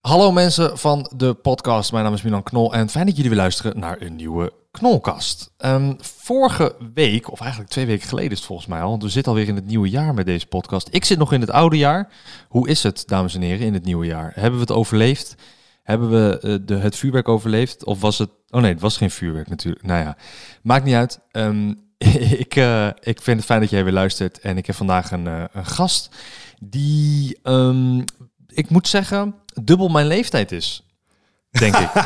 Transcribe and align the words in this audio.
Hallo 0.00 0.32
mensen 0.32 0.78
van 0.78 1.10
de 1.16 1.34
podcast. 1.34 1.92
Mijn 1.92 2.04
naam 2.04 2.14
is 2.14 2.22
Milan 2.22 2.42
Knol 2.42 2.74
en 2.74 2.88
fijn 2.88 3.06
dat 3.06 3.14
jullie 3.14 3.30
weer 3.30 3.40
luisteren 3.40 3.78
naar 3.78 4.00
een 4.00 4.16
nieuwe 4.16 4.52
Knolkast. 4.70 5.52
Ehm, 5.56 5.94
vorige 5.98 6.76
week, 6.94 7.30
of 7.32 7.40
eigenlijk 7.40 7.70
twee 7.70 7.86
weken 7.86 8.08
geleden 8.08 8.30
is 8.30 8.36
het 8.36 8.46
volgens 8.46 8.68
mij 8.68 8.80
al, 8.80 8.90
want 8.90 9.02
we 9.02 9.08
zitten 9.08 9.32
alweer 9.32 9.48
in 9.48 9.54
het 9.54 9.66
nieuwe 9.66 9.88
jaar 9.88 10.14
met 10.14 10.26
deze 10.26 10.46
podcast. 10.46 10.88
Ik 10.90 11.04
zit 11.04 11.18
nog 11.18 11.32
in 11.32 11.40
het 11.40 11.50
oude 11.50 11.76
jaar. 11.76 12.12
Hoe 12.48 12.68
is 12.68 12.82
het, 12.82 13.02
dames 13.06 13.34
en 13.34 13.40
heren, 13.40 13.66
in 13.66 13.74
het 13.74 13.84
nieuwe 13.84 14.06
jaar? 14.06 14.32
Hebben 14.34 14.54
we 14.54 14.66
het 14.66 14.76
overleefd? 14.76 15.34
Hebben 15.82 16.10
we 16.10 16.38
eh, 16.40 16.54
de, 16.62 16.76
het 16.76 16.96
vuurwerk 16.96 17.28
overleefd? 17.28 17.84
Of 17.84 18.00
was 18.00 18.18
het... 18.18 18.30
Oh 18.50 18.60
nee, 18.60 18.72
het 18.72 18.80
was 18.80 18.96
geen 18.96 19.10
vuurwerk 19.10 19.48
natuurlijk. 19.48 19.84
Nou 19.84 20.00
ja, 20.04 20.16
maakt 20.62 20.84
niet 20.84 20.94
uit. 20.94 21.20
Ehm, 21.30 21.74
ik, 22.44 22.56
eh, 22.56 22.86
ik 22.86 23.22
vind 23.22 23.36
het 23.36 23.46
fijn 23.46 23.60
dat 23.60 23.70
jij 23.70 23.84
weer 23.84 23.92
luistert. 23.92 24.40
En 24.40 24.56
ik 24.56 24.66
heb 24.66 24.76
vandaag 24.76 25.10
een, 25.10 25.26
eh, 25.26 25.44
een 25.52 25.66
gast 25.66 26.16
die, 26.60 27.38
ehm, 27.42 28.00
ik 28.48 28.70
moet 28.70 28.88
zeggen, 28.88 29.34
dubbel 29.54 29.88
mijn 29.88 30.06
leeftijd 30.06 30.52
is. 30.52 30.82
Denk 31.50 31.76
ik. 31.76 31.88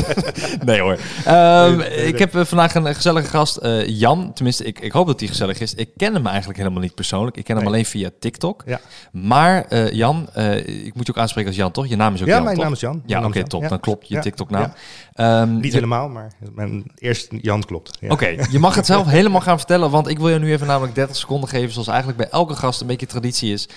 nee 0.64 0.80
hoor. 0.80 0.98
Ehm, 1.24 1.76
Nee, 1.76 1.88
nee, 1.88 2.06
ik 2.06 2.18
heb 2.18 2.34
eh, 2.34 2.44
vandaag 2.44 2.74
een 2.74 2.94
gezellige 2.94 3.28
gast, 3.28 3.56
eh, 3.56 3.88
Jan. 3.88 4.32
Tenminste, 4.32 4.64
ik, 4.64 4.78
ik 4.80 4.92
hoop 4.92 5.06
dat 5.06 5.20
hij 5.20 5.28
gezellig 5.28 5.60
is. 5.60 5.74
Ik 5.74 5.90
ken 5.96 6.14
hem 6.14 6.26
eigenlijk 6.26 6.58
helemaal 6.58 6.80
niet 6.80 6.94
persoonlijk. 6.94 7.36
Ik 7.36 7.44
ken 7.44 7.56
hem 7.56 7.66
alleen 7.66 7.84
via 7.84 8.10
TikTok. 8.20 8.62
Ja. 8.66 8.80
Maar 9.12 9.64
eh, 9.64 9.92
Jan, 9.92 10.28
ik 10.64 10.94
moet 10.94 11.06
je 11.06 11.12
ook 11.12 11.18
aanspreken 11.18 11.48
als 11.50 11.58
Jan, 11.58 11.70
toch? 11.70 11.86
Je 11.86 11.96
naam 11.96 12.14
is 12.14 12.20
ook 12.20 12.26
Ja, 12.26 12.34
Jan, 12.34 12.44
mijn 12.44 12.58
naam 12.58 12.72
is 12.72 12.80
Jan. 12.80 13.02
Ja, 13.06 13.24
oké, 13.24 13.44
top. 13.44 13.62
Ja. 13.62 13.68
Dan 13.68 13.80
klopt 13.80 14.08
je. 14.08 14.18
TikTok-naam. 14.18 14.72
Ehm, 15.12 15.56
Niet 15.56 15.72
helemaal, 15.72 16.08
maar 16.08 16.32
mijn 16.54 16.92
eerste 16.94 17.38
Jan 17.40 17.64
klopt. 17.64 17.98
Ja. 18.00 18.08
Oké, 18.10 18.26
je 18.50 18.58
mag 18.58 18.74
het 18.74 18.86
zelf 18.86 19.06
helemaal 19.18 19.40
gaan 19.40 19.58
vertellen, 19.58 19.90
want 19.90 20.08
ik 20.08 20.18
wil 20.18 20.28
je 20.28 20.38
nu 20.38 20.52
even 20.52 20.66
namelijk 20.66 20.94
30 20.94 21.16
seconden 21.16 21.48
geven, 21.48 21.72
zoals 21.72 21.88
eigenlijk 21.88 22.18
bij 22.18 22.28
elke 22.28 22.54
gast 22.54 22.80
een 22.80 22.86
beetje 22.86 23.06
traditie 23.06 23.52
is. 23.52 23.68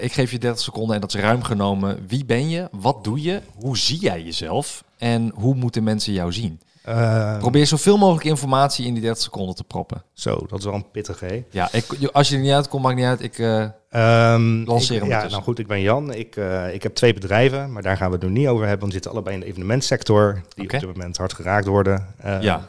Ik 0.00 0.12
geef 0.12 0.30
je 0.30 0.38
30 0.38 0.60
seconden 0.60 0.94
en 0.94 1.00
dat 1.00 1.14
is 1.14 1.20
ruim 1.20 1.42
genomen. 1.42 2.04
Wie 2.08 2.24
ben 2.24 2.48
je? 2.48 2.68
Wat 2.70 3.04
doe 3.04 3.22
je? 3.22 3.35
Hoe 3.54 3.78
zie 3.78 3.98
jij 4.00 4.22
jezelf? 4.22 4.84
En 4.98 5.32
hoe 5.34 5.54
moeten 5.54 5.82
mensen 5.84 6.12
jou 6.12 6.32
zien? 6.32 6.60
Eh, 6.82 7.38
Probeer 7.38 7.66
zoveel 7.66 7.96
mogelijk 7.98 8.24
informatie 8.24 8.86
in 8.86 8.92
die 8.92 9.02
30 9.02 9.22
seconden 9.22 9.54
te 9.54 9.64
proppen. 9.64 10.02
Zo, 10.12 10.46
dat 10.48 10.58
is 10.58 10.64
wel 10.64 10.74
een 10.74 10.90
pittige. 10.90 11.24
hè? 11.24 11.44
Ja, 11.50 11.68
ik, 11.72 11.84
als 12.12 12.28
je 12.28 12.34
er 12.34 12.40
niet 12.40 12.52
uitkomt, 12.52 12.82
maakt 12.82 12.96
niet 12.96 13.04
uit. 13.04 13.22
Ik, 13.22 13.38
eh, 13.38 13.64
Ehm, 13.90 14.62
Lanceer 14.64 14.94
ik- 14.96 15.00
hem 15.02 15.10
Ja, 15.10 15.26
nou 15.28 15.42
goed, 15.42 15.58
ik 15.58 15.66
ben 15.66 15.80
Jan. 15.80 16.12
Ik, 16.14 16.36
eh, 16.36 16.74
ik 16.74 16.82
heb 16.82 16.94
twee 16.94 17.14
bedrijven, 17.14 17.72
maar 17.72 17.82
daar 17.82 17.96
gaan 17.96 18.10
we 18.10 18.16
het 18.16 18.24
nu 18.24 18.30
niet 18.30 18.46
over 18.48 18.60
hebben. 18.66 18.78
Want 18.80 18.86
we 18.86 18.92
zitten 18.92 19.10
allebei 19.10 19.34
in 19.34 19.40
de 19.40 19.46
evenementsector, 19.46 20.42
die 20.54 20.64
op 20.64 20.70
dit 20.70 20.86
moment 20.86 21.16
hard 21.16 21.32
geraakt 21.32 21.66
worden. 21.66 22.06
Eh, 22.18 22.40
ja, 22.42 22.68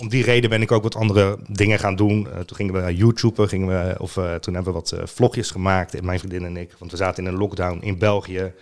Om 0.00 0.08
die 0.08 0.24
reden 0.24 0.50
ben 0.50 0.62
ik 0.62 0.72
ook 0.72 0.82
wat 0.82 0.96
andere 0.96 1.38
dingen 1.48 1.78
gaan 1.78 1.96
doen. 1.96 2.28
Eh, 2.30 2.38
toen 2.38 2.56
gingen 2.56 2.84
we 2.84 2.96
YouTuben, 2.96 3.48
gingen 3.48 3.68
we, 3.68 3.94
of 3.98 4.12
toen 4.12 4.54
hebben 4.54 4.64
we 4.64 4.70
wat 4.72 4.94
vlogjes 5.04 5.50
gemaakt, 5.50 6.02
mijn 6.02 6.18
vriendin 6.18 6.44
en 6.44 6.56
ik. 6.56 6.74
Want 6.78 6.90
we 6.90 6.96
zaten 6.96 7.24
in 7.26 7.32
een 7.32 7.38
lockdown 7.38 7.78
in 7.80 7.98
België 7.98 8.52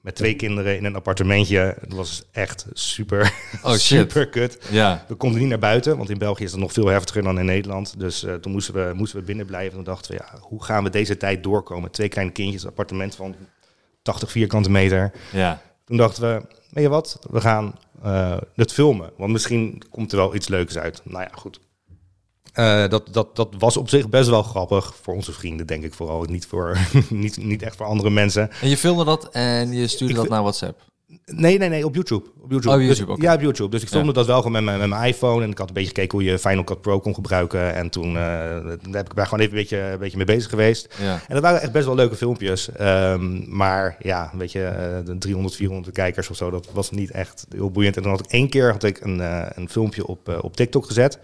met 0.00 0.14
twee 0.14 0.34
kinderen 0.34 0.76
in 0.76 0.84
een 0.84 0.94
appartementje. 0.94 1.76
Het 1.80 1.92
was 1.92 2.22
echt 2.32 2.66
super, 2.72 3.32
Oh, 3.62 3.70
shit. 3.76 3.80
super 3.80 4.28
kut. 4.28 4.58
ja. 4.70 5.04
We 5.08 5.14
konden 5.14 5.40
niet 5.40 5.48
naar 5.48 5.58
buiten, 5.58 5.96
want 5.96 6.10
in 6.10 6.18
België 6.18 6.44
is 6.44 6.50
het 6.52 6.60
nog 6.60 6.72
veel 6.72 6.86
heftiger 6.86 7.22
dan 7.22 7.38
in 7.38 7.44
Nederland. 7.44 7.98
Dus 7.98 8.24
eh, 8.24 8.34
toen 8.34 8.52
moesten 8.52 8.74
we, 8.74 8.92
moesten 8.94 9.18
we 9.18 9.24
binnen 9.24 9.46
blijven. 9.46 9.74
Toen 9.74 9.84
dachten 9.84 10.10
we, 10.10 10.16
ja, 10.22 10.38
hoe 10.40 10.64
gaan 10.64 10.84
we 10.84 10.90
deze 10.90 11.16
tijd 11.16 11.42
doorkomen? 11.42 11.90
Twee 11.90 12.08
kleine 12.08 12.32
kindjes, 12.32 12.66
appartement 12.66 13.14
van 13.16 13.34
80 14.02 14.30
vierkante 14.30 14.70
meter. 14.70 15.12
ja. 15.32 15.60
Toen 15.84 15.96
dachten 15.96 16.22
we, 16.22 16.42
weet 16.70 16.84
je 16.84 16.90
wat, 16.90 17.18
we 17.30 17.40
gaan 17.40 17.74
eh, 18.02 18.36
het 18.54 18.72
filmen. 18.72 19.10
Want 19.16 19.32
misschien 19.32 19.82
komt 19.90 20.12
er 20.12 20.18
wel 20.18 20.34
iets 20.34 20.48
leuks 20.48 20.78
uit. 20.78 21.00
Nou 21.04 21.22
ja, 21.22 21.30
goed. 21.32 21.60
Eh, 22.58 22.88
dat, 22.88 23.08
dat, 23.10 23.36
dat 23.36 23.48
was 23.58 23.76
op 23.76 23.88
zich 23.88 24.08
best 24.08 24.28
wel 24.28 24.42
grappig 24.42 24.94
voor 25.02 25.14
onze 25.14 25.32
vrienden, 25.32 25.66
denk 25.66 25.84
ik 25.84 25.94
vooral. 25.94 26.22
Niet, 26.22 26.46
voor, 26.46 26.78
niet, 27.08 27.36
niet 27.36 27.62
echt 27.62 27.76
voor 27.76 27.86
andere 27.86 28.10
mensen. 28.10 28.50
En 28.60 28.68
je 28.68 28.76
filmde 28.76 29.04
dat 29.04 29.28
en 29.30 29.72
je 29.72 29.86
stuurde 29.86 30.14
Ik 30.14 30.20
dat 30.20 30.28
naar 30.28 30.40
WhatsApp. 30.42 30.80
Nee, 31.24 31.58
nee, 31.58 31.68
nee, 31.68 31.84
op 31.84 31.94
YouTube. 31.94 32.24
Op 32.40 32.50
YouTube. 32.50 32.74
Oh, 32.82 32.86
Dus-. 32.86 33.02
Ja, 33.16 33.34
op 33.34 33.40
YouTube. 33.40 33.70
Dus 33.70 33.82
ik 33.82 33.88
filmde 33.88 34.08
Ja. 34.08 34.14
dat 34.14 34.26
wel 34.26 34.36
gewoon 34.36 34.52
met 34.52 34.62
mijn, 34.62 34.78
met 34.78 34.88
mijn 34.88 35.08
iPhone. 35.08 35.44
En 35.44 35.50
ik 35.50 35.58
had 35.58 35.68
een 35.68 35.74
beetje 35.74 35.88
gekeken 35.88 36.18
hoe 36.18 36.26
je 36.26 36.38
Final 36.38 36.64
Cut 36.64 36.80
Pro 36.80 37.00
kon 37.00 37.14
gebruiken. 37.14 37.74
En 37.74 37.90
toen 37.90 38.08
eh, 38.08 38.14
daar 38.14 38.78
heb 38.90 39.08
ik 39.08 39.14
daar 39.14 39.26
gewoon 39.26 39.40
even 39.40 39.52
een 39.52 39.60
beetje, 39.60 39.78
een 39.78 39.98
beetje 39.98 40.16
mee 40.16 40.26
bezig 40.26 40.50
geweest. 40.50 40.94
Ja. 41.00 41.12
En 41.12 41.34
dat 41.34 41.42
waren 41.42 41.60
echt 41.60 41.72
best 41.72 41.86
wel 41.86 41.94
leuke 41.94 42.16
filmpjes. 42.16 42.72
Ehm, 42.72 43.56
maar 43.56 43.96
ja, 43.98 44.30
weet 44.34 44.52
je, 44.52 44.64
eh, 44.64 45.04
de 45.04 45.18
300, 45.18 45.54
400 45.56 45.94
kijkers 45.94 46.30
of 46.30 46.36
zo, 46.36 46.50
dat 46.50 46.68
was 46.72 46.90
niet 46.90 47.10
echt 47.10 47.46
heel 47.50 47.70
boeiend. 47.70 47.96
En 47.96 48.02
dan 48.02 48.10
had 48.10 48.20
ik 48.20 48.30
één 48.30 48.48
keer 48.48 48.72
had 48.72 48.82
ik 48.84 49.00
een, 49.00 49.20
eh, 49.20 49.46
een 49.54 49.68
filmpje 49.68 50.06
op, 50.06 50.38
op 50.40 50.56
TikTok 50.56 50.86
gezet. 50.86 51.18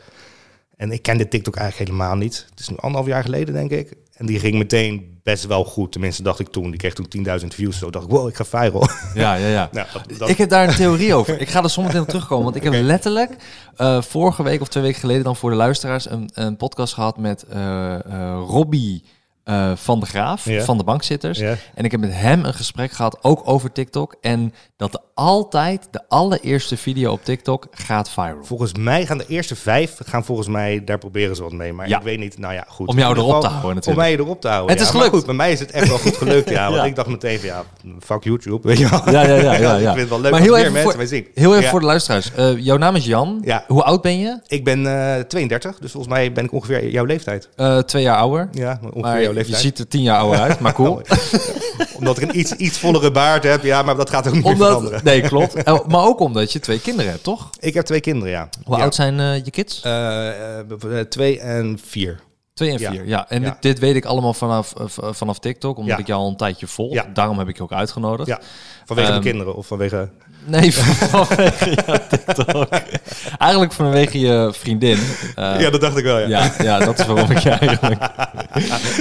En 0.76 0.92
ik 0.92 1.02
kende 1.02 1.28
TikTok 1.28 1.56
eigenlijk 1.56 1.90
helemaal 1.90 2.16
niet. 2.16 2.46
Het 2.50 2.60
is 2.60 2.68
nu 2.68 2.76
anderhalf 2.76 3.06
jaar 3.10 3.22
geleden, 3.22 3.54
denk 3.54 3.70
ik. 3.70 3.92
En 4.14 4.26
die 4.26 4.38
ging 4.38 4.54
meteen 4.58 5.18
best 5.22 5.46
wel 5.46 5.64
goed. 5.64 5.92
Tenminste, 5.92 6.22
dacht 6.22 6.38
ik 6.38 6.48
toen. 6.48 6.70
Die 6.70 6.78
kreeg 6.78 6.94
toen 6.94 7.26
10.000 7.40 7.46
views. 7.46 7.78
Zo 7.78 7.90
dacht 7.90 8.04
ik, 8.04 8.10
wow, 8.10 8.28
ik 8.28 8.34
ga 8.36 8.44
viral. 8.44 8.88
Ja, 9.14 9.34
ja, 9.34 9.48
ja. 9.48 9.68
nou, 9.72 9.86
dat, 9.92 10.18
dat- 10.18 10.28
Ik 10.28 10.38
heb 10.38 10.48
daar 10.48 10.68
een 10.68 10.74
theorie 10.74 11.14
over. 11.14 11.40
Ik 11.40 11.48
ga 11.48 11.62
er 11.62 11.70
zometeen 11.70 12.00
op 12.00 12.08
terugkomen. 12.08 12.44
Want 12.44 12.56
ik 12.56 12.62
heb 12.62 12.72
letterlijk 12.72 13.36
eh, 13.76 14.02
vorige 14.02 14.42
week 14.42 14.60
of 14.60 14.68
twee 14.68 14.82
weken 14.82 15.00
geleden 15.00 15.24
dan 15.24 15.36
voor 15.36 15.50
de 15.50 15.56
luisteraars 15.56 16.10
een, 16.10 16.30
een 16.34 16.56
podcast 16.56 16.94
gehad 16.94 17.18
met 17.18 17.42
eh 17.42 17.94
eh, 17.94 18.42
Robbie 18.46 19.04
eh, 19.44 19.72
van 19.74 20.00
de 20.00 20.06
Graaf 20.06 20.44
Ja. 20.44 20.62
van 20.62 20.78
de 20.78 20.84
bankzitters. 20.84 21.38
Ja. 21.38 21.54
En 21.74 21.84
ik 21.84 21.90
heb 21.90 22.00
met 22.00 22.12
hem 22.12 22.44
een 22.44 22.54
gesprek 22.54 22.92
gehad, 22.92 23.18
ook 23.22 23.40
over 23.44 23.72
TikTok. 23.72 24.14
En 24.20 24.54
dat 24.76 25.02
altijd 25.14 25.88
de 25.90 26.00
allereerste 26.08 26.76
video 26.76 27.12
op 27.12 27.24
TikTok 27.24 27.66
gaat 27.70 28.10
viral. 28.10 28.36
Volgens 28.44 28.72
mij 28.74 29.06
gaan 29.06 29.18
de 29.18 29.26
eerste 29.28 29.56
vijf, 29.56 29.96
gaan 30.04 30.24
volgens 30.24 30.48
mij, 30.48 30.84
daar 30.84 30.98
proberen 30.98 31.36
ze 31.36 31.42
wat 31.42 31.52
mee. 31.52 31.72
Maar 31.72 31.88
Ja. 31.88 31.96
ik 31.98 32.02
weet 32.04 32.18
niet, 32.18 32.38
nou 32.38 32.54
ja, 32.54 32.64
goed. 32.68 32.88
Om 32.88 32.98
jou 32.98 33.16
erop 33.18 33.40
te 33.40 33.46
houden 33.46 33.74
natuurlijk. 33.74 33.86
Om 33.86 33.94
mij 34.16 34.24
erop 34.24 34.40
te 34.40 34.48
houden, 34.48 34.70
Het 34.70 34.80
is 34.80 34.84
Maar 34.92 34.96
gelukt. 34.96 35.16
goed, 35.16 35.26
bij 35.26 35.34
mij 35.34 35.52
is 35.52 35.60
het 35.60 35.70
echt 35.70 35.88
wel 35.88 35.98
goed 35.98 36.16
gelukt, 36.16 36.50
ja. 36.50 36.70
Want 36.72 36.84
ik 36.84 36.94
dacht 36.96 37.08
meteen 37.08 37.38
van, 37.38 37.48
ja, 37.48 37.62
fuck 38.00 38.24
YouTube, 38.24 38.68
weet 38.68 38.78
je 38.78 38.88
wel. 38.88 39.10
Ja, 39.10 39.22
ja, 39.26 39.34
ja, 39.34 39.52
ja, 39.56 39.74
ik 39.76 39.84
vind 39.86 39.96
het 39.96 40.08
wel 40.08 40.20
leuk 40.20 40.30
Maar 40.30 40.40
heel 40.40 40.50
meer 40.50 40.60
even 40.60 40.72
mensen 40.72 40.90
voor- 40.90 41.00
mij 41.00 41.08
zien. 41.08 41.26
Heel 41.34 41.56
even 41.56 41.70
voor 41.70 41.80
de 41.80 41.86
luisteraars. 41.86 42.32
Eh, 42.34 42.58
jouw 42.58 42.76
naam 42.76 42.94
is 42.94 43.04
Jan. 43.04 43.40
Ja. 43.44 43.64
Hoe 43.66 43.82
oud 43.82 44.02
ben 44.02 44.18
je? 44.18 44.38
Ik 44.46 44.64
ben 44.64 44.86
eh 45.16 45.20
32, 45.20 45.78
dus 45.78 45.90
volgens 45.92 46.12
mij 46.14 46.32
ben 46.32 46.44
ik 46.44 46.52
ongeveer 46.52 46.90
jouw 46.90 47.04
leeftijd. 47.04 47.48
Eh, 47.56 47.78
twee 47.78 48.02
jaar 48.02 48.16
ouder. 48.16 48.48
Ja, 48.52 48.80
ongeveer 48.92 49.33
Jouw 49.34 49.42
je 49.42 49.50
leeftijd. 49.50 49.62
ziet 49.62 49.78
er 49.78 49.88
tien 49.88 50.02
jaar 50.02 50.18
ouder 50.18 50.40
uit, 50.40 50.60
maar 50.60 50.72
cool. 50.72 51.00
Omdat 51.98 52.18
ik 52.18 52.28
een 52.28 52.38
iets, 52.38 52.52
iets 52.52 52.78
vollere 52.78 53.10
baard 53.10 53.42
heb, 53.44 53.62
ja, 53.62 53.82
maar 53.82 53.96
dat 53.96 54.10
gaat 54.10 54.26
ook 54.26 54.34
niet 54.34 54.44
meer 54.44 54.56
veranderen. 54.56 54.88
Omdat, 54.88 55.02
nee, 55.02 55.20
klopt. 55.20 55.64
Maar 55.92 56.04
ook 56.04 56.20
omdat 56.20 56.52
je 56.52 56.60
twee 56.60 56.80
kinderen 56.80 57.10
hebt, 57.10 57.22
toch? 57.22 57.50
Ik 57.60 57.74
heb 57.74 57.84
twee 57.84 58.00
kinderen, 58.00 58.30
ja. 58.30 58.48
Hoe 58.64 58.76
ja. 58.76 58.82
oud 58.82 58.94
zijn 58.94 59.20
eh, 59.20 59.44
je 59.44 59.50
kids? 59.50 59.80
Eh, 59.82 60.58
eh, 60.60 60.66
twee 61.08 61.40
en 61.40 61.78
vier. 61.84 62.20
Twee 62.54 62.70
en 62.70 62.78
vier, 62.78 63.06
ja. 63.06 63.28
En 63.28 63.42
Ja. 63.42 63.50
Dit, 63.50 63.62
dit 63.62 63.78
weet 63.78 63.96
ik 63.96 64.04
allemaal 64.04 64.34
vanaf, 64.34 64.72
vanaf 64.96 65.38
TikTok, 65.38 65.76
omdat 65.76 65.92
Ja. 65.94 65.98
ik 66.00 66.06
jou 66.06 66.20
al 66.20 66.28
een 66.28 66.36
tijdje 66.36 66.66
volg. 66.66 66.92
Ja. 66.92 67.06
Daarom 67.14 67.38
heb 67.38 67.48
ik 67.48 67.56
je 67.56 67.62
ook 67.62 67.72
uitgenodigd. 67.72 68.28
Ja, 68.28 68.40
vanwege 68.84 69.08
Ehm, 69.08 69.20
de 69.20 69.28
kinderen 69.28 69.54
of 69.54 69.66
vanwege... 69.66 70.08
Nee, 70.46 70.72
vanwege 70.74 72.00
TikTok. 72.08 72.68
Eigenlijk 73.38 73.72
vanwege 73.72 74.20
je 74.20 74.50
vriendin. 74.52 74.98
Eh, 75.34 75.60
ja, 75.60 75.70
dat 75.70 75.80
dacht 75.80 75.96
ik 75.96 76.04
wel, 76.04 76.18
ja. 76.18 76.26
ja, 76.26 76.52
ja, 76.62 76.78
dat 76.78 76.98
is 76.98 77.06
waarom 77.06 77.30
ik 77.30 77.38
je 77.38 77.50
eigenlijk... 77.60 78.00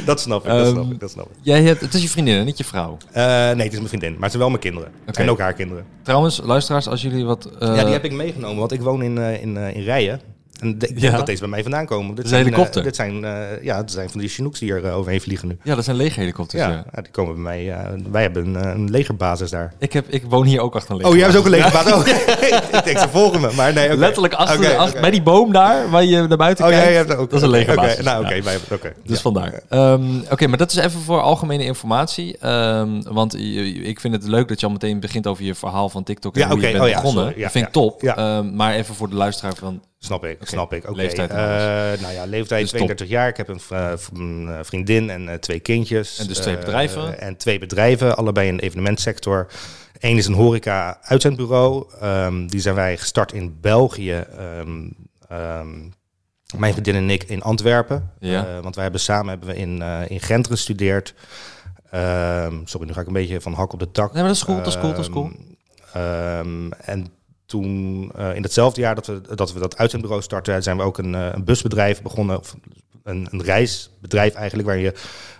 dat 0.05 0.19
snap 0.19 0.43
ik, 0.43 0.49
dat 0.49 0.67
snap 0.67 0.81
Ehm, 0.83 0.91
ik, 0.91 0.99
dat 0.99 1.11
snap 1.11 1.25
ik. 1.25 1.31
Jij 1.41 1.61
hebt, 1.63 1.81
het 1.81 1.93
is 1.93 2.01
je 2.01 2.09
vriendin, 2.09 2.45
niet 2.45 2.57
je 2.57 2.63
vrouw. 2.63 2.97
Eh, 3.11 3.23
nee, 3.25 3.63
het 3.63 3.71
is 3.71 3.77
mijn 3.77 3.87
vriendin, 3.87 4.11
maar 4.11 4.21
het 4.21 4.29
zijn 4.31 4.41
wel 4.41 4.49
mijn 4.49 4.61
kinderen. 4.61 4.91
En 5.11 5.29
ook 5.29 5.39
haar 5.39 5.53
kinderen. 5.53 5.85
Trouwens, 6.03 6.41
luisteraars, 6.43 6.87
als 6.87 7.01
jullie 7.01 7.25
wat... 7.25 7.49
eh, 7.59 7.75
ja, 7.75 7.83
die 7.83 7.93
heb 7.93 8.05
ik 8.05 8.11
meegenomen, 8.11 8.57
want 8.57 8.71
ik 8.71 8.81
woon 8.81 9.01
in, 9.03 9.17
eh, 9.17 9.41
in, 9.41 9.57
eh, 9.57 9.75
in 9.75 9.83
Rijen. 9.83 10.21
En 10.63 10.69
ik 10.69 10.79
denk 10.79 10.99
Ja. 10.99 11.17
dat 11.17 11.25
deze 11.25 11.39
bij 11.39 11.49
mij 11.49 11.61
vandaan 11.61 11.85
komen. 11.85 12.15
Dit 12.15 12.27
zijn, 12.27 12.39
eh, 12.45 12.51
helikopter. 12.51 12.83
dit 12.83 12.95
zijn, 12.95 13.23
eh, 13.25 13.63
ja, 13.63 13.81
dit 13.81 13.91
zijn 13.91 14.09
van 14.09 14.19
die 14.19 14.29
Chinooks 14.29 14.59
die 14.59 14.73
er 14.73 14.85
eh, 14.85 14.97
overheen 14.97 15.21
vliegen 15.21 15.47
nu. 15.47 15.57
Ja, 15.63 15.75
dat 15.75 15.83
zijn 15.83 15.95
legerhelikopters, 15.97 16.61
ja. 16.61 16.69
ja, 16.69 16.83
ja, 16.93 17.01
die 17.01 17.11
komen 17.11 17.33
bij 17.33 17.43
mij. 17.43 17.75
wij 18.11 18.21
hebben 18.21 18.55
een, 18.55 18.67
een 18.67 18.89
legerbasis 18.89 19.49
daar. 19.49 19.73
Ik, 19.79 19.93
heb, 19.93 20.05
ik 20.09 20.23
woon 20.29 20.45
hier 20.45 20.61
ook 20.61 20.75
achter 20.75 20.95
een 20.95 21.05
Oh, 21.05 21.13
jij 21.15 21.23
hebt 21.23 21.35
ook 21.37 21.45
een 21.45 21.51
legerbasis. 21.51 22.05
legerbasis? 22.05 22.61
Oh, 22.71 22.77
ik 22.79 22.83
denk, 22.85 22.97
ze 22.97 23.09
volgen 23.09 23.41
me. 23.41 23.51
Maar 23.55 23.73
nee. 23.73 23.97
Letterlijk 23.97 24.33
achter, 24.33 25.01
bij 25.01 25.11
die 25.11 25.21
boom 25.23 25.51
daar, 25.51 25.89
waar 25.89 26.03
je 26.03 26.27
naar 26.27 26.37
buiten 26.37 26.65
Oh, 26.65 26.71
kijkt. 26.71 26.85
jij 26.85 26.95
hebt 26.95 27.15
ook. 27.15 27.29
Dat 27.29 27.39
is 27.39 27.45
een 27.45 27.51
legerbasis. 27.51 27.93
oké, 27.93 28.03
Nou, 28.03 28.23
oké, 28.25 28.33
Ja. 28.33 28.41
oké. 28.71 28.93
Dus 29.03 29.15
Ja. 29.15 29.21
vandaar. 29.21 29.61
Ehm, 29.69 30.01
Oké, 30.31 30.47
maar 30.47 30.57
dat 30.57 30.71
is 30.71 30.77
even 30.77 30.99
voor 31.01 31.21
algemene 31.21 31.63
informatie. 31.63 32.37
Ehm, 32.37 33.01
want 33.01 33.31
je- 33.37 33.73
ik 33.73 33.99
vind 33.99 34.13
het 34.13 34.27
leuk 34.27 34.47
dat 34.47 34.59
je 34.59 34.65
al 34.65 34.71
meteen 34.71 34.99
begint 34.99 35.27
over 35.27 35.43
je 35.43 35.55
verhaal 35.55 35.89
van 35.89 36.03
TikTok 36.03 36.33
en 36.35 36.39
Ja, 36.41 36.47
hoe 36.47 36.55
je 36.55 36.61
oké. 36.63 36.71
bent 36.71 36.83
Oh 36.83 36.89
ja, 36.89 36.95
begonnen. 36.95 37.23
sorry. 37.23 37.37
Ja, 37.37 37.43
dat 37.43 37.51
vind 37.51 37.67
ik 37.67 37.73
ja. 37.75 37.81
top. 37.81 38.01
Ja. 38.01 38.17
Ehm, 38.17 38.55
maar 38.55 38.73
even 38.73 38.95
voor 38.95 39.09
de 39.09 39.15
luisteraar 39.15 39.55
van... 39.55 39.81
Snap 40.05 40.25
ik, 40.25 40.37
snap 40.41 40.73
ik. 40.73 40.83
Oké. 40.83 40.95
Leeftijd 40.95 41.29
Eh, 41.29 41.37
nou 42.01 42.13
ja, 42.13 42.25
leeftijd 42.25 42.61
Dus 42.61 42.69
top. 42.69 42.79
32 42.79 43.07
jaar. 43.07 43.27
Ik 43.27 43.37
heb 43.37 43.47
een, 43.47 43.59
eh, 43.69 44.59
vriendin 44.61 45.09
en 45.09 45.29
eh, 45.29 45.35
twee 45.35 45.59
kindjes. 45.59 46.19
En 46.19 46.27
dus 46.27 46.37
twee 46.37 46.57
bedrijven? 46.57 47.19
en 47.19 47.37
twee 47.37 47.59
bedrijven, 47.59 48.17
allebei 48.17 48.47
in 48.47 48.57
de 48.57 48.63
evenementsector. 48.63 49.47
Eén 49.99 50.17
is 50.17 50.25
een 50.25 50.33
horeca-uitzendbureau. 50.33 51.85
Ehm, 51.99 52.47
die 52.47 52.59
zijn 52.59 52.75
wij 52.75 52.97
gestart 52.97 53.33
in 53.33 53.57
België. 53.61 54.25
Ehm, 54.37 54.89
ehm, 55.27 55.69
mijn 56.57 56.71
vriendin 56.71 56.95
en 56.95 57.09
ik 57.09 57.23
in 57.23 57.41
Antwerpen. 57.41 58.11
Ja. 58.19 58.61
Want 58.61 58.75
wij 58.75 58.83
hebben 58.83 59.01
samen 59.01 59.29
hebben 59.29 59.47
we 59.47 59.55
in, 59.55 59.81
in 60.07 60.19
Gent 60.19 60.47
gestudeerd. 60.47 61.13
Sorry, 62.63 62.87
nu 62.87 62.93
ga 62.93 63.01
ik 63.01 63.07
een 63.07 63.13
beetje 63.13 63.41
van 63.41 63.53
hak 63.53 63.73
op 63.73 63.79
de 63.79 63.91
tak. 63.91 64.13
Nee, 64.13 64.21
maar 64.21 64.31
dat 64.31 64.41
is 64.41 64.45
cool, 64.45 64.57
dat 64.57 64.67
is 64.67 64.77
cool, 64.79 64.93
dat 64.93 64.99
is 64.99 65.09
cool. 65.09 65.31
En 66.81 67.11
toen, 67.53 68.11
eh, 68.15 68.35
in 68.35 68.43
hetzelfde 68.43 68.81
jaar 68.81 68.95
dat 68.95 69.05
we 69.05 69.21
dat, 69.35 69.53
we 69.53 69.59
dat 69.59 69.77
uitzendbureau 69.77 70.23
starten, 70.23 70.63
zijn 70.63 70.77
we 70.77 70.83
ook 70.83 70.97
een, 70.97 71.15
eh, 71.15 71.29
een 71.31 71.43
busbedrijf 71.43 72.01
begonnen. 72.01 72.39
Of 72.39 72.55
een, 73.03 73.27
een 73.31 73.43
reisbedrijf 73.43 74.33
eigenlijk, 74.33 74.67
waar 74.67 74.77
je 74.77 74.93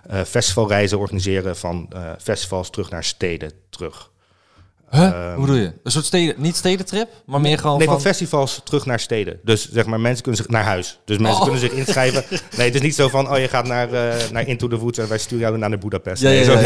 eh, 0.06 0.22
festivalreizen 0.22 0.98
organiseren 0.98 1.56
van 1.56 1.88
festivals 2.20 2.70
terug 2.70 2.90
naar 2.90 3.04
steden 3.04 3.52
terug. 3.70 4.10
Huh? 4.94 5.04
Ehm, 5.04 5.34
Hoe 5.34 5.40
bedoel 5.46 5.60
je? 5.60 5.72
Een 5.82 5.90
soort 5.92 6.04
steden, 6.04 6.34
niet 6.38 6.56
stedentrip, 6.56 7.08
maar 7.26 7.40
meer 7.40 7.58
gewoon 7.58 7.76
nee, 7.78 7.86
van... 7.86 7.94
van 7.94 8.04
festivals 8.04 8.60
terug 8.64 8.86
naar 8.86 9.00
steden. 9.00 9.38
Dus 9.42 9.70
zeg 9.72 9.86
maar, 9.86 10.00
mensen 10.00 10.22
kunnen 10.22 10.40
zich 10.42 10.50
naar 10.50 10.64
huis. 10.64 10.98
Dus 11.04 11.18
mensen 11.18 11.36
Oh. 11.36 11.42
kunnen 11.42 11.60
zich 11.60 11.70
inschrijven. 11.72 12.24
Nee, 12.56 12.66
het 12.66 12.74
is 12.74 12.80
niet 12.80 12.94
zo 12.94 13.08
van, 13.08 13.30
oh, 13.30 13.38
je 13.38 13.48
gaat 13.48 13.66
naar, 13.66 13.92
eh, 13.92 14.14
naar 14.32 14.48
Into 14.48 14.68
the 14.68 14.78
Woods 14.78 14.98
en 14.98 15.08
wij 15.08 15.18
sturen 15.18 15.38
jou 15.44 15.58
naar 15.58 15.68
naar 15.68 15.78
Budapest. 15.78 16.22
Ja, 16.22 16.28
Nee, 16.28 16.44
ja, 16.44 16.60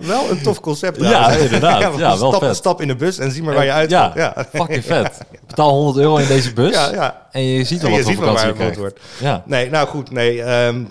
wel 0.12 0.30
een 0.30 0.42
tof 0.42 0.60
concept. 0.60 1.00
Ja, 1.00 1.30
inderdaad. 1.30 1.80
Ja, 1.82 1.96
wel 1.96 2.16
stap, 2.16 2.42
vet. 2.42 2.56
stap 2.56 2.80
in 2.80 2.88
de 2.88 2.96
bus 2.96 3.18
en 3.18 3.30
zie 3.30 3.42
maar 3.42 3.54
waar 3.54 3.64
je 3.64 3.72
uit 3.72 3.90
ja, 3.90 4.12
Ja. 4.14 4.46
fucking 4.54 4.84
vet. 4.84 5.18
Betaal 5.46 5.70
100 5.70 5.96
euro 5.96 6.16
in 6.16 6.26
deze 6.28 6.52
bus 6.52 6.74
Ja, 6.74 6.92
ja. 6.92 7.26
en 7.30 7.42
je 7.42 7.64
ziet 7.64 7.82
En 7.82 7.90
wat 7.90 7.98
je 7.98 8.04
ziet 8.04 8.18
wel 8.18 8.32
waar 8.34 8.54
het 8.56 8.76
wordt. 8.76 9.00
Ja. 9.20 9.42
Nee, 9.46 9.70
nou 9.70 9.88
goed, 9.88 10.10
nee. 10.10 10.42
ehm, 10.42 10.84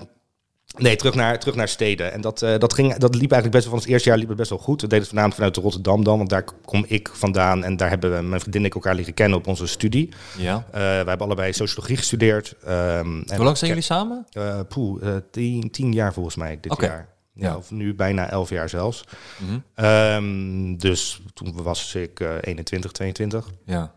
nee, 0.77 0.95
terug 0.95 1.15
naar, 1.15 1.39
terug 1.39 1.55
naar 1.55 1.67
steden. 1.67 2.13
En 2.13 2.21
dat, 2.21 2.41
eh, 2.41 2.57
dat, 2.57 2.73
ging, 2.73 2.95
dat 2.95 3.15
liep 3.15 3.31
eigenlijk 3.31 3.51
best 3.51 3.63
wel, 3.63 3.73
van 3.73 3.81
het 3.83 3.89
eerste 3.91 4.09
jaar 4.09 4.17
liep 4.17 4.27
het 4.27 4.37
best 4.37 4.49
wel 4.49 4.59
goed. 4.59 4.81
We 4.81 4.87
deden 4.87 4.97
het 4.99 5.07
voornamelijk 5.07 5.39
vanuit 5.39 5.57
Rotterdam 5.57 6.03
dan, 6.03 6.17
want 6.17 6.29
daar 6.29 6.43
kom 6.65 6.85
ik 6.87 7.09
vandaan. 7.13 7.63
En 7.63 7.77
daar 7.77 7.89
hebben 7.89 8.15
we, 8.15 8.21
mijn 8.21 8.41
vriendin 8.41 8.61
en 8.61 8.67
ik 8.67 8.73
elkaar 8.75 8.95
leren 8.95 9.13
kennen 9.13 9.37
op 9.37 9.47
onze 9.47 9.67
studie. 9.67 10.09
ja. 10.37 10.65
Eh, 10.71 10.79
wij 10.79 10.95
hebben 10.95 11.19
allebei 11.19 11.53
sociologie 11.53 11.97
gestudeerd. 11.97 12.55
ehm, 12.65 13.21
en 13.27 13.35
Hoe 13.35 13.43
lang 13.45 13.57
zijn 13.57 13.69
jullie 13.69 13.85
samen? 13.85 14.25
Uh, 14.37 14.59
poeh, 14.69 15.07
eh, 15.07 15.15
tien, 15.31 15.71
tien 15.71 15.93
jaar 15.93 16.13
volgens 16.13 16.35
mij 16.35 16.57
dit 16.61 16.75
jaar. 16.81 17.09
Ja, 17.33 17.47
Ja. 17.49 17.55
Of 17.55 17.71
nu 17.71 17.95
bijna 17.95 18.29
elf 18.29 18.49
jaar 18.49 18.69
zelfs. 18.69 19.03
Mhm. 19.37 19.59
Ehm, 19.75 20.75
dus 20.75 21.21
toen 21.33 21.63
was 21.63 21.95
ik 21.95 22.19
eh 22.19 22.29
21, 22.41 22.91
22. 22.91 23.49
Ja. 23.65 23.93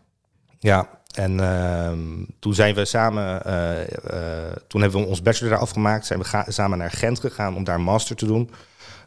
Ja, 0.65 0.89
en 1.13 1.39
ehm, 1.39 2.23
toen 2.39 2.53
zijn 2.53 2.75
we 2.75 2.85
samen, 2.85 3.43
eh, 3.43 3.81
eh, 3.81 4.55
toen 4.67 4.81
hebben 4.81 5.01
we 5.01 5.07
ons 5.07 5.21
bachelor 5.21 5.51
daar 5.51 5.59
afgemaakt. 5.59 6.05
Zijn 6.05 6.19
we 6.19 6.43
samen 6.47 6.77
naar 6.77 6.91
Gent 6.91 7.19
gegaan 7.19 7.55
om 7.55 7.63
daar 7.63 7.81
master 7.81 8.15
te 8.15 8.25
doen. 8.25 8.49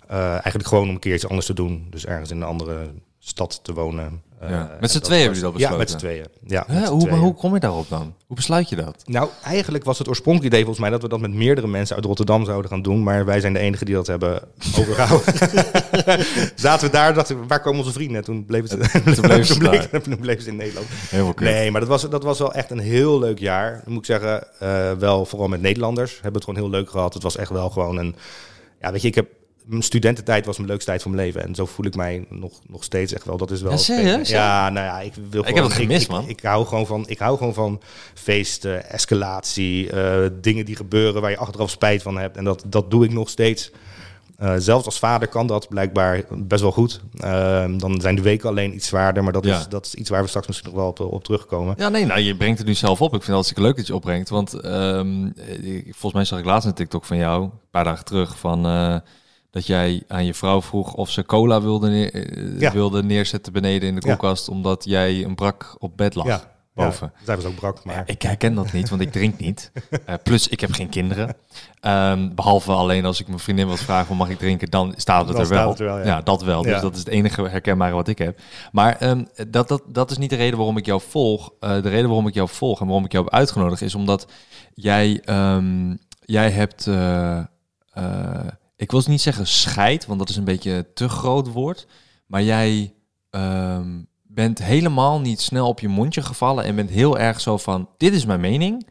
Eh, 0.06 0.30
eigenlijk 0.30 0.66
gewoon 0.66 0.88
om 0.88 0.94
een 0.94 0.98
keer 0.98 1.14
iets 1.14 1.28
anders 1.28 1.46
te 1.46 1.54
doen. 1.54 1.86
Dus 1.90 2.06
ergens 2.06 2.30
in 2.30 2.36
een 2.36 2.48
andere 2.48 2.90
stad 3.18 3.60
te 3.62 3.72
wonen. 3.72 4.22
Eh, 4.40 4.50
Ja. 4.50 4.68
Met 4.80 4.80
en 4.80 4.88
z'n 4.88 4.98
tweeën 5.00 5.22
hebben 5.22 5.38
jullie 5.40 5.52
dat 5.58 5.60
Ja, 5.70 5.76
met 5.76 5.78
besloten? 5.78 6.00
z'n 6.00 6.06
tweeën. 6.06 6.26
Ja, 6.46 6.64
met 6.68 6.88
hoe, 6.88 7.00
tweeën. 7.00 7.18
hoe 7.18 7.34
kom 7.34 7.54
je 7.54 7.60
daarop 7.60 7.88
dan? 7.88 8.14
Hoe 8.26 8.36
besluit 8.36 8.68
je 8.68 8.76
dat? 8.76 9.02
Nou, 9.06 9.28
eigenlijk 9.44 9.84
was 9.84 9.98
het 9.98 10.08
oorspronkelijk 10.08 10.52
idee 10.52 10.64
volgens 10.64 10.84
mij 10.84 10.90
dat 10.94 11.02
we 11.02 11.08
dat 11.08 11.20
met 11.20 11.32
meerdere 11.32 11.66
mensen 11.66 11.96
uit 11.96 12.04
Rotterdam 12.04 12.44
zouden 12.44 12.70
gaan 12.70 12.82
doen. 12.82 13.02
Maar 13.02 13.24
wij 13.24 13.40
zijn 13.40 13.52
de 13.52 13.58
enigen 13.58 13.86
die 13.86 13.94
dat 13.94 14.06
hebben 14.06 14.42
overgehouden. 14.78 15.34
Zaten 16.54 16.86
we 16.86 16.92
daar, 16.92 17.14
dachten 17.14 17.40
we, 17.40 17.46
waar 17.46 17.60
komen 17.60 17.78
onze 17.80 17.92
vrienden? 17.92 18.16
En 18.16 18.24
toen 18.24 18.44
bleven 18.44 18.68
ze, 18.68 18.76
Toen 19.14 19.20
bleven 19.28 19.44
ze 19.44 20.00
toen 20.00 20.24
ze 20.40 20.48
in 20.50 20.56
Nederland. 20.56 20.86
Heel. 20.90 21.32
Nee, 21.36 21.70
maar 21.70 21.80
dat 21.80 21.90
was, 21.90 22.10
dat 22.10 22.22
was 22.22 22.38
wel 22.38 22.52
echt 22.54 22.70
een 22.70 22.78
heel 22.78 23.18
leuk 23.18 23.38
jaar. 23.38 23.72
Dan 23.84 23.92
moet 23.92 24.08
ik 24.08 24.20
zeggen, 24.20 24.60
eh, 24.60 24.92
wel 24.92 25.24
vooral 25.24 25.48
met 25.48 25.60
Nederlanders. 25.60 26.12
Hebben 26.12 26.32
het 26.40 26.44
gewoon 26.44 26.60
heel 26.60 26.70
leuk 26.70 26.90
gehad. 26.90 27.14
Het 27.14 27.22
was 27.22 27.36
echt 27.36 27.50
wel 27.50 27.70
gewoon 27.70 27.96
een... 27.96 28.14
Ja, 28.80 28.92
weet 28.92 29.02
je, 29.02 29.08
ik 29.08 29.14
heb... 29.14 29.28
Mijn 29.68 29.82
studententijd 29.82 30.46
was 30.46 30.56
mijn 30.56 30.68
leukste 30.68 30.90
tijd 30.90 31.02
van 31.02 31.10
mijn 31.14 31.24
leven. 31.26 31.42
En 31.42 31.54
zo 31.54 31.66
voel 31.66 31.86
ik 31.86 31.94
mij 31.96 32.26
nog, 32.28 32.52
nog 32.66 32.84
steeds 32.84 33.12
echt 33.12 33.24
wel. 33.24 33.36
Dat 33.36 33.50
is 33.50 33.60
wel... 33.60 33.70
Ja, 33.70 33.76
serieus, 33.76 34.28
Ja, 34.28 34.70
nou 34.70 34.86
ja, 34.86 35.00
ik 35.00 35.12
wil 35.30 35.42
heb 35.44 35.54
gewoon... 35.54 35.70
het 35.70 35.78
gemist, 35.78 36.02
ik, 36.02 36.08
man. 36.10 36.22
Ik, 36.22 36.28
ik 36.28 36.40
hou 36.42 36.66
gewoon 36.66 36.86
van, 36.86 37.04
ik 37.08 37.18
hou 37.18 37.36
gewoon 37.38 37.54
van 37.54 37.80
feesten, 38.14 38.90
escalatie, 38.90 39.90
eh, 39.90 40.26
dingen 40.40 40.64
die 40.64 40.76
gebeuren 40.76 41.20
waar 41.20 41.30
je 41.30 41.36
achteraf 41.36 41.70
spijt 41.70 42.02
van 42.02 42.18
hebt. 42.18 42.36
En 42.36 42.44
dat, 42.44 42.64
dat 42.66 42.90
doe 42.90 43.04
ik 43.04 43.12
nog 43.12 43.28
steeds. 43.28 43.70
Eh, 44.36 44.54
zelfs 44.58 44.84
als 44.84 44.98
vader 44.98 45.28
kan 45.28 45.46
dat 45.46 45.68
blijkbaar 45.68 46.22
best 46.30 46.62
wel 46.62 46.72
goed. 46.72 47.00
Ehm, 47.16 47.78
dan 47.78 48.00
zijn 48.00 48.14
de 48.14 48.22
weken 48.22 48.48
alleen 48.48 48.74
iets 48.74 48.86
zwaarder, 48.86 49.22
maar 49.24 49.32
dat, 49.32 49.44
Ja. 49.44 49.58
is, 49.58 49.68
dat 49.68 49.86
is 49.86 49.94
iets 49.94 50.10
waar 50.10 50.22
we 50.22 50.28
straks 50.28 50.46
misschien 50.46 50.68
nog 50.70 50.78
wel 50.78 50.88
op, 50.88 51.00
op 51.00 51.24
terugkomen. 51.24 51.74
Ja, 51.78 51.88
nee, 51.88 52.04
nou, 52.06 52.20
je 52.20 52.36
brengt 52.36 52.58
het 52.58 52.66
nu 52.66 52.74
zelf 52.74 53.00
op. 53.00 53.06
Ik 53.06 53.10
vind 53.12 53.24
het 53.24 53.32
hartstikke 53.34 53.62
leuk 53.62 53.76
dat 53.76 53.86
je 53.86 53.94
opbrengt. 53.94 54.28
Want 54.28 54.54
ehm, 54.54 55.26
ik- 55.62 55.84
volgens 55.84 56.12
mij 56.12 56.24
zag 56.24 56.38
ik 56.38 56.44
laatst 56.44 56.66
een 56.68 56.74
TikTok 56.74 57.04
van 57.04 57.16
jou, 57.16 57.42
een 57.42 57.50
paar 57.70 57.84
dagen 57.84 58.04
terug, 58.04 58.38
van 58.38 58.66
eh, 58.66 58.96
dat 59.50 59.66
jij 59.66 60.02
aan 60.08 60.24
je 60.24 60.34
vrouw 60.34 60.62
vroeg 60.62 60.94
of 60.94 61.10
ze 61.10 61.24
cola 61.24 61.62
wilde, 61.62 61.88
neer- 61.88 62.14
eh, 62.14 62.60
Ja. 62.60 62.72
wilde 62.72 63.02
neerzetten 63.02 63.52
beneden 63.52 63.88
in 63.88 63.94
de 63.94 64.06
Ja. 64.06 64.14
koelkast, 64.14 64.48
omdat 64.48 64.84
jij 64.84 65.24
een 65.24 65.34
brak 65.34 65.76
op 65.78 65.96
bed 65.96 66.14
lag. 66.14 66.26
Ja, 66.26 66.40
boven. 66.74 67.12
Ja, 67.18 67.24
zij 67.24 67.36
was 67.36 67.44
ook 67.44 67.54
brak, 67.54 67.84
maar... 67.84 68.02
Ik 68.06 68.22
herken 68.22 68.54
dat 68.54 68.72
niet, 68.72 68.88
want 68.88 69.00
ik 69.02 69.12
drink 69.12 69.38
niet. 69.38 69.70
Eh, 70.06 70.14
plus, 70.22 70.48
ik 70.48 70.60
heb 70.60 70.72
geen 70.72 70.88
kinderen. 70.88 71.36
Ehm, 71.80 72.34
behalve 72.34 72.72
alleen 72.72 73.04
als 73.04 73.20
ik 73.20 73.26
mijn 73.26 73.38
vriendin 73.38 73.66
wat 73.66 73.78
vraag, 73.80 74.06
van 74.06 74.16
mag 74.16 74.28
ik 74.30 74.38
drinken, 74.38 74.70
dan 74.70 74.92
staat 74.96 75.26
het 75.28 75.36
Dan 75.36 75.44
er 75.44 75.48
wel. 75.50 75.58
staat 75.58 75.68
het 75.70 75.78
er 75.80 75.94
wel, 75.94 76.04
ja. 76.06 76.20
dat 76.20 76.42
wel. 76.42 76.62
Dus 76.62 76.80
dat 76.80 76.92
is 76.92 76.98
het 76.98 77.08
enige 77.08 77.42
herkenbare 77.48 77.94
wat 77.94 78.08
ik 78.08 78.18
heb. 78.18 78.40
Maar 78.72 78.96
ehm, 78.96 79.24
dat, 79.48 79.68
dat, 79.68 79.82
dat 79.86 80.10
is 80.10 80.18
niet 80.18 80.30
de 80.30 80.36
reden 80.36 80.56
waarom 80.56 80.76
ik 80.76 80.86
jou 80.86 81.00
volg. 81.08 81.50
Eh, 81.60 81.70
de 81.82 81.88
reden 81.88 82.06
waarom 82.06 82.26
ik 82.26 82.34
jou 82.34 82.48
volg 82.48 82.80
en 82.80 82.86
waarom 82.86 83.04
ik 83.04 83.12
jou 83.12 83.24
heb 83.24 83.34
uitgenodigd, 83.34 83.82
is 83.82 83.94
omdat 83.94 84.26
jij, 84.74 85.20
ehm, 85.24 85.94
jij 86.24 86.50
hebt... 86.50 86.86
ik 88.78 88.90
wil 88.90 89.02
niet 89.06 89.20
zeggen 89.20 89.46
scheid, 89.46 90.06
want 90.06 90.18
dat 90.18 90.28
is 90.28 90.36
een 90.36 90.44
beetje 90.44 90.86
te 90.94 91.08
groot 91.08 91.52
woord. 91.52 91.86
Maar 92.26 92.42
jij 92.42 92.94
ehm, 93.30 94.02
bent 94.22 94.62
helemaal 94.62 95.20
niet 95.20 95.40
snel 95.40 95.68
op 95.68 95.80
je 95.80 95.88
mondje 95.88 96.22
gevallen 96.22 96.64
en 96.64 96.76
bent 96.76 96.90
heel 96.90 97.18
erg 97.18 97.40
zo 97.40 97.56
van: 97.56 97.88
dit 97.96 98.12
is 98.14 98.24
mijn 98.24 98.40
mening 98.40 98.86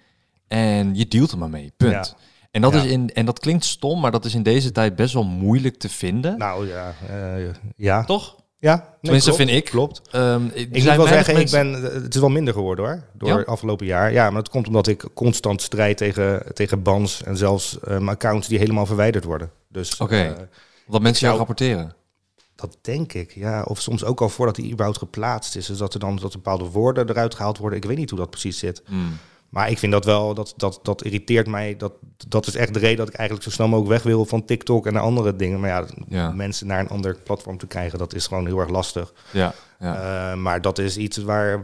en 0.48 0.96
je 0.96 1.08
dealt 1.08 1.32
er 1.32 1.38
maar 1.38 1.50
mee. 1.50 1.74
Punt. 1.78 1.92
Ja. 1.92 2.06
En, 2.52 2.62
dat 2.62 2.74
Ja. 2.74 2.84
is 2.84 2.92
in, 2.92 3.10
en 3.14 3.26
dat 3.26 3.40
klinkt 3.40 3.66
stom, 3.66 4.00
maar 4.00 4.12
dat 4.12 4.26
is 4.26 4.36
in 4.36 4.44
deze 4.44 4.72
tijd 4.72 4.96
best 4.96 5.14
wel 5.14 5.24
moeilijk 5.24 5.78
te 5.78 5.90
vinden. 5.90 6.38
Nou 6.38 6.68
ja, 6.68 6.94
eh, 7.10 7.54
ja. 7.76 8.04
Toch? 8.04 8.36
Ja, 8.60 8.76
nee, 8.76 8.86
Tenminste, 9.02 9.30
klopt, 9.30 9.44
vind 9.50 9.58
ik. 9.64 9.70
Klopt. 9.72 10.02
Ehm, 10.12 10.46
Ik 10.54 10.74
moet 10.74 10.84
wel 10.84 11.08
zeggen, 11.08 11.34
mensen- 11.36 11.72
ik 11.72 11.82
ben, 11.82 11.94
het 12.04 12.14
is 12.16 12.20
wel 12.22 12.30
minder 12.30 12.54
geworden 12.54 12.86
hoor, 12.86 13.04
door 13.14 13.30
Ja? 13.30 13.38
het 13.38 13.48
afgelopen 13.48 13.86
jaar. 13.86 14.12
Ja, 14.12 14.24
maar 14.30 14.42
dat 14.44 14.52
komt 14.52 14.68
omdat 14.68 14.88
ik 14.88 15.06
constant 15.14 15.62
strijd 15.62 15.98
tegen, 15.98 16.44
tegen 16.54 16.82
bans 16.82 17.24
en 17.24 17.38
zelfs 17.38 17.80
ehm, 17.80 18.10
accounts 18.10 18.48
die 18.48 18.58
helemaal 18.60 18.86
verwijderd 18.86 19.24
worden. 19.24 19.52
Dus 19.70 19.98
Oké. 19.98 20.16
eh, 20.22 20.32
Dat 20.88 21.02
mensen 21.02 21.26
jou 21.26 21.38
rapporteren. 21.38 21.94
dat 22.56 22.78
denk 22.82 23.14
ik, 23.14 23.32
ja. 23.32 23.62
Of 23.64 23.82
soms 23.82 24.04
ook 24.04 24.22
al 24.22 24.30
voordat 24.30 24.56
die 24.56 24.72
überhaupt 24.72 24.98
geplaatst 24.98 25.56
is. 25.56 25.66
Dus 25.66 25.78
dat 25.78 25.94
er 25.94 26.00
dan 26.00 26.16
dat 26.16 26.32
bepaalde 26.32 26.66
woorden 26.66 27.10
eruit 27.10 27.36
gehaald 27.36 27.58
worden. 27.58 27.80
Ik 27.80 27.86
weet 27.86 27.98
niet 27.98 28.10
hoe 28.10 28.20
dat 28.20 28.30
precies 28.30 28.60
zit. 28.60 28.82
Hmm. 28.86 29.18
Maar 29.50 29.70
ik 29.70 29.78
vind 29.78 29.92
dat 29.92 30.06
wel, 30.06 30.34
dat, 30.34 30.54
dat, 30.58 30.80
dat 30.84 31.04
irriteert 31.04 31.48
mij. 31.48 31.76
Dat, 31.78 31.94
dat 32.28 32.48
is 32.48 32.56
echt 32.56 32.74
de 32.74 32.80
reden 32.80 32.98
dat 32.98 33.08
ik 33.08 33.14
eigenlijk 33.14 33.48
zo 33.50 33.54
snel 33.56 33.68
mogelijk 33.68 33.92
weg 33.94 34.04
wil 34.04 34.26
van 34.26 34.46
TikTok 34.46 34.86
en 34.88 34.94
naar 34.94 35.02
andere 35.02 35.36
dingen. 35.36 35.60
Maar 35.60 35.70
ja, 35.70 35.86
Ja. 36.08 36.32
mensen 36.32 36.68
naar 36.68 36.80
een 36.80 36.90
ander 36.90 37.18
platform 37.24 37.58
te 37.58 37.68
krijgen, 37.68 38.00
dat 38.00 38.14
is 38.14 38.28
gewoon 38.28 38.46
heel 38.46 38.60
erg 38.60 38.70
lastig. 38.70 39.14
Ja, 39.32 39.54
ja. 39.80 40.32
Eh, 40.32 40.38
maar 40.38 40.62
dat 40.62 40.78
is 40.80 40.98
iets 40.98 41.18
waar, 41.18 41.64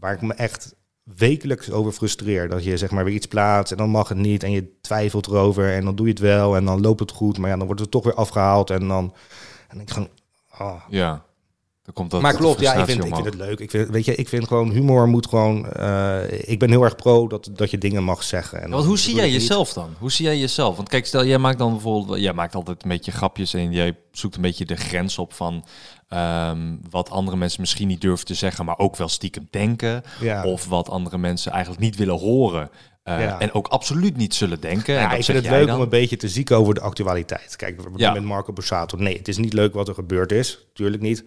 waar 0.00 0.12
ik 0.14 0.20
me 0.22 0.34
echt 0.34 0.74
wekelijks 1.16 1.70
over 1.70 1.92
frustreer. 1.92 2.48
Dat 2.48 2.64
je 2.64 2.76
zeg 2.76 2.90
maar 2.90 3.04
weer 3.04 3.14
iets 3.14 3.26
plaatst 3.26 3.72
en 3.72 3.78
dan 3.78 3.90
mag 3.90 4.08
het 4.08 4.18
niet 4.18 4.42
en 4.42 4.50
je 4.50 4.78
twijfelt 4.80 5.26
erover 5.26 5.72
en 5.74 5.84
dan 5.84 5.94
doe 5.94 6.06
je 6.06 6.12
het 6.12 6.20
wel 6.20 6.56
en 6.56 6.64
dan 6.64 6.80
loopt 6.80 7.00
het 7.00 7.10
goed. 7.10 7.38
Maar 7.38 7.50
ja, 7.50 7.56
dan 7.56 7.66
wordt 7.66 7.80
het 7.80 7.90
toch 7.90 8.04
weer 8.04 8.14
afgehaald 8.14 8.70
en 8.70 8.88
dan... 8.88 9.14
En 9.68 9.80
ik 9.80 9.90
gewoon... 9.90 10.08
ah. 10.50 10.82
ja. 10.88 11.24
Dan 11.84 11.94
komt 11.94 12.10
dat 12.10 12.20
maar 12.20 12.34
klopt, 12.36 12.60
ja, 12.60 12.74
ik 12.74 12.84
vind, 12.84 13.04
ik 13.04 13.14
vind 13.14 13.24
het 13.26 13.34
leuk. 13.34 13.58
Ik 13.60 13.70
vind, 13.70 13.88
weet 13.88 14.04
je, 14.04 14.14
ik 14.14 14.28
vind 14.28 14.46
gewoon 14.46 14.70
humor 14.70 15.08
moet 15.08 15.26
gewoon... 15.26 15.70
eh, 15.72 16.20
ik 16.48 16.58
ben 16.58 16.70
heel 16.70 16.82
erg 16.82 16.96
pro 16.96 17.28
dat, 17.28 17.50
dat 17.52 17.70
je 17.70 17.78
dingen 17.78 18.04
mag 18.04 18.22
zeggen. 18.22 18.62
En 18.62 18.68
Ja, 18.68 18.74
want 18.74 18.86
hoe 18.86 18.98
zie 18.98 19.14
jij 19.14 19.24
niet- 19.24 19.34
jezelf 19.34 19.72
dan? 19.72 19.94
Hoe 19.98 20.12
zie 20.12 20.24
jij 20.24 20.38
jezelf? 20.38 20.76
Want 20.76 20.88
kijk, 20.88 21.06
stel 21.06 21.24
jij 21.24 21.38
maakt 21.38 21.58
dan 21.58 21.70
bijvoorbeeld, 21.72 22.20
jij 22.20 22.32
maakt 22.32 22.54
altijd 22.54 22.82
een 22.82 22.88
beetje 22.88 23.12
grapjes 23.12 23.54
en 23.54 23.72
jij 23.72 23.96
zoekt 24.12 24.36
een 24.36 24.42
beetje 24.42 24.64
de 24.64 24.76
grens 24.76 25.18
op 25.18 25.32
van 25.32 25.64
ehm, 26.08 26.76
wat 26.90 27.10
andere 27.10 27.36
mensen 27.36 27.60
misschien 27.60 27.88
niet 27.88 28.00
durven 28.00 28.26
te 28.26 28.34
zeggen, 28.34 28.64
maar 28.64 28.78
ook 28.78 28.96
wel 28.96 29.08
stiekem 29.08 29.48
denken. 29.50 30.02
Ja. 30.20 30.44
Of 30.44 30.66
wat 30.68 30.88
andere 30.90 31.18
mensen 31.18 31.52
eigenlijk 31.52 31.82
niet 31.82 31.96
willen 31.96 32.18
horen. 32.18 32.70
eh, 33.02 33.20
Ja. 33.20 33.38
En 33.40 33.52
ook 33.54 33.66
absoluut 33.68 34.16
niet 34.16 34.34
zullen 34.34 34.60
denken. 34.60 34.94
en 34.94 35.00
Ja, 35.02 35.08
dat 35.08 35.18
ik 35.18 35.24
vind 35.24 35.38
het 35.38 35.46
leuk 35.50 35.66
dan. 35.66 35.76
om 35.76 35.82
een 35.82 35.88
beetje 35.88 36.16
te 36.16 36.28
zieken 36.28 36.56
over 36.56 36.74
de 36.74 36.80
actualiteit. 36.80 37.56
Kijk, 37.56 37.80
we 37.80 37.88
Ja. 37.96 38.12
met 38.12 38.22
Marco 38.22 38.52
Borsato. 38.52 38.96
Nee, 38.98 39.16
het 39.16 39.28
is 39.28 39.36
niet 39.36 39.52
leuk 39.52 39.74
wat 39.74 39.88
er 39.88 39.94
gebeurd 39.94 40.32
is. 40.32 40.66
Tuurlijk 40.74 41.02
niet. 41.02 41.24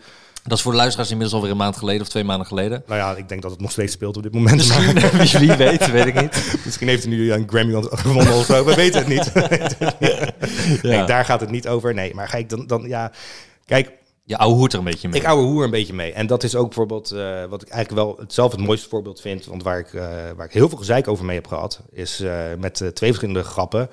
Dat 0.47 0.57
is 0.57 0.63
voor 0.63 0.71
de 0.71 0.77
luisteraars 0.77 1.09
inmiddels 1.09 1.35
alweer 1.37 1.51
een 1.51 1.63
maand 1.63 1.77
geleden 1.77 2.01
of 2.01 2.07
twee 2.07 2.23
maanden 2.23 2.47
geleden. 2.47 2.83
Nou 2.87 2.99
ja, 2.99 3.15
ik 3.15 3.29
denk 3.29 3.41
dat 3.41 3.51
het 3.51 3.59
nog 3.59 3.71
steeds 3.71 3.93
speelt 3.93 4.17
op 4.17 4.23
dit 4.23 4.33
moment. 4.33 4.55
Misschien, 4.55 4.93
Maar 4.93 5.39
wie, 5.39 5.53
weet, 5.53 5.91
weet 5.91 6.05
ik 6.05 6.21
niet. 6.21 6.55
misschien 6.65 6.87
heeft 6.87 7.03
hij 7.03 7.11
nu 7.11 7.31
een 7.31 7.47
Grammy 7.49 7.81
gewonnen 7.89 8.33
of 8.33 8.45
zo. 8.45 8.65
We 8.65 8.75
weten 8.75 8.99
het 8.99 9.07
niet. 9.07 9.33
Nee, 10.83 11.03
daar 11.03 11.25
gaat 11.25 11.39
het 11.39 11.49
niet 11.49 11.67
over. 11.67 11.93
Nee, 11.93 12.13
maar 12.13 12.27
ga 12.27 12.37
ik 12.37 12.49
dan, 12.49 12.67
dan 12.67 12.87
ja... 12.87 13.11
Kijk, 13.65 13.91
Je 14.23 14.37
ouwe 14.37 14.55
hoert 14.55 14.73
er 14.73 14.79
een 14.79 14.85
beetje 14.85 15.09
mee. 15.09 15.19
Ik 15.19 15.27
ouwe 15.27 15.43
hoer 15.43 15.63
een 15.63 15.69
beetje 15.71 15.93
mee. 15.93 16.13
En 16.13 16.27
dat 16.27 16.43
is 16.43 16.55
ook 16.55 16.65
bijvoorbeeld 16.65 17.11
eh, 17.11 17.45
wat 17.45 17.61
ik 17.61 17.69
eigenlijk 17.69 18.07
wel 18.07 18.25
zelf 18.27 18.51
het 18.51 18.61
mooiste 18.61 18.89
voorbeeld 18.89 19.21
vind. 19.21 19.45
Want 19.45 19.63
waar 19.63 19.79
ik, 19.79 19.93
eh, 19.93 20.07
waar 20.35 20.45
ik 20.45 20.53
heel 20.53 20.69
veel 20.69 20.77
gezeik 20.77 21.07
over 21.07 21.25
mee 21.25 21.35
heb 21.35 21.47
gehad, 21.47 21.81
is 21.91 22.19
eh, 22.19 22.33
met 22.59 22.73
twee 22.75 23.09
verschillende 23.09 23.43
grappen. 23.43 23.89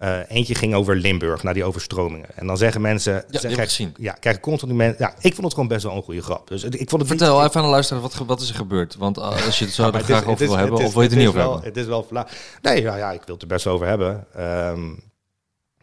Eh, 0.00 0.18
eentje 0.28 0.54
ging 0.54 0.74
over 0.74 0.96
Limburg, 0.96 1.42
naar 1.42 1.54
die 1.54 1.64
overstromingen. 1.64 2.28
En 2.34 2.46
dan 2.46 2.56
zeggen 2.56 2.80
mensen... 2.80 3.14
heb 3.14 3.42
ik 3.42 3.50
krijg-. 3.52 3.78
Ja, 3.96 4.12
krijgen 4.12 4.76
mensen... 4.76 4.96
Ja, 4.98 5.14
ik 5.20 5.32
vond 5.34 5.42
het 5.44 5.52
gewoon 5.54 5.68
best 5.68 5.82
wel 5.82 5.96
een 5.96 6.02
goede 6.02 6.22
grap. 6.22 6.48
Dus 6.48 6.64
ik 6.64 6.70
vond 6.70 6.90
het 6.90 6.98
niet- 7.00 7.08
Vertel 7.08 7.44
even 7.44 7.56
aan 7.56 7.62
de 7.66 7.70
luisteraar, 7.70 8.02
wat, 8.02 8.14
wat 8.26 8.40
is 8.40 8.48
er 8.48 8.54
gebeurd? 8.54 8.96
Want 8.96 9.18
uh, 9.18 9.44
als 9.46 9.58
je 9.58 9.64
het 9.64 9.74
zo 9.74 9.82
Ja, 9.82 9.92
er 9.92 10.04
graag 10.04 10.20
is- 10.22 10.26
over 10.28 10.46
wil 10.46 10.56
hebben, 10.56 10.78
of 10.78 10.92
wil 10.92 11.02
je 11.02 11.08
het 11.08 11.12
er 11.12 11.18
niet 11.18 11.28
over 11.28 11.40
wel- 11.40 11.50
hebben? 11.52 11.68
Het 11.68 11.76
is 11.78 11.86
wel 11.86 12.02
flauw. 12.02 12.26
Nee, 12.62 12.82
ja, 12.82 12.96
ja, 12.96 13.12
ik 13.12 13.22
wil 13.24 13.34
het 13.34 13.42
er 13.42 13.48
best 13.48 13.66
over 13.66 13.86
hebben. 13.86 14.26
Ehm, 14.34 14.88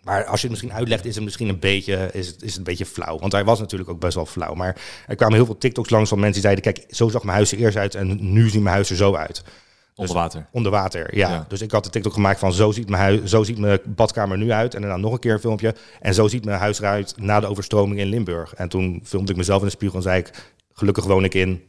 maar 0.04 0.26
als 0.26 0.42
je 0.42 0.48
het 0.48 0.50
misschien 0.50 0.74
uitlegt, 0.78 1.06
is 1.06 1.16
het 1.16 1.24
misschien 1.24 1.50
een 1.50 1.60
beetje, 1.60 2.10
is 2.14 2.28
het, 2.28 2.42
is 2.42 2.48
het 2.50 2.58
een 2.58 2.64
beetje 2.64 2.86
flauw. 2.86 3.20
Want 3.20 3.32
hij 3.32 3.46
was 3.46 3.60
natuurlijk 3.60 3.90
ook 3.90 4.00
best 4.00 4.16
wel 4.16 4.26
flauw. 4.26 4.54
Maar 4.54 4.76
er 5.08 5.16
kwamen 5.16 5.36
heel 5.36 5.46
veel 5.46 5.58
TikToks 5.58 5.90
langs 5.90 6.10
van 6.10 6.20
mensen 6.20 6.42
die 6.42 6.52
zeiden... 6.52 6.74
kijk, 6.74 6.94
zo 6.96 7.10
zag 7.10 7.24
mijn 7.24 7.36
huis 7.36 7.52
er 7.52 7.58
eerst 7.58 7.78
uit 7.78 7.96
en 7.96 8.34
nu 8.34 8.50
ziet 8.50 8.62
mijn 8.62 8.76
huis 8.76 8.90
er 8.90 8.96
zo 8.96 9.16
uit. 9.16 9.44
Onder 9.98 10.16
water. 10.16 10.46
Onder 10.52 10.72
water, 10.72 11.16
ja. 11.18 11.30
Ja. 11.30 11.46
Dus 11.48 11.62
ik 11.62 11.72
had 11.72 11.84
de 11.84 11.90
TikTok 11.90 12.14
gemaakt 12.14 12.40
van 12.40 12.54
zo 12.54 12.72
ziet, 12.72 12.90
mijn 12.90 13.02
huis, 13.02 13.24
zo 13.24 13.44
ziet 13.44 13.58
mijn 13.58 13.80
badkamer 13.86 14.38
nu 14.38 14.52
uit. 14.52 14.76
En 14.76 14.82
daarna 14.82 14.98
nog 14.98 15.12
een 15.14 15.20
keer 15.20 15.34
een 15.34 15.40
filmpje. 15.40 15.76
En 16.00 16.14
zo 16.14 16.28
ziet 16.28 16.46
mijn 16.46 16.60
huis 16.60 16.80
eruit 16.80 17.14
na 17.18 17.40
de 17.40 17.48
overstroming 17.48 18.00
in 18.00 18.08
Limburg. 18.08 18.54
En 18.54 18.70
toen 18.70 19.02
filmde 19.04 19.32
ik 19.32 19.38
mezelf 19.38 19.60
in 19.60 19.66
de 19.66 19.72
spiegel 19.72 19.98
en 19.98 20.04
zei 20.04 20.20
ik... 20.20 20.54
gelukkig 20.74 21.06
woon 21.06 21.24
ik 21.24 21.34
in 21.34 21.62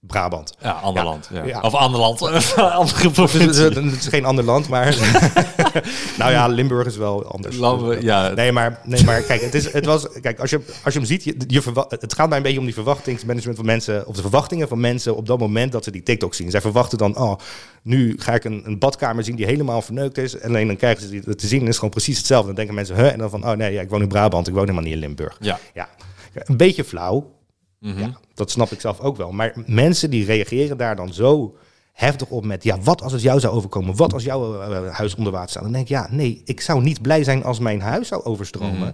Brabant. 0.00 0.54
Ja, 0.60 0.70
ander 0.70 1.02
Ja. 1.02 1.08
land. 1.08 1.30
Ja. 1.44 1.60
Of 1.60 1.74
ander 1.74 2.00
land. 2.00 2.22
Andere 2.56 2.84
Dus 2.84 3.02
het, 3.02 3.12
provincie. 3.12 3.64
het 3.64 3.76
is 4.00 4.06
geen 4.06 4.24
ander 4.24 4.44
land, 4.44 4.68
maar... 4.68 4.86
nou 6.18 6.30
ja, 6.30 6.46
Limburg 6.46 6.86
is 6.86 6.96
wel 6.96 7.24
anders. 7.24 7.56
Ja. 8.02 8.28
Nee, 8.28 8.52
maar, 8.52 8.80
nee, 8.84 9.04
maar 9.04 9.20
kijk, 9.22 9.40
het, 9.40 9.54
is, 9.54 9.72
het 9.72 9.84
was, 9.84 10.08
kijk 10.20 10.40
als, 10.40 10.50
je, 10.50 10.60
als 10.84 10.92
je 10.94 10.98
hem 11.00 11.08
ziet, 11.08 11.24
je, 11.24 11.62
het 11.88 12.14
gaat 12.14 12.28
mij 12.28 12.36
een 12.36 12.42
beetje 12.42 12.58
om 12.58 12.64
die 12.64 12.74
verwachtingsmanagement 12.74 13.56
van 13.56 13.66
mensen, 13.66 14.06
of 14.06 14.16
de 14.16 14.22
verwachtingen 14.22 14.68
van 14.68 14.80
mensen 14.80 15.16
op 15.16 15.26
dat 15.26 15.38
moment 15.38 15.72
dat 15.72 15.84
ze 15.84 15.90
die 15.90 16.02
TikTok 16.02 16.34
zien. 16.34 16.50
Zij 16.50 16.60
verwachten 16.60 16.98
dan, 16.98 17.16
oh, 17.18 17.34
nu 17.82 18.14
ga 18.18 18.34
ik 18.34 18.44
een, 18.44 18.62
een 18.64 18.78
badkamer 18.78 19.24
zien 19.24 19.36
die 19.36 19.46
helemaal 19.46 19.82
verneukt 19.82 20.18
is. 20.18 20.38
En 20.38 20.48
alleen 20.48 20.66
dan 20.66 20.76
krijgen 20.76 21.02
ze 21.02 21.10
die 21.10 21.34
te 21.34 21.46
zien 21.46 21.60
en 21.60 21.66
is 21.68 21.74
gewoon 21.74 21.90
precies 21.90 22.16
hetzelfde. 22.18 22.46
Dan 22.46 22.56
denken 22.56 22.74
mensen, 22.74 22.96
huh? 22.96 23.12
En 23.12 23.18
dan 23.18 23.30
van, 23.30 23.44
oh 23.46 23.52
nee, 23.52 23.72
ja, 23.72 23.80
ik 23.80 23.90
woon 23.90 24.02
in 24.02 24.08
Brabant, 24.08 24.46
ik 24.46 24.52
woon 24.52 24.62
helemaal 24.62 24.84
niet 24.84 24.92
in 24.92 24.98
Limburg. 24.98 25.36
Ja. 25.40 25.58
Ja, 25.74 25.88
een 26.32 26.56
beetje 26.56 26.84
flauw, 26.84 27.32
Mhm. 27.80 27.98
ja, 28.00 28.18
dat 28.34 28.50
snap 28.50 28.70
ik 28.70 28.80
zelf 28.80 29.00
ook 29.00 29.16
wel. 29.16 29.32
Maar 29.32 29.52
mensen 29.66 30.10
die 30.10 30.24
reageren 30.24 30.76
daar 30.76 30.96
dan 30.96 31.12
zo 31.12 31.56
heftig 31.94 32.28
op 32.28 32.44
met... 32.44 32.64
ja, 32.64 32.80
wat 32.80 33.02
als 33.02 33.12
het 33.12 33.22
jou 33.22 33.40
zou 33.40 33.54
overkomen? 33.54 33.96
Wat 33.96 34.12
als 34.12 34.24
jouw 34.24 34.60
eh, 34.60 34.94
huis 34.94 35.14
onder 35.14 35.32
water 35.32 35.50
staat? 35.50 35.62
Dan 35.62 35.72
denk 35.72 35.84
ik, 35.84 35.90
ja, 35.90 36.08
nee, 36.10 36.42
ik 36.44 36.60
zou 36.60 36.82
niet 36.82 37.02
blij 37.02 37.24
zijn 37.24 37.44
als 37.44 37.58
mijn 37.58 37.80
huis 37.80 38.08
zou 38.08 38.24
overstromen. 38.24 38.78
Mhm. 38.78 38.90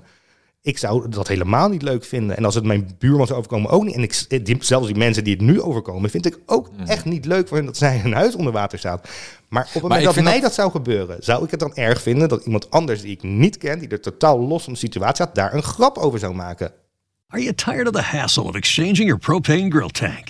Ik 0.62 0.78
zou 0.78 1.08
dat 1.08 1.28
helemaal 1.28 1.68
niet 1.68 1.82
leuk 1.82 2.04
vinden. 2.04 2.36
En 2.36 2.44
als 2.44 2.54
het 2.54 2.64
mijn 2.64 2.90
buurman 2.98 3.26
zou 3.26 3.38
overkomen, 3.38 3.70
ook 3.70 3.84
niet. 3.84 3.94
En 3.94 4.02
ik, 4.02 4.46
die, 4.46 4.56
zelfs 4.60 4.86
die 4.86 4.96
mensen 4.96 5.24
die 5.24 5.32
het 5.32 5.42
nu 5.42 5.60
overkomen, 5.60 6.10
vind 6.10 6.26
ik 6.26 6.38
ook 6.46 6.68
echt 6.86 7.04
niet 7.04 7.24
leuk 7.24 7.48
voor 7.48 7.56
hen 7.56 7.66
dat 7.66 7.76
zij 7.76 7.98
hun 7.98 8.12
huis 8.12 8.34
onder 8.34 8.52
water 8.52 8.78
staat. 8.78 9.08
Maar 9.48 9.62
op 9.66 9.72
het 9.72 9.82
moment 9.82 10.04
dat 10.04 10.14
mij 10.14 10.32
dat- 10.32 10.42
dat... 10.42 10.54
zou 10.54 10.70
gebeuren, 10.70 11.16
zou 11.20 11.44
ik 11.44 11.50
het 11.50 11.60
dan 11.60 11.74
erg 11.74 12.02
vinden 12.02 12.28
dat 12.28 12.44
iemand 12.44 12.70
anders 12.70 13.00
die 13.02 13.10
ik 13.10 13.22
niet 13.22 13.58
ken, 13.58 13.78
die 13.78 13.88
er 13.88 14.00
totaal 14.00 14.40
los 14.40 14.64
van 14.64 14.72
de 14.72 14.78
situatie 14.78 15.14
staat, 15.14 15.34
daar 15.34 15.54
een 15.54 15.62
grap 15.62 15.98
over 15.98 16.18
zou 16.18 16.34
maken? 16.34 16.72
Are 17.28 17.42
you 17.42 17.54
tired 17.54 17.86
of 17.86 17.92
the 17.92 18.16
hassle 18.16 18.42
of 18.42 18.54
exchanging 18.54 18.96
your 18.96 19.18
propane 19.18 19.70
grill 19.70 19.88
tank? 19.90 20.29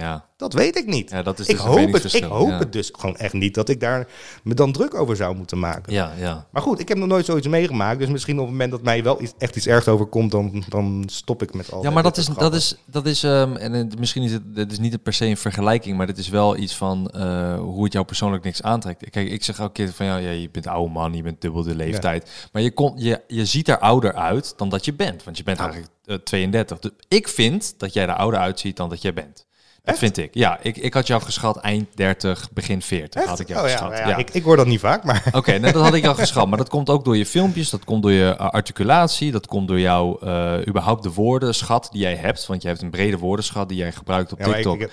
Ja. 0.00 0.24
Dat 0.36 0.52
weet 0.52 0.76
ik 0.76 0.86
niet. 0.86 1.10
Ja, 1.10 1.22
dat 1.22 1.38
is 1.38 1.46
ik 1.46 1.56
dus 1.56 1.64
een 1.64 1.70
hoop, 1.70 1.92
het, 1.92 2.14
ik 2.14 2.24
hoop 2.24 2.48
ja. 2.48 2.58
het 2.58 2.72
dus 2.72 2.90
gewoon 2.92 3.16
echt 3.16 3.32
niet 3.32 3.54
dat 3.54 3.68
ik 3.68 3.80
daar 3.80 4.08
me 4.42 4.54
dan 4.54 4.72
druk 4.72 4.94
over 4.94 5.16
zou 5.16 5.36
moeten 5.36 5.58
maken. 5.58 5.92
Ja, 5.92 6.12
ja. 6.18 6.46
Maar 6.50 6.62
goed, 6.62 6.80
ik 6.80 6.88
heb 6.88 6.98
nog 6.98 7.08
nooit 7.08 7.24
zoiets 7.24 7.46
meegemaakt. 7.46 7.98
Dus 7.98 8.08
misschien 8.08 8.34
op 8.34 8.42
het 8.42 8.50
moment 8.50 8.70
dat 8.70 8.82
mij 8.82 9.02
wel 9.02 9.22
iets, 9.22 9.32
echt 9.38 9.56
iets 9.56 9.66
ergs 9.66 9.88
overkomt, 9.88 10.30
dan, 10.30 10.64
dan 10.68 11.02
stop 11.06 11.42
ik 11.42 11.54
met 11.54 11.72
al. 11.72 11.82
Ja, 11.82 11.90
maar 11.90 12.02
dat 12.02 12.16
is, 12.16 12.26
dat 12.26 12.54
is, 12.54 12.76
dat 12.84 13.06
is 13.06 13.22
ehm, 13.22 13.56
en 13.56 13.72
het, 13.72 13.98
misschien 13.98 14.22
is 14.22 14.32
het, 14.32 14.42
het 14.54 14.72
is 14.72 14.78
niet 14.78 15.02
per 15.02 15.12
se 15.12 15.26
een 15.26 15.36
vergelijking, 15.36 15.96
maar 15.96 16.06
het 16.06 16.18
is 16.18 16.28
wel 16.28 16.56
iets 16.56 16.76
van 16.76 17.10
eh, 17.10 17.58
hoe 17.58 17.84
het 17.84 17.92
jou 17.92 18.04
persoonlijk 18.04 18.44
niks 18.44 18.62
aantrekt. 18.62 19.10
Kijk, 19.10 19.30
ik 19.30 19.44
zeg 19.44 19.58
elke 19.58 19.72
keer 19.72 19.92
van 19.92 20.06
ja, 20.06 20.16
ja 20.16 20.30
je 20.30 20.50
bent 20.50 20.66
oude 20.66 20.92
man, 20.92 21.14
je 21.14 21.22
bent 21.22 21.40
dubbel 21.40 21.62
de 21.62 21.74
leeftijd, 21.74 22.48
maar 22.52 22.62
je, 22.62 22.72
komt 22.72 23.02
je, 23.02 23.20
je 23.26 23.44
ziet 23.44 23.68
er 23.68 23.78
ouder 23.78 24.14
uit 24.14 24.52
dan 24.56 24.68
dat 24.68 24.84
je 24.84 24.94
bent, 24.94 25.24
want 25.24 25.36
je 25.36 25.42
bent 25.42 25.58
eigenlijk 25.58 25.90
eh, 26.04 26.16
32. 26.16 26.78
Dus 26.78 26.90
ik 27.08 27.28
vind 27.28 27.74
dat 27.76 27.92
jij 27.92 28.08
er 28.08 28.14
ouder 28.14 28.40
uitziet 28.40 28.76
dan 28.76 28.88
dat 28.88 29.02
jij 29.02 29.12
bent. 29.12 29.48
Dat 29.84 29.98
vind 29.98 30.16
ik. 30.16 30.34
Ja, 30.34 30.58
ik, 30.62 30.76
ik 30.76 30.94
had 30.94 31.06
jou 31.06 31.22
geschat 31.22 31.56
eind 31.56 31.86
30, 31.94 32.48
begin 32.52 32.82
40 32.82 33.20
Echt? 33.20 33.28
had 33.30 33.40
ik 33.40 33.48
jou 33.48 33.66
oh, 33.66 33.72
geschat. 33.72 33.98
ja, 33.98 34.08
ja. 34.08 34.16
Ik, 34.16 34.30
ik 34.30 34.42
hoor 34.42 34.56
dat 34.56 34.66
niet 34.66 34.80
vaak, 34.80 35.04
maar. 35.04 35.22
Oké, 35.32 35.58
nou, 35.58 35.72
dat 35.72 35.82
had 35.82 35.94
ik 35.94 36.06
al 36.06 36.14
geschat. 36.24 36.48
Maar 36.48 36.58
dat 36.58 36.68
komt 36.68 36.90
ook 36.90 37.04
door 37.04 37.16
je 37.16 37.26
filmpjes, 37.26 37.70
dat 37.70 37.84
komt 37.84 38.02
door 38.02 38.12
je 38.12 38.36
uh, 38.40 38.48
articulatie, 38.50 39.30
dat 39.32 39.46
komt 39.46 39.68
door 39.68 39.80
jouw 39.80 40.18
uh, 40.24 40.54
überhaupt 40.68 41.02
de 41.02 41.12
woordenschat 41.12 41.88
die 41.92 42.00
jij 42.00 42.14
hebt. 42.16 42.46
Want 42.46 42.62
je 42.62 42.68
hebt 42.68 42.82
een 42.82 42.90
brede 42.90 43.18
woordenschat 43.18 43.68
die 43.68 43.78
jij 43.78 43.92
gebruikt 43.92 44.32
op 44.32 44.38
ik- 44.40 44.44
TikTok. 44.46 44.74
ik 44.74 44.80
heb- 44.80 44.90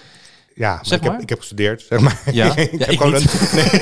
ja, 0.58 0.76
maar 0.76 0.86
Zeg 0.86 1.00
ik, 1.00 1.04
heb, 1.06 1.22
ik 1.22 1.30
heb 1.30 1.40
gestudeerd, 1.40 1.82
zeg 1.82 2.00
maar. 2.00 2.22
Ja? 2.32 2.56
ik, 2.56 2.72
Ja, 2.72 2.78
heb 2.78 2.90
ik 2.90 2.98
gewoon 2.98 3.14
een, 3.14 3.22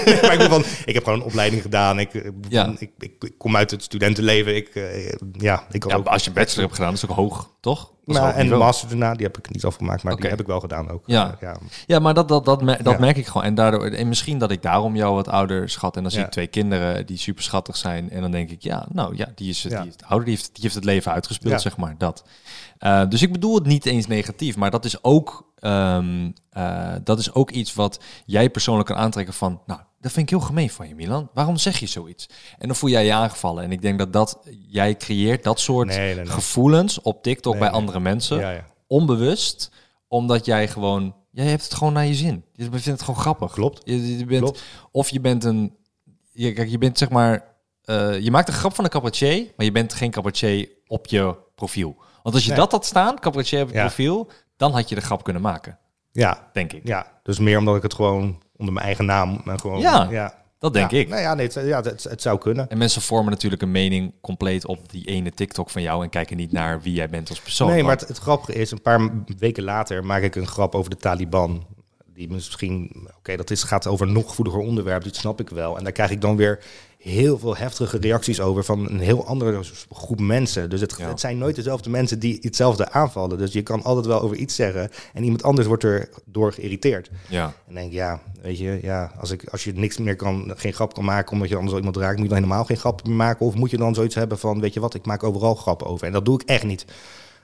nee, 0.06 0.22
maar 0.22 0.32
ik, 0.34 0.38
bedoel 0.40 0.60
van, 0.62 0.64
ik 0.86 0.94
heb 0.94 1.04
gewoon 1.04 1.20
een 1.20 1.26
opleiding 1.26 1.62
gedaan. 1.62 2.00
Ik, 2.00 2.14
eh, 2.14 2.30
Ja. 2.50 2.74
ik, 2.78 2.92
ik, 3.00 3.12
ik 3.24 3.38
kom 3.38 3.56
uit 3.56 3.72
het 3.72 3.84
studentenleven. 3.84 4.56
Ik, 4.56 4.68
eh, 4.68 5.12
ja, 5.32 5.64
ik 5.72 5.90
ja, 5.90 5.96
als 5.96 6.24
je 6.24 6.32
bachelor 6.32 6.62
hebt 6.64 6.74
gedaan, 6.76 6.94
dat 6.94 7.04
is 7.04 7.10
ook 7.10 7.16
hoog, 7.16 7.50
toch? 7.60 7.94
Nou, 8.06 8.34
en 8.34 8.48
de 8.48 8.56
master 8.56 8.88
daarna, 8.90 9.14
die 9.14 9.26
heb 9.26 9.38
ik 9.38 9.50
niet 9.50 9.66
afgemaakt, 9.66 10.04
maar 10.04 10.16
die 10.16 10.30
heb 10.30 10.40
ik 10.40 10.46
wel 10.48 10.60
gedaan 10.60 10.90
ook. 10.90 11.04
Ja. 11.06 11.38
Ja. 11.42 11.58
Ja, 11.86 12.00
maar 12.00 12.14
dat, 12.14 12.28
dat, 12.28 12.46
dat, 12.46 12.60
dat 12.68 12.78
Ja. 12.84 12.98
merk 13.00 13.18
ik 13.18 13.26
gewoon. 13.28 13.44
En, 13.48 13.56
daardoor, 13.56 13.86
en 13.86 14.08
misschien 14.08 14.38
dat 14.38 14.52
ik 14.52 14.62
daarom 14.62 14.96
jou 14.96 15.14
wat 15.16 15.28
ouder 15.28 15.70
schat. 15.70 15.96
En 15.96 16.02
dan 16.02 16.12
zie 16.12 16.22
ik 16.24 16.30
twee 16.32 16.48
kinderen 16.48 17.06
die 17.06 17.18
super 17.18 17.44
schattig 17.44 17.78
zijn. 17.78 18.10
En 18.10 18.22
dan 18.22 18.32
denk 18.32 18.50
ik, 18.50 18.62
ja, 18.62 18.88
nou 18.92 19.16
ja, 19.16 19.32
die 19.36 19.50
is, 19.50 19.62
Ja. 19.62 19.82
die 19.82 19.90
is 19.90 19.96
ouder, 20.08 20.26
die 20.28 20.36
heeft, 20.36 20.50
die 20.54 20.64
heeft 20.64 20.76
het 20.76 20.84
leven 20.84 21.12
uitgespeeld, 21.12 21.62
zeg 21.62 21.78
maar. 21.78 21.96
Dat. 21.98 22.24
Eh, 22.78 23.04
dus 23.10 23.22
ik 23.22 23.32
bedoel 23.32 23.56
het 23.56 23.66
niet 23.66 23.86
eens 23.86 24.08
negatief, 24.08 24.56
maar 24.56 24.72
dat 24.72 24.86
is 24.86 25.04
ook, 25.04 25.54
ehm, 25.66 26.32
eh, 26.50 26.96
dat 27.04 27.20
is 27.20 27.34
ook 27.34 27.52
iets 27.52 27.74
wat 27.74 28.00
jij 28.26 28.50
persoonlijk 28.50 28.88
kan 28.88 28.98
aantrekken 28.98 29.34
van, 29.34 29.62
nou, 29.66 29.80
dat 30.00 30.12
vind 30.12 30.30
ik 30.32 30.38
heel 30.38 30.46
gemeen 30.48 30.70
van 30.70 30.88
je, 30.88 30.96
Milan. 30.96 31.30
Waarom 31.34 31.58
zeg 31.58 31.80
je 31.80 31.88
zoiets? 31.88 32.30
En 32.58 32.68
dan 32.68 32.76
voel 32.76 32.90
jij 32.90 33.06
je 33.06 33.14
aangevallen. 33.14 33.64
En 33.64 33.72
ik 33.72 33.82
denk 33.82 34.00
dat 34.00 34.14
dat, 34.14 34.40
jij 34.68 34.96
creëert 34.98 35.44
dat 35.44 35.60
soort 35.60 35.88
Nee, 35.88 35.98
nee, 35.98 36.16
nee. 36.16 36.26
gevoelens 36.26 37.02
op 37.02 37.24
TikTok 37.24 37.60
bij 37.60 37.70
andere 37.70 38.00
mensen 38.00 38.38
Ja, 38.40 38.50
ja. 38.52 38.66
onbewust, 38.88 39.72
omdat 40.08 40.46
jij 40.46 40.68
gewoon, 40.68 41.16
jij 41.32 41.46
hebt 41.46 41.64
het 41.64 41.74
gewoon 41.74 41.94
naar 41.94 42.06
je 42.06 42.14
zin. 42.14 42.44
Je 42.54 42.64
vindt 42.70 42.86
het 42.86 43.02
gewoon 43.04 43.20
grappig. 43.22 43.52
Klopt. 43.52 43.82
Je, 43.84 44.18
je 44.18 44.26
bent, 44.26 44.42
Klopt. 44.42 44.62
Of 44.92 45.10
je 45.10 45.20
bent 45.20 45.44
een, 45.44 45.76
je, 46.32 46.54
kijk, 46.54 46.70
je 46.70 46.78
bent 46.78 46.98
zeg 46.98 47.10
maar, 47.10 47.54
eh, 47.82 48.20
je 48.20 48.32
maakt 48.32 48.48
een 48.48 48.54
grap 48.54 48.76
van 48.76 48.84
een 48.84 48.90
cabaretier, 48.90 49.54
maar 49.58 49.66
je 49.66 49.72
bent 49.72 49.94
geen 49.94 50.12
cabaretier 50.12 50.70
op 50.88 51.08
je 51.08 51.36
profiel. 51.56 51.96
Want 52.24 52.36
als 52.36 52.46
je 52.46 52.54
dat 52.54 52.72
had 52.72 52.86
staan, 52.86 53.20
cabaretier 53.20 53.62
op 53.62 53.70
je 53.70 53.76
Ja. 53.76 53.82
profiel, 53.82 54.30
dan 54.58 54.72
had 54.72 54.90
je 54.90 54.96
de 54.96 55.02
grap 55.02 55.24
kunnen 55.24 55.42
maken, 55.42 55.78
Ja, 56.12 56.50
denk 56.54 56.74
ik. 56.74 56.88
ja, 56.88 57.08
dus 57.24 57.40
meer 57.40 57.58
omdat 57.58 57.76
ik 57.76 57.82
het 57.84 57.94
gewoon 57.94 58.42
onder 58.58 58.74
mijn 58.74 58.86
eigen 58.86 59.06
naam 59.06 59.42
en 59.46 59.60
gewoon. 59.60 59.80
Ja, 59.80 60.08
ja. 60.10 60.44
Dat 60.60 60.74
denk 60.74 60.92
Ja. 60.92 60.98
ik. 60.98 61.08
Nou 61.10 61.22
ja, 61.22 61.34
nee, 61.34 61.46
het, 61.46 61.66
ja, 61.66 61.82
het, 61.82 62.04
het 62.04 62.22
zou 62.22 62.38
kunnen. 62.38 62.70
En 62.70 62.78
mensen 62.78 63.02
vormen 63.02 63.32
natuurlijk 63.32 63.62
een 63.62 63.72
mening 63.72 64.14
compleet 64.22 64.66
op 64.66 64.90
die 64.92 65.06
ene 65.06 65.32
TikTok 65.32 65.70
van 65.70 65.82
jou 65.82 66.04
en 66.04 66.10
kijken 66.10 66.38
niet 66.38 66.52
naar 66.52 66.82
wie 66.82 66.94
jij 66.94 67.10
bent 67.10 67.30
als 67.30 67.40
persoon. 67.40 67.68
nee, 67.70 67.84
maar 67.84 67.98
het, 67.98 68.08
het 68.08 68.18
grappige 68.18 68.54
is, 68.54 68.72
een 68.72 68.82
paar 68.82 69.10
weken 69.38 69.64
later 69.64 70.06
maak 70.06 70.22
ik 70.22 70.36
een 70.36 70.48
grap 70.48 70.76
over 70.76 70.90
de 70.90 70.98
Taliban. 70.98 71.66
Die 72.16 72.30
misschien, 72.32 73.08
oké, 73.18 73.36
dat 73.36 73.52
is, 73.52 73.64
gaat 73.64 73.88
over 73.88 74.08
een 74.08 74.14
nog 74.14 74.30
gevoeliger 74.30 74.60
onderwerp, 74.62 75.04
dit 75.04 75.16
snap 75.16 75.40
ik 75.40 75.50
wel. 75.50 75.78
En 75.78 75.84
daar 75.84 75.92
krijg 75.94 76.12
ik 76.12 76.22
dan 76.22 76.36
weer 76.36 76.60
heel 76.98 77.40
veel 77.40 77.56
heftige 77.56 77.98
reacties 77.98 78.40
over 78.42 78.64
van 78.64 78.90
een 78.90 79.00
heel 79.00 79.26
andere 79.26 79.64
groep 79.92 80.20
mensen. 80.20 80.70
Dus 80.70 80.82
het, 80.82 80.96
Ja. 80.98 81.08
het 81.08 81.20
zijn 81.20 81.38
nooit 81.38 81.56
dezelfde 81.56 81.90
mensen 81.90 82.20
die 82.20 82.38
hetzelfde 82.42 82.92
aanvallen. 82.92 83.38
Dus 83.38 83.54
je 83.54 83.62
kan 83.62 83.84
altijd 83.84 84.06
wel 84.06 84.22
over 84.22 84.38
iets 84.38 84.56
zeggen 84.56 84.90
en 85.14 85.24
iemand 85.24 85.44
anders 85.44 85.68
wordt 85.68 85.84
er 85.84 86.10
door 86.26 86.54
geïrriteerd. 86.54 87.10
ja. 87.30 87.54
En 87.68 87.74
denk 87.74 87.92
ja, 87.92 88.22
weet 88.42 88.58
je, 88.58 88.80
ja, 88.82 89.12
als, 89.20 89.32
ik, 89.32 89.50
als 89.50 89.64
je 89.64 89.74
niks 89.74 89.98
meer 89.98 90.16
kan, 90.16 90.54
geen 90.56 90.74
grap 90.74 90.94
kan 90.94 91.06
maken 91.06 91.32
omdat 91.32 91.50
je 91.50 91.56
anders 91.56 91.78
iemand 91.78 91.98
raakt, 91.98 92.16
moet 92.16 92.24
je 92.28 92.34
dan 92.34 92.44
helemaal 92.44 92.66
geen 92.66 92.78
grap 92.78 93.08
meer 93.08 93.16
maken? 93.16 93.46
Of 93.46 93.56
moet 93.56 93.72
je 93.72 93.78
dan 93.78 93.94
zoiets 93.96 94.16
hebben 94.16 94.40
van, 94.40 94.60
weet 94.60 94.74
je 94.74 94.80
wat, 94.80 94.94
ik 94.94 95.06
maak 95.06 95.24
overal 95.24 95.56
grappen 95.56 95.88
over. 95.88 96.08
En 96.08 96.14
dat 96.14 96.26
doe 96.26 96.42
ik 96.42 96.50
echt 96.50 96.64
niet. 96.64 96.86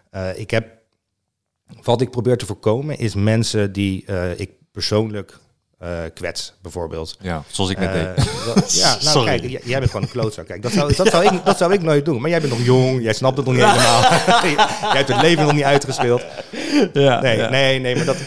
Eh, 0.09 0.39
ik 0.39 0.51
heb, 0.51 0.67
wat 1.83 2.01
ik 2.01 2.09
probeer 2.11 2.37
te 2.37 2.45
voorkomen, 2.45 2.97
is 2.97 3.15
mensen 3.15 3.71
die 3.73 4.05
eh, 4.05 4.39
ik 4.39 4.49
persoonlijk 4.71 5.37
eh, 5.79 5.89
kwets, 6.13 6.53
bijvoorbeeld. 6.61 7.17
Ja, 7.21 7.43
zoals 7.47 7.69
ik 7.69 7.77
net 7.79 7.89
Eh, 7.89 7.93
deed. 7.93 8.15
dat- 8.55 8.73
ja, 8.73 8.87
nou 9.01 9.01
Sorry. 9.01 9.39
kijk, 9.39 9.63
jij 9.65 9.79
bent 9.79 9.91
gewoon 9.91 10.05
een 10.05 10.11
klootzak. 10.11 10.45
Kijk, 10.47 10.61
dat 10.61 10.71
zou, 10.71 10.95
dat, 10.95 11.07
zou 11.07 11.25
ik, 11.25 11.45
dat 11.45 11.57
zou 11.57 11.73
ik 11.73 11.81
nooit 11.81 12.05
doen. 12.05 12.21
Maar 12.21 12.29
jij 12.29 12.39
bent 12.41 12.51
nog 12.53 12.63
jong, 12.65 13.01
jij 13.03 13.13
snapt 13.13 13.37
het 13.37 13.45
nog 13.45 13.55
niet 13.55 13.63
helemaal. 13.71 14.01
jij 14.01 14.97
hebt 14.97 15.07
het 15.07 15.21
leven 15.21 15.43
nog 15.43 15.53
niet 15.53 15.63
uitgespeeld. 15.63 16.21
Ja, 16.93 17.21
Nee, 17.21 17.37
nee, 17.49 17.79
nee, 17.79 17.95
maar 17.95 18.05
dat... 18.05 18.17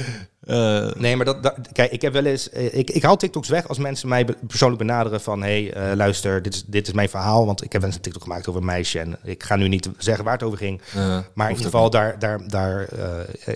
Eh, 0.46 0.90
Nee, 0.94 1.16
maar 1.16 1.24
dat, 1.24 1.42
dat- 1.42 1.54
kijk, 1.72 1.90
ik 1.92 2.02
heb 2.02 2.12
wel 2.12 2.24
eens. 2.24 2.50
eh, 2.50 2.78
Ik, 2.78 2.90
ik 2.90 3.02
haal 3.02 3.16
TikToks 3.16 3.48
weg 3.48 3.68
als 3.68 3.78
mensen 3.78 4.08
mij 4.08 4.24
persoonlijk 4.46 4.80
benaderen 4.82 5.20
van: 5.20 5.42
hé, 5.42 5.64
hey, 5.64 5.90
eh, 5.90 5.96
luister, 5.96 6.42
dit 6.42 6.54
is, 6.54 6.64
dit 6.66 6.86
is 6.86 6.92
mijn 6.92 7.08
verhaal. 7.08 7.46
Want 7.46 7.64
ik 7.64 7.72
heb 7.72 7.82
eens 7.82 7.94
een 7.94 8.00
TikTok 8.00 8.22
gemaakt 8.22 8.48
over 8.48 8.60
een 8.60 8.66
meisje. 8.66 8.98
En 8.98 9.16
ik 9.24 9.42
ga 9.42 9.56
nu 9.56 9.68
niet 9.68 9.88
zeggen 9.98 10.24
waar 10.24 10.32
het 10.32 10.42
over 10.42 10.58
ging. 10.58 10.80
Maar 11.34 11.46
in 11.50 11.56
ieder 11.56 11.64
geval, 11.70 11.90
daar, 11.90 12.18
daar, 12.18 12.48
daar, 12.48 12.88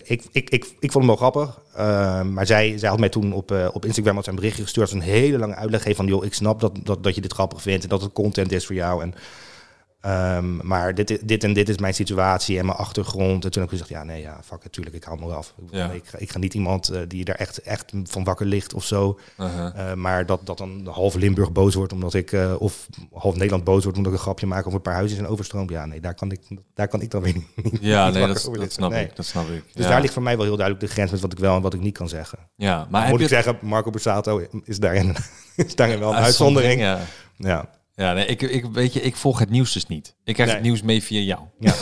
ik, 0.04 0.22
ik, 0.32 0.50
ik, 0.50 0.64
ik 0.80 0.92
vond 0.92 0.94
hem 0.94 1.06
wel 1.06 1.16
grappig. 1.16 1.58
Maar 2.32 2.46
zij, 2.46 2.78
zij 2.78 2.88
had 2.88 2.98
mij 2.98 3.08
toen 3.08 3.32
op, 3.32 3.54
op 3.72 3.84
Instagram 3.84 4.14
had 4.14 4.24
zij 4.24 4.32
een 4.32 4.38
berichtje 4.38 4.62
gestuurd. 4.62 4.90
Een 4.92 5.00
hele 5.00 5.38
lange 5.38 5.54
uitleg 5.54 5.82
gegeven 5.82 6.04
van, 6.04 6.14
joh, 6.14 6.24
ik 6.24 6.34
snap 6.34 6.60
dat, 6.60 6.72
dat, 6.82 7.02
dat 7.02 7.14
je 7.14 7.20
dit 7.20 7.32
grappig 7.32 7.62
vindt 7.62 7.82
en 7.82 7.88
dat 7.88 8.02
het 8.02 8.12
content 8.12 8.52
is 8.52 8.66
voor 8.66 8.74
jou. 8.74 9.02
En, 9.02 9.14
ehm, 10.00 10.66
maar 10.66 10.94
dit, 10.94 11.28
dit 11.28 11.44
en 11.44 11.52
dit 11.52 11.68
is 11.68 11.78
mijn 11.78 11.94
situatie 11.94 12.58
en 12.58 12.66
mijn 12.66 12.78
achtergrond. 12.78 13.44
En 13.44 13.50
toen 13.50 13.62
heb 13.62 13.72
ik 13.72 13.78
gezegd, 13.78 13.90
ja, 14.00 14.04
nee, 14.04 14.20
ja, 14.22 14.40
fuck, 14.44 14.62
natuurlijk, 14.64 14.96
ik 14.96 15.04
hou 15.04 15.18
me 15.20 15.32
af. 15.34 15.54
Ik, 15.58 15.68
Ja. 15.70 15.90
ik, 15.90 16.06
ga, 16.06 16.18
ik 16.18 16.30
ga 16.30 16.38
niet 16.38 16.54
iemand 16.54 16.88
eh, 16.88 17.00
die 17.08 17.24
daar 17.24 17.34
echt, 17.34 17.58
echt 17.58 17.92
van 18.04 18.24
wakker 18.24 18.46
ligt 18.46 18.74
of 18.74 18.84
zo. 18.84 19.18
uh-huh. 19.38 19.90
Eh, 19.90 19.96
maar 19.96 20.26
dat, 20.26 20.46
dat 20.46 20.58
dan 20.58 20.86
half 20.90 21.14
Limburg 21.14 21.52
boos 21.52 21.74
wordt 21.74 21.92
omdat 21.92 22.14
ik, 22.14 22.32
eh, 22.32 22.54
of 22.58 22.86
half 23.12 23.34
Nederland 23.34 23.64
boos 23.64 23.82
wordt 23.82 23.96
omdat 23.98 24.12
ik 24.12 24.18
een 24.18 24.24
grapje 24.24 24.46
maak 24.46 24.60
over 24.60 24.74
een 24.74 24.82
paar 24.82 24.94
huizen 24.94 25.18
in 25.18 25.26
overstroom. 25.26 25.70
Ja, 25.70 25.86
nee, 25.86 26.00
daar 26.00 26.14
kan 26.14 26.30
ik, 26.30 26.40
daar 26.74 26.88
kan 26.88 27.00
ik 27.00 27.10
dan 27.10 27.22
weer 27.22 27.34
niet. 27.34 27.78
Ja, 27.80 28.04
niet 28.04 28.14
nee, 28.14 28.26
dat, 28.26 28.72
snap 28.72 28.90
Nee. 28.90 29.04
ik. 29.04 29.16
Dat 29.16 29.26
snap 29.26 29.48
ik. 29.48 29.62
Dus 29.74 29.84
ja. 29.84 29.90
daar 29.90 30.00
ligt 30.00 30.12
voor 30.12 30.22
mij 30.22 30.36
wel 30.36 30.44
heel 30.46 30.56
duidelijk 30.56 30.86
de 30.86 30.92
grens 30.92 31.10
met 31.10 31.20
wat 31.20 31.32
ik 31.32 31.38
wel 31.38 31.56
en 31.56 31.62
wat 31.62 31.74
ik 31.74 31.80
niet 31.80 31.96
kan 31.96 32.08
zeggen. 32.08 32.38
Ja, 32.56 32.86
maar 32.90 33.08
Moet 33.08 33.20
ik 33.20 33.28
zeggen, 33.28 33.58
Marco 33.60 33.90
Borsato 33.90 34.42
is 34.64 34.78
daarin, 34.78 35.16
is 35.56 35.74
daarin 35.74 35.98
wel 35.98 36.10
een 36.10 36.16
Uitzondering, 36.16 36.82
uitzondering. 36.82 37.08
Ja. 37.36 37.76
Ja. 37.98 38.12
Nee, 38.12 38.26
ik, 38.26 38.42
ik, 38.42 38.64
weet 38.72 38.92
je, 38.92 39.00
ik 39.00 39.16
volg 39.16 39.38
het 39.38 39.50
nieuws 39.50 39.72
dus 39.72 39.86
niet. 39.86 40.14
Ik 40.24 40.34
krijg 40.34 40.52
het 40.52 40.62
nieuws 40.62 40.82
mee 40.82 41.02
via 41.02 41.20
jou. 41.20 41.40
Ja. 41.58 41.74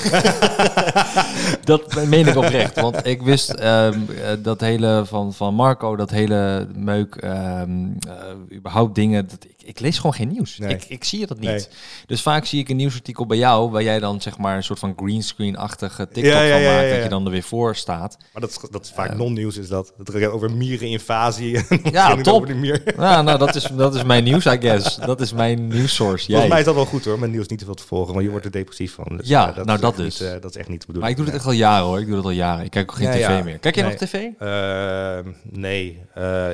dat 1.65 2.07
meen 2.07 2.27
ik 2.27 2.37
oprecht. 2.37 2.81
Want 2.81 3.07
ik 3.07 3.23
wist 3.23 3.51
ehm, 3.51 4.01
eh, 4.25 4.33
dat 4.39 4.61
hele 4.61 5.03
van, 5.07 5.35
van 5.35 5.55
Marco, 5.55 5.97
dat 5.97 6.11
hele 6.11 6.69
meuk, 6.75 7.15
ehm, 7.15 7.71
eh, 8.09 8.57
überhaupt 8.57 8.95
dingen. 8.95 9.29
Dat, 9.29 9.45
ik, 9.45 9.69
ik 9.69 9.81
lees 9.81 9.97
gewoon 9.97 10.15
geen 10.15 10.29
nieuws. 10.29 10.59
Nee. 10.59 10.75
Ik, 10.75 10.85
ik 10.85 11.05
zie 11.05 11.27
dat 11.27 11.39
niet. 11.39 11.51
Nee. 11.51 11.67
Dus 12.07 12.23
vaak 12.23 12.45
zie 12.45 12.61
ik 12.61 12.69
een 12.69 12.77
nieuwsartikel 12.77 13.27
bij 13.27 13.39
jou, 13.39 13.71
waar 13.71 13.83
jij 13.83 13.99
dan 13.99 14.21
zeg 14.21 14.39
maar 14.39 14.57
een 14.57 14.65
soort 14.65 14.79
van 14.79 14.93
greenscreen-achtige 14.97 16.09
TikTok 16.09 16.33
Ja, 16.33 16.43
ja, 16.43 16.55
van 16.55 16.75
maakt, 16.75 16.91
dat 16.91 17.03
je 17.03 17.09
dan 17.09 17.25
er 17.25 17.31
weer 17.31 17.43
voor 17.43 17.77
staat. 17.77 18.17
Maar 18.33 18.43
dat 18.43 18.51
is, 18.51 18.59
dat 18.71 18.85
is 18.85 18.91
vaak 18.91 19.17
non-nieuws, 19.17 19.57
is 19.57 19.69
dat. 19.69 19.93
Dat 19.97 20.15
gaat 20.15 20.31
over 20.31 20.51
miereninvasie. 20.51 21.67
en 21.69 21.81
Ja, 21.93 22.17
top. 22.17 22.43
over 22.43 22.57
mier. 22.57 22.83
Ja, 22.99 23.23
nou, 23.23 23.39
dat 23.39 23.55
is, 23.55 23.65
dat 23.65 23.95
is 23.95 24.03
mijn 24.03 24.25
nieuws, 24.25 24.47
I 24.47 24.57
guess. 24.61 24.97
Dat 24.97 25.21
is 25.21 25.33
mijn 25.33 25.67
Volgens 26.09 26.49
mij 26.49 26.59
is 26.59 26.65
dat 26.65 26.75
wel 26.75 26.85
goed 26.87 27.05
hoor, 27.05 27.19
met 27.19 27.31
nieuws 27.31 27.47
niet 27.47 27.59
te 27.59 27.65
veel 27.65 27.75
te 27.75 27.83
volgen, 27.87 28.13
want 28.13 28.25
je 28.25 28.31
wordt 28.31 28.45
er 28.45 28.51
depressief 28.53 28.95
van. 28.95 29.17
Dus, 29.17 29.29
Ja, 29.29 29.49
eh, 29.49 29.57
nou, 29.57 29.73
is 29.73 29.81
dat 29.81 29.97
dus. 29.97 30.21
Niet, 30.21 30.29
eh, 30.31 30.41
dat 30.41 30.51
is 30.51 30.57
echt 30.57 30.69
niet 30.69 30.87
bedoeling. 30.87 31.01
Maar 31.03 31.11
ik 31.11 31.17
doe 31.17 31.25
dit 31.25 31.35
echt 31.35 31.45
al 31.47 31.53
jaren 31.53 31.87
hoor. 31.87 32.01
Ik 32.01 32.07
doe 32.07 32.15
dat 32.15 32.25
al 32.25 32.31
jaren. 32.31 32.65
Ik 32.65 32.71
kijk 32.71 32.91
ook 32.91 32.97
geen 32.97 33.11
tv 33.11 33.45
meer. 33.45 33.59
Kijk 33.59 33.75
jij 33.75 33.85
Nee. 33.85 33.93
nog 33.93 34.09
tv? 34.09 34.15
Eh, 34.39 35.33
nee, 35.43 36.03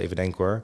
even 0.01 0.17
denken 0.17 0.45
hoor. 0.45 0.63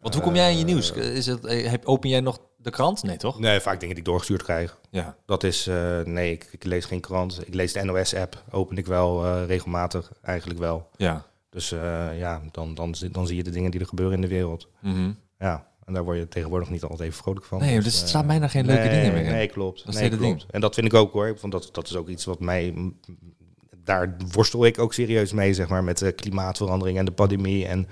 Want 0.00 0.14
hoe 0.14 0.22
kom 0.22 0.34
jij 0.34 0.50
in 0.52 0.58
je 0.58 0.64
nieuws? 0.64 0.92
Is 0.92 1.26
het, 1.26 1.42
heb, 1.48 1.84
open 1.86 2.08
jij 2.08 2.20
nog 2.20 2.38
de 2.56 2.70
krant? 2.70 3.02
Nee, 3.02 3.16
toch? 3.16 3.38
Nee, 3.38 3.60
vaak 3.60 3.80
dingen 3.80 3.94
die 3.94 4.04
ik 4.04 4.10
doorgestuurd 4.10 4.42
krijg. 4.42 4.78
Ja. 4.90 5.16
Dat 5.26 5.42
is, 5.42 5.68
nee, 6.04 6.32
ik, 6.32 6.48
ik 6.50 6.64
lees 6.64 6.84
geen 6.84 7.00
krant. 7.00 7.40
Ik 7.46 7.54
lees 7.54 7.72
de 7.72 7.82
NOS-app, 7.84 8.42
open 8.50 8.76
ik 8.76 8.86
wel 8.86 9.44
regelmatig, 9.44 10.12
eigenlijk 10.22 10.60
wel. 10.60 10.88
Ja. 10.96 11.24
Dus 11.50 11.68
ja, 12.18 12.40
dan, 12.52 12.74
dan, 12.74 12.94
dan 13.10 13.26
zie 13.26 13.36
je 13.36 13.42
de 13.44 13.50
dingen 13.50 13.70
die 13.70 13.80
er 13.80 13.86
gebeuren 13.86 14.14
in 14.14 14.20
de 14.20 14.28
wereld. 14.28 14.68
Mhm. 14.80 15.10
Ja, 15.38 15.66
en 15.86 15.92
daar 15.94 16.04
word 16.04 16.18
je 16.18 16.28
tegenwoordig 16.28 16.70
niet 16.70 16.82
altijd 16.82 17.00
even 17.00 17.14
vrolijk 17.22 17.44
van. 17.46 17.58
Nee, 17.58 17.80
dus 17.80 18.02
er 18.02 18.08
staan 18.08 18.26
bijna 18.26 18.48
geen 18.48 18.66
leuke 18.66 18.80
nee, 18.88 18.90
dingen 19.00 19.12
meer 19.12 19.24
in. 19.24 19.32
Nee, 19.32 19.46
klopt. 19.46 19.84
Dat 19.86 19.94
nee, 19.94 20.08
het 20.10 20.18
klopt. 20.18 20.46
En 20.50 20.60
dat 20.60 20.74
vind 20.74 20.86
ik 20.86 20.94
ook 20.94 21.12
hoor. 21.12 21.36
Want 21.40 21.52
dat, 21.52 21.68
dat 21.72 21.88
is 21.88 21.96
ook 21.96 22.08
iets 22.08 22.24
wat 22.24 22.40
mij... 22.40 22.74
Daar 23.84 24.16
worstel 24.32 24.64
ik 24.64 24.78
ook 24.78 24.94
serieus 24.94 25.32
mee, 25.32 25.54
zeg 25.54 25.68
maar, 25.68 25.84
met 25.84 25.98
de 25.98 26.12
klimaatverandering 26.12 26.98
en 26.98 27.04
de 27.04 27.12
pandemie 27.12 27.66
en 27.66 27.88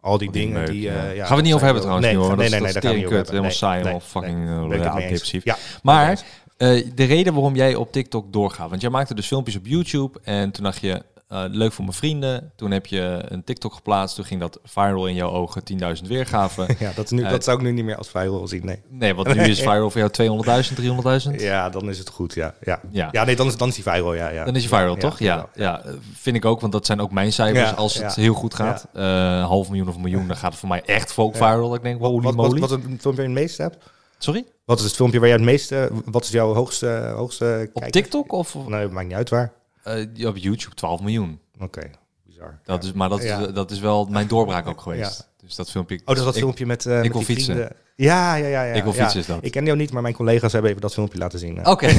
al 0.00 0.18
die 0.18 0.30
Die 0.32 0.40
dingen. 0.42 0.58
meuk, 0.60 0.66
die, 0.70 0.80
ja. 0.80 0.90
eh, 0.90 0.96
Gaan 0.96 1.08
we 1.14 1.18
het 1.20 1.28
dat 1.28 1.42
niet 1.42 1.52
over 1.52 1.64
hebben 1.64 1.82
trouwens, 1.82 2.08
nee, 2.08 2.16
hoor. 2.16 2.36
Nee, 2.36 2.36
Dat 2.36 2.50
nee, 2.50 2.60
nee, 2.60 2.72
dat 2.72 2.82
daar 2.82 2.82
is 2.82 2.88
gaan 2.88 2.90
we 2.90 2.96
niet 2.98 3.06
over 3.06 3.24
terinkkut, 3.24 3.30
hebben. 3.30 3.34
helemaal 3.34 3.50
Nee, 3.50 3.58
saai, 3.58 3.82
nee, 3.82 3.86
helemaal 3.86 4.08
fucking, 4.08 4.68
nee, 4.68 4.88
het 4.88 5.02
eens. 5.02 5.10
depressief. 5.10 5.44
Ja, 5.44 5.56
Maar 5.82 6.22
eh, 6.56 6.86
de 6.94 7.04
reden 7.04 7.32
waarom 7.34 7.54
jij 7.56 7.74
op 7.74 7.92
TikTok 7.92 8.32
doorgaat, 8.32 8.68
want 8.70 8.80
jij 8.80 8.90
maakte 8.90 9.14
dus 9.14 9.26
filmpjes 9.26 9.56
op 9.56 9.66
YouTube 9.66 10.18
en 10.22 10.50
toen 10.50 10.64
dacht 10.64 10.80
je, 10.80 11.02
eh, 11.28 11.44
leuk 11.48 11.72
voor 11.72 11.84
mijn 11.84 11.96
vrienden. 11.96 12.52
Toen 12.56 12.70
heb 12.70 12.86
je 12.86 13.22
een 13.28 13.44
TikTok 13.44 13.74
geplaatst, 13.74 14.16
toen 14.16 14.24
ging 14.24 14.40
dat 14.40 14.58
viral 14.64 15.06
in 15.06 15.14
jouw 15.14 15.30
ogen, 15.30 15.62
10.000 16.02 16.08
weergaven. 16.08 16.66
Ja, 16.78 16.92
dat, 16.94 17.04
is 17.04 17.10
nu, 17.10 17.22
Eh, 17.22 17.30
dat 17.30 17.44
zou 17.44 17.56
ik 17.56 17.62
nu 17.62 17.72
niet 17.72 17.84
meer 17.84 17.96
als 17.96 18.08
viral 18.08 18.46
zien, 18.48 18.64
nee. 18.64 18.82
Nee, 18.88 19.14
want 19.14 19.34
nu 19.34 19.42
is 19.42 19.60
viral 19.68 19.90
voor 19.90 20.10
jou 20.16 20.42
200.000, 20.66 21.30
300.000. 21.36 21.40
Ja, 21.42 21.70
dan 21.70 21.88
is 21.88 21.98
het 21.98 22.08
goed, 22.08 22.34
ja. 22.34 22.54
Ja, 22.60 22.80
Ja. 22.90 23.08
ja. 23.12 23.24
nee, 23.24 23.36
dan 23.36 23.46
is, 23.46 23.56
dan 23.56 23.68
is 23.68 23.74
die 23.74 23.84
viral, 23.84 24.14
ja. 24.14 24.28
ja. 24.28 24.44
Dan 24.44 24.56
is 24.56 24.62
je 24.62 24.68
viral, 24.68 24.94
Ja, 24.94 25.00
toch? 25.00 25.18
Ja, 25.18 25.48
ja, 25.54 25.82
vind 26.12 26.36
ik 26.36 26.44
ook, 26.44 26.60
want 26.60 26.72
dat 26.72 26.86
zijn 26.86 27.00
ook 27.00 27.10
mijn 27.10 27.32
cijfers. 27.32 27.76
Als 27.76 27.94
het 27.94 28.14
heel 28.14 28.34
goed 28.34 28.54
gaat, 28.54 28.86
Eh, 28.92 29.46
half 29.46 29.68
miljoen 29.68 29.88
of 29.88 29.98
miljoen, 29.98 30.26
dan 30.26 30.36
gaat 30.36 30.50
het 30.50 30.60
voor 30.60 30.68
mij 30.68 30.82
echt 30.84 31.12
folk 31.12 31.36
viral. 31.36 31.74
Ik 31.74 31.82
denk, 31.82 32.00
Wat, 32.00 32.22
wat, 32.22 32.34
wat 32.34 32.54
is 32.54 32.70
het 32.70 32.80
filmpje 33.00 33.22
je 33.22 33.28
het 33.28 33.38
meeste 33.38 33.62
hebt? 33.62 33.76
Sorry? 34.18 34.44
Wat 34.64 34.78
is 34.78 34.84
het 34.84 34.94
filmpje 34.94 35.18
waar 35.18 35.28
jij 35.28 35.36
het 35.36 35.46
meeste... 35.46 35.90
Wat 36.04 36.24
is 36.24 36.30
jouw 36.30 36.54
hoogste... 36.54 37.12
hoogste 37.16 37.68
Op 37.72 37.80
kijker? 37.80 38.02
TikTok 38.02 38.32
of, 38.32 38.56
Nee, 38.66 38.88
maakt 38.88 39.06
niet 39.06 39.16
uit 39.16 39.30
waar. 39.30 39.52
Eh, 39.84 40.26
op 40.28 40.36
YouTube 40.36 40.74
12 40.74 41.00
miljoen? 41.00 41.40
Oké, 41.60 41.90
bizar. 42.26 42.60
Dat 42.64 42.82
Ja. 42.82 42.88
is, 42.88 42.94
maar 42.94 43.08
dat, 43.08 43.22
Ja. 43.22 43.38
is, 43.46 43.52
dat 43.52 43.70
is 43.70 43.78
wel 43.80 44.04
mijn 44.06 44.28
doorbraak 44.28 44.66
ook 44.66 44.80
geweest. 44.86 45.28
Dus 45.40 45.54
dat 45.54 45.70
filmpje... 45.70 45.98
Oh, 46.00 46.06
dat 46.06 46.16
is 46.16 46.22
dat 46.24 46.34
ik- 46.34 46.40
filmpje 46.40 46.66
met, 46.66 46.86
eh 46.86 46.92
met 46.92 47.02
wil 47.02 47.12
die 47.12 47.24
fietsen. 47.24 47.54
vrienden. 47.54 47.76
Ja, 47.96 48.34
ja, 48.34 48.46
ja, 48.46 48.62
ja. 48.64 48.72
Ik 48.72 48.82
wil 48.82 48.92
fietsen 48.92 49.20
is 49.20 49.26
dat. 49.26 49.38
Ik 49.40 49.50
ken 49.50 49.64
jou 49.64 49.76
niet, 49.76 49.92
maar 49.92 50.02
mijn 50.02 50.14
collega's 50.14 50.52
hebben 50.52 50.70
even 50.70 50.82
dat 50.82 50.92
filmpje 50.92 51.18
laten 51.18 51.38
zien. 51.38 51.66
Oké. 51.66 51.86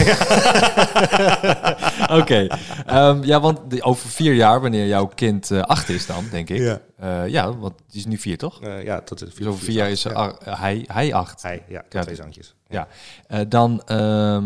Oké. 2.19 2.47
Ehm, 2.85 3.23
ja, 3.23 3.39
want 3.41 3.81
over 3.83 4.09
vier 4.09 4.33
jaar, 4.33 4.61
wanneer 4.61 4.87
jouw 4.87 5.05
kind 5.15 5.51
eh, 5.51 5.61
acht 5.61 5.89
is 5.89 6.05
dan, 6.05 6.25
denk 6.31 6.49
ik. 6.49 6.57
Ja. 6.57 6.79
Ja, 7.01 7.23
ja 7.23 7.57
want 7.57 7.73
die 7.89 7.99
is 7.99 8.05
nu 8.05 8.17
vier, 8.17 8.37
toch? 8.37 8.61
Eh, 8.61 8.83
ja, 8.83 9.01
dat 9.05 9.21
is 9.21 9.33
Dus 9.35 9.47
over 9.47 9.65
vier 9.65 9.75
jaar 9.75 9.89
is 9.89 10.03
ja. 10.03 10.35
hij, 10.43 10.83
hij 10.87 11.13
acht. 11.13 11.41
Hij, 11.41 11.63
ja, 11.67 11.79
ik 11.79 11.85
heb 11.93 12.01
twee 12.01 12.15
zoontjes. 12.15 12.55
Ja. 12.67 12.87
Eh, 13.27 13.39
dan, 13.49 13.81
eh, 13.85 14.37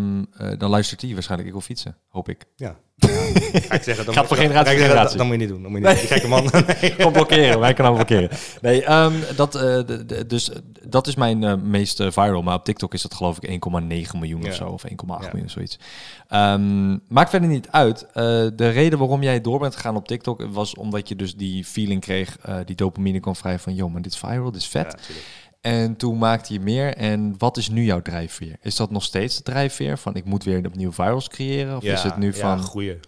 dan 0.57 0.69
luistert 0.69 1.01
hij 1.01 1.13
waarschijnlijk 1.13 1.47
Ik 1.49 1.53
wil 1.55 1.63
fietsen, 1.65 1.95
hoop 2.09 2.29
ik. 2.29 2.45
Ja. 2.55 2.75
Ga 2.99 3.75
ik 3.75 3.83
zeggen, 3.83 4.05
dan 4.05 4.13
Gaat 4.13 4.29
moet- 4.29 4.37
generatie 4.37 4.37
tot 4.37 4.67
zeggen, 4.67 4.81
generatie. 4.81 4.93
Dat, 4.93 5.17
dat 5.17 5.25
moet 5.25 5.35
je 5.35 5.39
niet 5.41 5.49
doen. 5.49 5.61
Dat 5.61 5.71
moet 5.71 5.81
je 5.81 5.87
niet 5.87 5.97
doen. 5.97 6.07
Die 6.07 6.17
gekke 6.17 6.27
man. 6.27 6.49
Nee. 6.81 6.91
Gewoon 6.91 7.11
blokkeren, 7.11 7.59
wij 7.59 7.73
kunnen 7.73 7.93
hem 7.93 8.05
blokkeren. 8.05 8.37
Nee, 8.61 8.83
ehm, 8.83 9.13
dat, 9.35 9.55
eh, 9.55 9.79
dus, 10.27 10.49
eh, 10.51 10.57
dat 10.87 11.07
is 11.07 11.15
mijn 11.15 11.38
eh, 11.43 11.55
meest 11.55 11.99
eh, 11.99 12.11
viral. 12.11 12.41
Maar 12.41 12.55
op 12.55 12.63
TikTok 12.65 12.93
is 12.93 13.01
dat 13.01 13.13
geloof 13.13 13.37
ik 13.39 13.49
1,9 13.49 14.17
miljoen 14.17 14.45
of 14.47 14.53
zo. 14.53 14.65
Of 14.67 14.83
1,8 14.83 14.89
Ja. 15.25 15.29
miljoen, 15.31 15.49
zoiets. 15.49 15.79
Ehm, 16.27 16.89
maakt 17.07 17.29
verder 17.29 17.49
niet 17.49 17.67
uit. 17.69 18.05
Eh, 18.05 18.13
de 18.55 18.69
reden 18.69 18.99
waarom 18.99 19.23
jij 19.23 19.41
door 19.41 19.59
bent 19.59 19.75
gegaan 19.75 19.95
op 19.95 20.07
TikTok... 20.07 20.45
was 20.51 20.75
omdat 20.75 21.07
je 21.07 21.15
dus 21.15 21.35
die 21.35 21.65
feeling 21.65 22.01
kreeg... 22.01 22.37
die 22.65 22.75
dopamine 22.75 23.19
kwam 23.19 23.35
vrij 23.35 23.59
van... 23.59 23.75
joh, 23.75 23.91
maar 23.91 24.01
dit 24.01 24.11
is 24.11 24.17
viral, 24.19 24.51
dit 24.51 24.61
is 24.61 24.67
vet. 24.67 25.09
En 25.61 25.95
toen 25.95 26.17
maakte 26.17 26.53
je 26.53 26.59
meer. 26.59 26.95
En 26.95 27.35
wat 27.37 27.57
is 27.57 27.69
nu 27.69 27.83
jouw 27.83 28.01
drijfveer? 28.01 28.57
Is 28.61 28.75
dat 28.75 28.91
nog 28.91 29.03
steeds 29.03 29.35
de 29.37 29.43
drijfveer 29.43 29.97
van... 29.97 30.15
ik 30.15 30.25
moet 30.25 30.43
weer 30.43 30.65
opnieuw 30.65 30.91
virals 30.91 31.27
creëren? 31.27 31.75
Of 31.77 31.83
Ja, 31.83 31.93
is 31.93 32.03
het 32.03 32.17
nu 32.17 32.27
ja, 32.27 32.33
van... 32.33 32.61
goeie. 32.61 32.99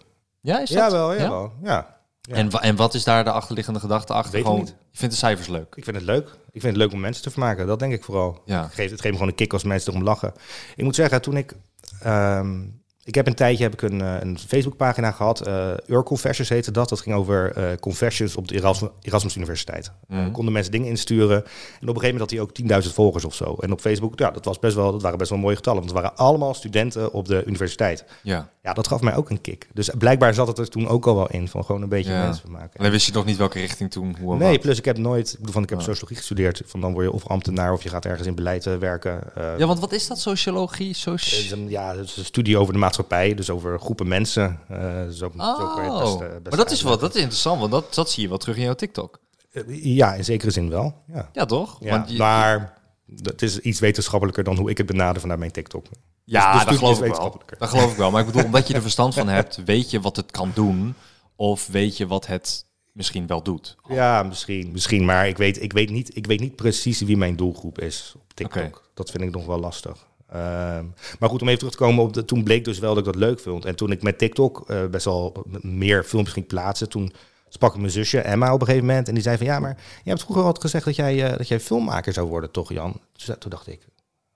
Ja, 0.41 0.59
is 0.59 0.69
dat? 0.69 0.77
Ja, 0.77 0.91
wel, 0.91 1.13
Ja? 1.13 1.49
ja. 1.63 1.99
Ja. 2.21 2.35
En, 2.35 2.49
en 2.51 2.75
wat 2.75 2.93
is 2.93 3.03
daar 3.03 3.23
de 3.23 3.31
achterliggende 3.31 3.79
gedachte 3.79 4.13
achter? 4.13 4.31
Weet 4.31 4.41
ik 4.41 4.45
Gewoon, 4.47 4.61
niet. 4.63 4.75
je 4.91 4.97
vindt 4.97 5.13
de 5.13 5.19
cijfers 5.19 5.47
leuk? 5.47 5.75
Ik 5.75 5.83
vind 5.83 5.95
het 5.95 6.05
leuk. 6.05 6.27
Ik 6.27 6.61
vind 6.61 6.63
het 6.73 6.75
leuk 6.75 6.91
om 6.91 6.99
mensen 6.99 7.23
te 7.23 7.29
vermaken. 7.31 7.67
Dat 7.67 7.79
denk 7.79 7.93
ik 7.93 8.03
vooral. 8.03 8.41
Ja. 8.45 8.63
Het, 8.63 8.73
geeft, 8.73 8.91
het 8.91 8.99
geeft 9.01 9.03
me 9.03 9.11
gewoon 9.11 9.27
een 9.27 9.35
kick 9.35 9.53
als 9.53 9.63
mensen 9.63 9.91
erom 9.91 10.03
lachen. 10.05 10.33
Ik 10.75 10.83
moet 10.83 10.95
zeggen, 10.95 11.21
toen 11.21 11.37
ik... 11.37 11.53
ehm, 12.01 12.61
ik 13.03 13.15
heb 13.15 13.27
een 13.27 13.33
tijdje 13.35 13.63
heb 13.63 13.73
ik 13.73 13.81
een, 13.81 14.01
eh, 14.01 14.15
een 14.19 14.39
Facebookpagina 14.39 15.11
gehad. 15.11 15.41
eh 15.47 15.71
Ur 15.87 16.03
Confessions 16.03 16.49
heette 16.49 16.71
dat. 16.71 16.89
Dat 16.89 16.99
ging 17.01 17.15
over 17.15 17.51
eh, 17.51 17.77
confessions 17.79 18.35
op 18.35 18.47
de 18.47 18.55
Erasmus, 18.55 18.89
Erasmus 19.01 19.35
Universiteit. 19.35 19.91
Eh, 20.07 20.31
konden 20.31 20.53
mensen 20.53 20.71
dingen 20.71 20.87
insturen. 20.87 21.35
En 21.37 21.41
op 21.41 21.95
een 21.95 22.01
gegeven 22.01 22.01
moment 22.01 22.19
had 22.19 22.29
hij 22.31 22.39
ook 22.39 22.53
10.000 22.85 22.93
volgers 22.93 23.25
of 23.25 23.35
zo. 23.35 23.55
En 23.59 23.71
op 23.71 23.79
Facebook, 23.81 24.19
ja, 24.19 24.31
dat, 24.31 24.45
was 24.45 24.59
best 24.59 24.75
wel, 24.75 24.91
dat 24.91 25.01
waren 25.01 25.17
best 25.17 25.29
wel 25.29 25.39
mooie 25.39 25.55
getallen. 25.55 25.79
Want 25.79 25.91
het 25.93 26.01
waren 26.01 26.17
allemaal 26.17 26.53
studenten 26.53 27.13
op 27.13 27.27
de 27.27 27.43
universiteit. 27.45 28.03
Ja. 28.23 28.49
Ja, 28.63 28.73
dat 28.73 28.87
gaf 28.87 29.01
mij 29.01 29.15
ook 29.15 29.29
een 29.29 29.41
kick. 29.41 29.67
Dus 29.73 29.89
blijkbaar 29.97 30.33
zat 30.33 30.47
het 30.47 30.57
er 30.57 30.69
toen 30.69 30.87
ook 30.87 31.05
al 31.07 31.15
wel 31.15 31.27
in. 31.29 31.47
Van 31.47 31.65
gewoon 31.65 31.81
een 31.81 31.89
beetje 31.89 32.11
Ja. 32.11 32.23
mensen 32.23 32.41
vermaken. 32.41 32.69
En 32.73 32.83
dan 32.83 32.91
wist 32.91 33.05
je 33.05 33.11
nog 33.13 33.25
niet 33.25 33.37
welke 33.37 33.59
richting 33.59 33.91
toen, 33.91 34.15
hoe 34.19 34.37
Nee, 34.37 34.51
wat. 34.51 34.59
plus 34.59 34.77
ik 34.77 34.85
heb 34.85 34.97
nooit, 34.97 35.31
ik 35.31 35.37
bedoel 35.37 35.53
van 35.53 35.63
ik 35.63 35.69
heb 35.69 35.81
sociologie 35.81 36.17
gestudeerd. 36.17 36.61
Van 36.65 36.81
dan 36.81 36.93
word 36.93 37.05
je 37.05 37.11
of 37.11 37.27
ambtenaar 37.27 37.73
of 37.73 37.83
je 37.83 37.89
gaat 37.89 38.05
ergens 38.05 38.27
in 38.27 38.35
beleid 38.35 38.65
eh, 38.65 38.75
werken. 38.77 39.35
Eh, 39.35 39.57
Ja, 39.57 39.65
want 39.67 39.79
wat 39.79 39.91
is 39.91 40.07
dat, 40.07 40.19
sociologie? 40.19 40.93
Soci... 40.93 41.55
ja, 41.67 41.95
het 41.95 42.05
is 42.05 42.17
een 42.17 42.25
studie 42.25 42.57
over 42.57 42.73
de 42.73 42.79
maatschappij, 42.79 42.89
dus 43.35 43.49
over 43.49 43.79
groepen 43.79 44.07
mensen. 44.07 44.59
eh, 44.67 45.03
zo, 45.07 45.11
zo 45.11 45.29
kan 45.75 45.83
je 45.83 45.91
het 45.91 45.99
best, 45.99 46.13
Oh, 46.13 46.19
best 46.19 46.43
maar 46.43 46.57
dat 46.57 46.71
is 46.71 46.81
wel, 46.81 46.97
dat 46.97 47.15
is 47.15 47.21
interessant, 47.21 47.59
want 47.59 47.71
dat, 47.71 47.93
dat 47.93 48.11
zie 48.11 48.23
je 48.23 48.29
wel 48.29 48.37
terug 48.37 48.55
in 48.57 48.63
jouw 48.63 48.73
TikTok. 48.73 49.19
Eh, 49.51 49.63
Ja, 49.95 50.13
in 50.13 50.23
zekere 50.23 50.51
zin 50.51 50.69
wel. 50.69 50.95
Ja, 51.13 51.29
Ja, 51.33 51.45
toch? 51.45 51.77
ja 51.79 51.89
Want 51.89 52.11
je- 52.11 52.17
maar 52.17 52.77
het 53.23 53.41
is 53.41 53.59
iets 53.59 53.79
wetenschappelijker 53.79 54.43
dan 54.43 54.57
hoe 54.57 54.69
ik 54.69 54.77
het 54.77 54.87
benader 54.87 55.21
vanuit 55.21 55.39
mijn 55.39 55.51
TikTok. 55.51 55.85
ja, 56.23 56.53
dus 56.53 56.65
dat 56.65 56.77
geloof 56.77 57.01
ik 57.01 57.15
wel. 57.15 57.41
Dat 57.57 57.69
geloof 57.69 57.91
ik 57.91 57.97
wel. 57.97 58.11
Maar 58.11 58.19
ik 58.21 58.25
bedoel, 58.27 58.43
omdat 58.43 58.67
je 58.67 58.73
er 58.73 58.81
verstand 58.91 59.13
van 59.13 59.27
hebt, 59.27 59.63
weet 59.65 59.89
je 59.91 59.99
wat 60.01 60.15
het 60.15 60.31
kan 60.31 60.51
doen. 60.55 60.93
Of 61.35 61.67
weet 61.67 61.97
je 61.97 62.07
wat 62.07 62.27
het 62.27 62.65
misschien 62.91 63.27
wel 63.27 63.43
doet. 63.43 63.75
Ja, 63.87 64.23
misschien, 64.23 64.71
misschien. 64.71 65.05
Maar 65.05 65.27
ik 65.27 65.37
weet, 65.37 65.61
ik, 65.61 65.73
weet 65.73 65.89
niet, 65.89 66.15
ik 66.17 66.25
weet 66.27 66.39
niet 66.39 66.55
precies 66.55 67.01
wie 67.01 67.17
mijn 67.17 67.35
doelgroep 67.35 67.79
is 67.79 68.13
op 68.15 68.33
TikTok. 68.33 68.89
Dat 68.93 69.11
vind 69.11 69.23
ik 69.23 69.31
nog 69.31 69.45
wel 69.45 69.59
lastig. 69.59 70.07
Ehm, 70.31 70.85
maar 71.19 71.29
goed, 71.29 71.41
om 71.41 71.47
even 71.47 71.59
terug 71.59 71.73
te 71.73 71.83
komen 71.83 72.03
op 72.03 72.13
de, 72.13 72.25
toen 72.25 72.43
bleek 72.43 72.65
dus 72.65 72.79
wel 72.79 72.89
dat 72.89 73.05
ik 73.07 73.13
dat 73.13 73.21
leuk 73.21 73.39
vond. 73.39 73.65
En 73.65 73.75
toen 73.75 73.91
ik 73.91 74.01
met 74.01 74.17
TikTok 74.17 74.63
eh, 74.67 74.85
best 74.85 75.05
wel 75.05 75.45
meer 75.61 76.03
filmpjes 76.03 76.33
ging 76.33 76.47
plaatsen, 76.47 76.89
toen 76.89 77.13
sprak 77.49 77.73
ik 77.73 77.79
mijn 77.79 77.91
zusje 77.91 78.19
Emma 78.19 78.53
op 78.53 78.59
een 78.59 78.65
gegeven 78.65 78.87
moment 78.87 79.07
en 79.07 79.13
die 79.13 79.23
zei 79.23 79.37
van 79.37 79.45
ja, 79.45 79.59
maar 79.59 79.77
je 80.03 80.09
hebt 80.09 80.21
vroeger 80.21 80.43
altijd 80.43 80.63
gezegd 80.63 80.85
dat 80.85 80.95
jij, 80.95 81.31
eh, 81.31 81.37
dat 81.37 81.47
jij 81.47 81.59
filmmaker 81.59 82.13
zou 82.13 82.27
worden, 82.27 82.51
toch 82.51 82.73
Jan? 82.73 82.99
Dus, 83.13 83.29
toen 83.39 83.49
dacht 83.49 83.67
ik, 83.67 83.87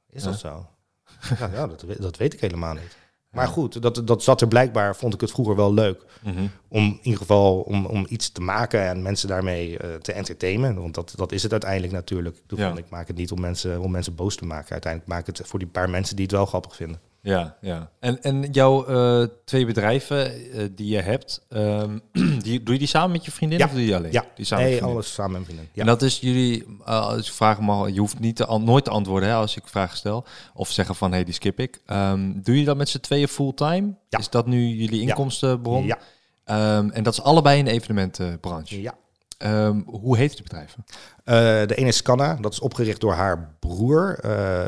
is 0.10 0.23
dat 0.23 0.39
zo? 0.39 0.67
ja, 1.39 1.49
ja 1.53 1.67
dat, 1.67 1.86
dat 1.97 2.17
weet 2.17 2.34
ik 2.34 2.39
helemaal 2.39 2.73
niet. 2.73 2.97
Maar 3.35 3.47
goed, 3.47 3.81
dat, 3.81 4.01
dat 4.07 4.23
zat 4.23 4.41
er 4.41 4.47
blijkbaar, 4.47 4.95
vond 4.95 5.13
ik 5.13 5.21
het 5.21 5.31
vroeger 5.31 5.55
wel 5.55 5.73
leuk 5.73 6.03
Mhm. 6.23 6.47
om 6.67 6.83
in 6.83 6.99
ieder 7.01 7.19
geval 7.19 7.59
om, 7.59 7.85
om 7.85 8.05
iets 8.09 8.29
te 8.29 8.41
maken 8.41 8.87
en 8.87 9.01
mensen 9.01 9.27
daarmee 9.27 9.77
eh, 9.77 9.93
te 9.95 10.11
entertainen. 10.13 10.75
Want 10.81 10.93
dat, 10.93 11.13
dat 11.15 11.31
is 11.31 11.43
het 11.43 11.51
uiteindelijk 11.51 11.93
natuurlijk. 11.93 12.35
Ik, 12.47 12.57
Ja. 12.57 12.67
van, 12.69 12.77
ik 12.77 12.89
maak 12.89 13.07
het 13.07 13.17
niet 13.17 13.31
om 13.31 13.39
mensen, 13.39 13.79
om 13.81 13.91
mensen 13.91 14.15
boos 14.15 14.35
te 14.35 14.45
maken. 14.45 14.71
Uiteindelijk 14.71 15.11
maak 15.11 15.27
ik 15.27 15.37
het 15.37 15.47
voor 15.47 15.59
die 15.59 15.67
paar 15.67 15.89
mensen 15.89 16.15
die 16.15 16.25
het 16.25 16.33
wel 16.33 16.45
grappig 16.45 16.75
vinden. 16.75 16.99
Ja, 17.25 17.57
ja. 17.61 17.89
En, 17.99 18.21
en 18.23 18.41
jouw 18.51 18.85
eh, 18.85 19.27
twee 19.45 19.65
bedrijven 19.65 20.51
eh, 20.51 20.63
die 20.75 20.88
je 20.88 21.01
hebt, 21.01 21.45
ehm, 21.49 21.97
die, 22.43 22.63
doe 22.63 22.73
je 22.73 22.79
die 22.79 22.88
samen 22.88 23.11
met 23.11 23.25
je 23.25 23.31
vriendin 23.31 23.57
Ja. 23.59 23.65
of 23.65 23.71
doe 23.71 23.79
je 23.79 23.85
die 23.85 23.95
alleen? 23.95 24.11
Ja, 24.11 24.25
die 24.35 24.45
samen 24.45 24.63
met 24.63 24.71
nee, 24.73 24.79
vriendin. 24.79 24.97
alles 24.99 25.13
samen 25.13 25.31
met 25.31 25.43
vrienden. 25.43 25.67
Ja. 25.73 25.81
En 25.81 25.88
dat 25.88 26.01
is 26.01 26.19
jullie, 26.19 26.63
uh, 26.79 26.85
als 26.85 27.27
ik 27.27 27.33
vraag 27.33 27.59
mag, 27.59 27.89
je 27.89 27.99
hoeft 27.99 28.19
niet 28.19 28.35
te 28.35 28.59
nooit 28.63 28.83
te 28.83 28.89
antwoorden 28.91 29.29
hè, 29.29 29.35
als 29.35 29.55
ik 29.57 29.67
vragen 29.67 29.97
stel. 29.97 30.25
Of 30.53 30.69
zeggen 30.71 30.95
van, 30.95 31.09
hé, 31.09 31.15
hey, 31.15 31.25
die 31.25 31.33
skip 31.33 31.59
ik. 31.59 31.81
Ehm, 31.85 32.31
doe 32.41 32.59
je 32.59 32.65
dat 32.65 32.77
met 32.77 32.89
z'n 32.89 32.99
tweeën 32.99 33.27
fulltime? 33.27 33.93
Ja. 34.09 34.17
Is 34.19 34.29
dat 34.29 34.45
nu 34.47 34.67
jullie 34.67 35.01
inkomstenbron? 35.01 35.85
ja, 35.85 35.97
Ehm, 36.43 36.89
en 36.89 37.03
dat 37.03 37.13
is 37.13 37.21
allebei 37.21 37.59
in 37.59 37.65
de 37.65 37.71
evenementenbranche. 37.71 38.81
ja. 38.81 38.93
Hoe 39.85 40.17
heet 40.17 40.31
die 40.33 40.43
bedrijven? 40.43 40.85
Eh, 41.23 41.35
de 41.67 41.75
ene 41.75 41.88
is 41.88 41.97
Scanna, 41.97 42.35
dat 42.41 42.51
is 42.53 42.59
opgericht 42.59 43.01
door 43.01 43.13
haar 43.13 43.55
broer, 43.59 44.19
eh 44.21 44.67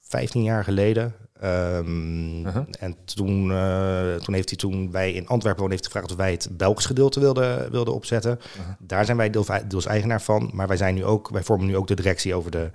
15 0.00 0.42
jaar 0.42 0.64
geleden. 0.64 1.14
Ehm, 1.40 2.46
Uh-huh. 2.46 2.64
En 2.78 2.96
toen, 3.04 3.52
eh, 3.52 4.14
toen 4.14 4.34
heeft 4.34 4.48
hij 4.48 4.58
toen 4.58 4.90
wij 4.90 5.12
in 5.12 5.26
Antwerpen 5.26 5.60
wonen, 5.60 5.76
heeft 5.76 5.86
gevraagd 5.86 6.10
of 6.10 6.16
wij 6.16 6.30
het 6.30 6.48
Belgisch 6.50 6.84
gedeelte 6.86 7.20
wilden, 7.20 7.70
wilden 7.70 7.94
opzetten. 7.94 8.38
Uh-huh. 8.58 8.74
Daar 8.78 9.04
zijn 9.04 9.16
wij 9.16 9.30
deels, 9.30 9.48
deels 9.68 9.86
eigenaar 9.86 10.22
van, 10.22 10.50
maar 10.52 10.68
wij 10.68 10.76
zijn 10.76 10.94
nu 10.94 11.04
ook, 11.04 11.28
wij 11.28 11.42
vormen 11.42 11.66
nu 11.66 11.76
ook 11.76 11.86
de 11.86 11.94
directie 11.94 12.34
over 12.34 12.50
de 12.50 12.70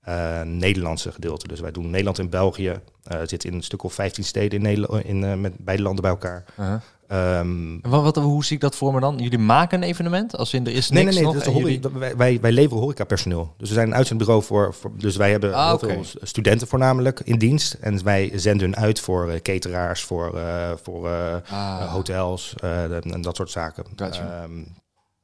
eh, 0.00 0.42
Nederlandse 0.42 1.12
gedeelte. 1.12 1.48
Dus 1.48 1.60
wij 1.60 1.70
doen 1.70 1.90
Nederland 1.90 2.18
en 2.18 2.30
België. 2.30 2.80
eh 3.04 3.18
zit 3.24 3.44
in 3.44 3.54
een 3.54 3.62
stuk 3.62 3.82
of 3.82 3.92
15 3.94 4.24
steden 4.24 4.58
in 4.58 4.64
Nederland, 4.64 5.04
in, 5.04 5.40
met 5.40 5.52
beide 5.58 5.82
landen 5.82 6.02
bij 6.02 6.10
elkaar. 6.10 6.44
Uh-huh. 6.58 6.80
En 7.08 7.80
wat, 7.82 8.02
wat, 8.02 8.16
hoe 8.16 8.44
zie 8.44 8.54
ik 8.56 8.62
dat 8.62 8.76
voor 8.76 8.92
me 8.94 9.00
dan? 9.00 9.18
Jullie 9.18 9.38
maken 9.38 9.82
een 9.82 9.88
evenement? 9.88 10.36
Als 10.36 10.54
in 10.54 10.66
er 10.66 10.72
is 10.72 10.88
Nee, 10.88 11.04
niks 11.04 11.14
nee, 11.16 11.24
nee. 11.24 11.32
nog 11.34 11.42
dat 11.42 11.42
is 11.42 11.48
de 11.48 11.54
en 11.54 11.62
horeca- 11.66 11.80
jullie- 11.90 12.00
dat- 12.00 12.00
wij, 12.00 12.16
wij, 12.16 12.40
wij 12.40 12.52
leveren 12.52 12.78
horecapersoneel. 12.82 13.54
Dus 13.58 13.68
we 13.68 13.74
zijn 13.74 13.86
een 13.86 13.94
uitzendbureau 13.94 14.42
voor, 14.42 14.74
voor... 14.74 14.90
Dus 14.98 15.16
wij 15.16 15.30
hebben 15.30 15.54
Ah, 15.54 15.80
studenten 16.22 16.66
voornamelijk 16.66 17.20
in 17.20 17.38
dienst. 17.38 17.72
En 17.72 18.04
wij 18.04 18.30
zenden 18.34 18.66
hun 18.70 18.76
uit 18.76 19.00
voor 19.00 19.28
eh, 19.30 19.40
cateraars, 19.40 20.02
voor, 20.02 20.38
eh, 20.38 20.70
voor 20.82 21.08
eh, 21.08 21.34
Ah, 21.50 21.92
hotels 21.92 22.54
en 22.60 23.20
dat 23.22 23.36
soort 23.36 23.50
zaken. 23.50 23.84
Gotcha. 23.96 24.46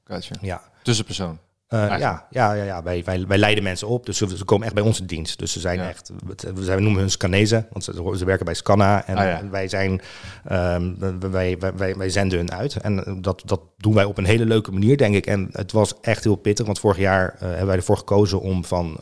Gotcha. 0.05 0.35
ja. 0.41 0.63
Tussenpersoon. 0.83 1.39
Eh, 1.71 1.99
ja, 1.99 2.27
ja, 2.31 2.53
ja, 2.53 2.65
ja. 2.65 2.83
Wij, 2.83 3.05
wij, 3.05 3.25
wij 3.27 3.39
leiden 3.39 3.65
mensen 3.65 3.89
op, 3.89 4.07
dus 4.07 4.17
ze, 4.17 4.37
ze 4.37 4.45
komen 4.45 4.67
echt 4.67 4.75
bij 4.75 4.85
in 4.99 5.07
dienst. 5.07 5.39
Dus 5.39 5.53
ze 5.53 5.61
zijn 5.61 5.79
Ja. 5.79 5.89
echt, 5.89 6.11
we, 6.55 6.65
zijn, 6.65 6.77
we 6.77 6.83
noemen 6.83 7.01
hun 7.01 7.11
Scanezen, 7.11 7.67
want 7.73 7.85
ze, 7.85 8.13
ze 8.17 8.25
werken 8.25 8.45
bij 8.45 8.55
Scanna. 8.55 9.07
En 9.07 9.17
Ah, 9.17 9.25
ja. 9.25 9.49
wij, 9.51 9.69
zijn, 9.69 10.01
ehm, 10.45 10.95
wij, 11.31 11.59
wij, 11.59 11.73
wij, 11.77 11.97
wij 11.97 12.09
zenden 12.11 12.39
hun 12.39 12.53
uit. 12.53 12.77
En 12.77 13.05
eh, 13.05 13.15
dat, 13.21 13.43
dat 13.45 13.61
doen 13.77 13.95
wij 13.95 14.05
op 14.05 14.19
een 14.19 14.25
hele 14.25 14.45
leuke 14.45 14.73
manier, 14.73 14.97
denk 14.97 15.15
ik. 15.15 15.27
En 15.27 15.49
het 15.53 15.73
was 15.73 16.01
echt 16.01 16.25
heel 16.25 16.37
pittig, 16.37 16.67
want 16.67 16.79
vorig 16.81 16.99
jaar 16.99 17.35
eh, 17.35 17.41
hebben 17.49 17.67
wij 17.67 17.77
ervoor 17.77 17.97
gekozen 17.97 18.41
om 18.41 18.65
van... 18.65 19.01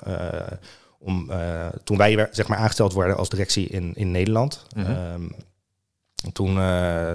om, 0.98 1.30
toen 1.84 1.96
wij 1.96 2.28
zeg 2.30 2.48
maar 2.48 2.58
aangesteld 2.58 2.92
worden 2.92 3.16
als 3.16 3.28
directie 3.28 3.66
in, 3.66 3.92
in 3.94 4.10
Nederland, 4.10 4.66
Mhm. 4.76 4.90
ehm, 4.90 5.28
toen, 6.32 6.58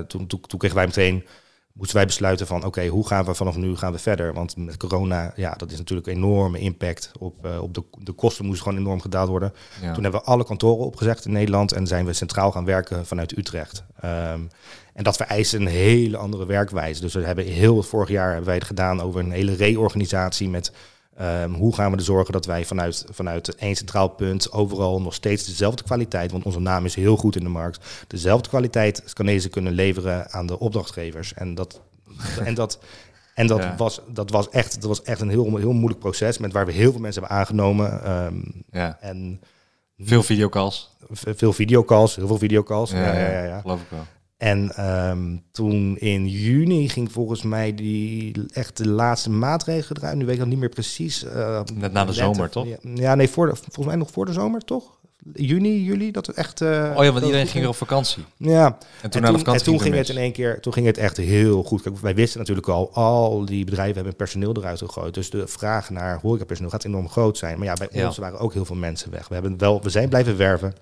toen, 0.08 0.28
toen, 0.28 0.42
toen 0.42 0.60
kregen 0.60 0.78
wij 0.78 0.86
meteen 0.86 1.26
moesten 1.74 1.96
wij 1.96 2.06
besluiten 2.06 2.48
van 2.48 2.66
oké, 2.66 2.88
hoe 2.88 3.08
gaan 3.08 3.26
we 3.26 3.34
vanaf 3.34 3.56
nu 3.56 3.76
gaan 3.76 3.92
we 3.92 4.00
verder? 4.00 4.34
Want 4.34 4.58
met 4.58 4.78
corona, 4.78 5.34
ja, 5.36 5.54
dat 5.54 5.72
is 5.72 5.78
natuurlijk 5.78 6.08
een 6.08 6.16
enorme 6.16 6.60
impact 6.60 7.12
op, 7.20 7.46
eh, 7.46 7.62
op 7.62 7.74
de, 7.74 7.84
de 7.98 8.12
kosten 8.12 8.46
moesten 8.46 8.64
gewoon 8.64 8.80
enorm 8.80 9.02
gedaald 9.02 9.30
worden. 9.30 9.54
Ja. 9.82 9.94
Toen 9.94 10.04
hebben 10.04 10.22
we 10.22 10.28
alle 10.28 10.46
kantoren 10.46 10.86
opgezegd 10.86 11.26
in 11.26 11.32
Nederland 11.32 11.72
en 11.72 11.88
zijn 11.88 12.06
we 12.06 12.14
centraal 12.14 12.52
gaan 12.52 12.66
werken 12.66 13.06
vanuit 13.06 13.38
Utrecht. 13.38 13.84
Ehm, 14.00 14.42
en 14.94 15.04
dat 15.04 15.16
vereist 15.16 15.54
een 15.54 15.68
hele 15.68 16.18
andere 16.18 16.46
werkwijze. 16.46 17.02
Dus 17.02 17.14
we 17.14 17.24
hebben 17.24 17.46
heel 17.46 17.84
vorig 17.84 18.10
jaar 18.10 18.28
hebben 18.28 18.46
wij 18.46 18.56
het 18.56 18.64
gedaan 18.64 19.02
over 19.02 19.20
een 19.20 19.32
hele 19.32 19.56
reorganisatie 19.56 20.50
met 20.50 20.72
ehm, 21.18 21.52
hoe 21.54 21.76
gaan 21.76 21.92
we 21.92 21.98
er 21.98 22.04
zorgen 22.04 22.34
dat 22.34 22.46
wij 22.46 22.66
vanuit, 22.66 23.06
vanuit 23.10 23.56
één 23.56 23.76
centraal 23.76 24.08
punt 24.08 24.52
overal 24.52 25.02
nog 25.02 25.14
steeds 25.14 25.46
dezelfde 25.46 25.84
kwaliteit, 25.84 26.32
want 26.32 26.44
onze 26.46 26.60
naam 26.60 26.86
is 26.86 26.96
heel 26.96 27.18
goed 27.18 27.36
in 27.36 27.44
de 27.44 27.50
markt, 27.50 28.06
dezelfde 28.08 28.50
kwaliteit 28.50 29.02
Scanezen 29.06 29.50
kunnen 29.50 29.74
leveren 29.74 30.32
aan 30.32 30.46
de 30.46 30.60
opdrachtgevers. 30.60 31.34
En 31.34 31.56
dat, 31.56 31.82
en 32.46 32.54
dat, 32.54 32.80
en 33.34 33.48
dat, 33.48 33.60
Ja. 33.64 33.76
was, 33.76 34.02
dat, 34.08 34.30
was 34.30 34.50
echt, 34.50 34.74
dat 34.74 34.84
was 34.84 35.02
echt 35.02 35.22
een 35.22 35.30
heel, 35.30 35.58
heel 35.58 35.74
moeilijk 35.74 36.00
proces 36.00 36.38
met 36.38 36.54
waar 36.54 36.66
we 36.66 36.72
heel 36.72 36.92
veel 36.92 37.02
mensen 37.02 37.22
hebben 37.22 37.40
aangenomen. 37.40 38.04
ehm, 38.04 38.36
ja. 38.72 38.98
en 39.02 39.42
Veel 39.98 40.24
videocalls. 40.24 40.96
veel 41.12 41.54
videocalls, 41.54 42.16
heel 42.16 42.28
veel 42.28 42.38
videocalls. 42.38 42.92
Ja, 42.92 42.98
Ja, 43.06 43.14
ja, 43.20 43.30
ja, 43.32 43.44
ja. 43.44 43.62
Geloof 43.62 43.82
ik 43.82 43.90
wel. 43.90 44.06
En 44.44 44.72
ehm, 44.76 45.38
toen 45.52 45.98
in 45.98 46.28
juni 46.28 46.90
ging 46.90 47.12
volgens 47.12 47.42
mij 47.42 47.76
die 47.76 48.46
echt 48.54 48.78
de 48.78 48.88
laatste 48.88 49.30
maatregelen 49.30 50.02
eruit. 50.02 50.18
Nu 50.18 50.24
weet 50.26 50.34
ik 50.34 50.40
dat 50.40 50.50
niet 50.50 50.58
meer 50.60 50.70
precies. 50.70 51.24
eh, 51.24 51.62
Net 51.74 51.94
na 51.94 52.06
de 52.06 52.14
zomer, 52.14 52.50
toch? 52.50 52.68
Ja, 52.68 52.78
ja, 52.94 53.16
nee, 53.16 53.30
voor 53.30 53.48
de, 53.48 53.56
volgens 53.56 53.86
mij 53.86 53.96
nog 53.96 54.12
voor 54.12 54.26
de 54.26 54.34
zomer, 54.34 54.62
toch? 54.62 54.84
Juni, 55.34 55.84
juli, 55.84 56.12
dat 56.12 56.26
het 56.28 56.36
echt... 56.36 56.62
eh, 56.62 56.94
Oh 56.98 57.04
ja, 57.04 57.12
want 57.12 57.26
iedereen 57.26 57.48
ging 57.48 57.64
er 57.64 57.70
op 57.70 57.76
vakantie. 57.76 58.24
Ja, 58.38 58.66
En 58.66 59.10
toen 59.10 59.12
en 59.12 59.22
na 59.22 59.28
de 59.28 59.28
toen, 59.28 59.38
vakantie 59.38 59.60
en 59.60 59.64
toen 59.72 59.82
ging 59.82 59.96
het 59.96 60.10
in 60.10 60.18
één 60.18 60.32
keer, 60.32 60.60
toen 60.62 60.74
ging 60.74 60.86
het 60.86 60.98
echt 60.98 61.18
heel 61.18 61.64
goed. 61.64 61.82
Kijk, 61.82 61.98
wij 61.98 62.16
wisten 62.16 62.40
natuurlijk 62.40 62.68
al, 62.68 62.94
al 62.94 63.46
die 63.46 63.66
bedrijven 63.66 63.96
hebben 63.96 64.16
personeel 64.16 64.58
eruit 64.58 64.78
gegooid. 64.80 65.14
Dus 65.14 65.30
de 65.30 65.48
vraag 65.48 65.90
naar 65.90 66.20
horecapersoneel 66.22 66.72
gaat 66.72 66.84
enorm 66.86 67.10
groot 67.10 67.38
zijn. 67.38 67.58
Maar 67.58 67.68
ja, 67.68 67.74
bij 67.74 67.88
Ja. 67.92 68.06
ons 68.08 68.18
waren 68.18 68.40
ook 68.40 68.54
heel 68.54 68.66
veel 68.66 68.76
mensen 68.76 69.12
weg. 69.12 69.28
We, 69.28 69.34
hebben 69.34 69.58
wel, 69.58 69.82
we 69.82 69.90
zijn 69.90 70.10
blijven 70.10 70.38
werven. 70.38 70.74